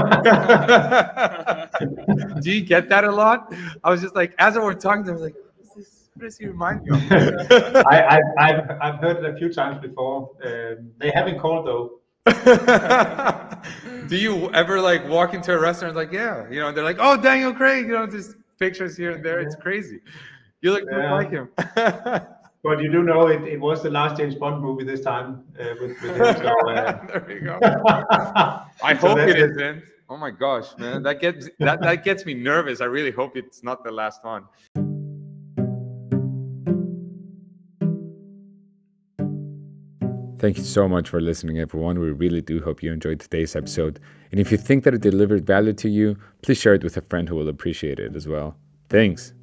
Do 2.42 2.52
you 2.52 2.62
get 2.62 2.90
that 2.90 3.04
a 3.04 3.12
lot? 3.12 3.54
I 3.84 3.90
was 3.90 4.02
just 4.02 4.16
like, 4.16 4.34
as 4.38 4.58
I 4.58 4.62
were 4.62 4.76
talking, 4.76 5.10
I 5.10 5.14
was 5.14 5.22
like, 5.22 5.36
what 6.14 6.26
does 6.26 6.38
he 6.38 6.48
remind 6.48 6.84
me 6.84 6.92
of? 6.92 7.12
I, 7.88 8.22
I, 8.38 8.54
have 8.54 8.78
I've 8.82 8.96
heard 8.96 9.24
it 9.24 9.34
a 9.34 9.38
few 9.38 9.52
times 9.52 9.82
before. 9.82 10.32
Um, 10.44 10.92
they 10.98 11.10
haven't 11.10 11.40
called 11.40 11.66
though. 11.66 12.00
Do 14.08 14.18
you 14.18 14.52
ever 14.52 14.82
like 14.82 15.08
walk 15.08 15.34
into 15.34 15.54
a 15.54 15.60
restaurant 15.60 15.96
like, 15.96 16.12
yeah, 16.12 16.48
you 16.50 16.60
know, 16.60 16.72
they're 16.72 16.84
like, 16.84 16.98
oh, 17.00 17.20
Daniel 17.20 17.54
Craig, 17.54 17.88
you 17.88 17.94
know, 17.94 18.06
just 18.06 18.36
pictures 18.60 18.98
here 18.98 19.12
and 19.12 19.26
there. 19.26 19.40
It's 19.40 19.56
crazy. 19.56 20.02
You 20.62 20.74
look 20.74 20.84
yeah. 20.92 21.14
like 21.14 21.32
him. 21.32 21.50
But 22.64 22.80
you 22.82 22.92
do 22.92 23.02
know 23.02 23.28
it, 23.28 23.42
it 23.44 23.60
was 23.60 23.82
the 23.82 23.90
last 23.90 24.18
James 24.18 24.36
Bond 24.36 24.62
movie 24.62 24.84
this 24.84 25.02
time 25.02 25.44
uh, 25.60 25.74
with, 25.82 26.00
with 26.02 26.16
him. 26.16 26.36
So, 26.36 26.70
uh... 26.70 27.06
there 27.08 27.26
we 27.28 27.40
go. 27.40 27.60
I 28.84 28.98
so 29.00 29.10
hope 29.10 29.18
it 29.20 29.38
isn't. 29.38 29.84
Oh 30.10 30.18
my 30.18 30.30
gosh, 30.30 30.78
man, 30.78 31.04
that 31.04 31.22
gets 31.22 31.50
that 31.60 31.82
that 31.82 32.04
gets 32.04 32.26
me 32.26 32.34
nervous. 32.34 32.82
I 32.82 32.86
really 32.86 33.12
hope 33.12 33.38
it's 33.38 33.64
not 33.64 33.84
the 33.84 33.92
last 33.92 34.24
one. 34.24 34.44
Thank 40.38 40.58
you 40.58 40.64
so 40.64 40.88
much 40.88 41.08
for 41.08 41.22
listening, 41.22 41.60
everyone. 41.60 42.00
We 42.00 42.12
really 42.12 42.42
do 42.42 42.62
hope 42.62 42.84
you 42.84 42.92
enjoyed 42.92 43.20
today's 43.20 43.56
episode. 43.56 44.00
And 44.32 44.40
if 44.40 44.52
you 44.52 44.58
think 44.58 44.84
that 44.84 44.94
it 44.94 45.02
delivered 45.02 45.46
value 45.46 45.74
to 45.74 45.88
you, 45.88 46.18
please 46.42 46.58
share 46.58 46.74
it 46.74 46.84
with 46.84 46.98
a 46.98 47.02
friend 47.02 47.30
who 47.30 47.36
will 47.36 47.48
appreciate 47.48 48.00
it 48.00 48.16
as 48.16 48.28
well. 48.28 48.58
Thanks. 48.90 49.34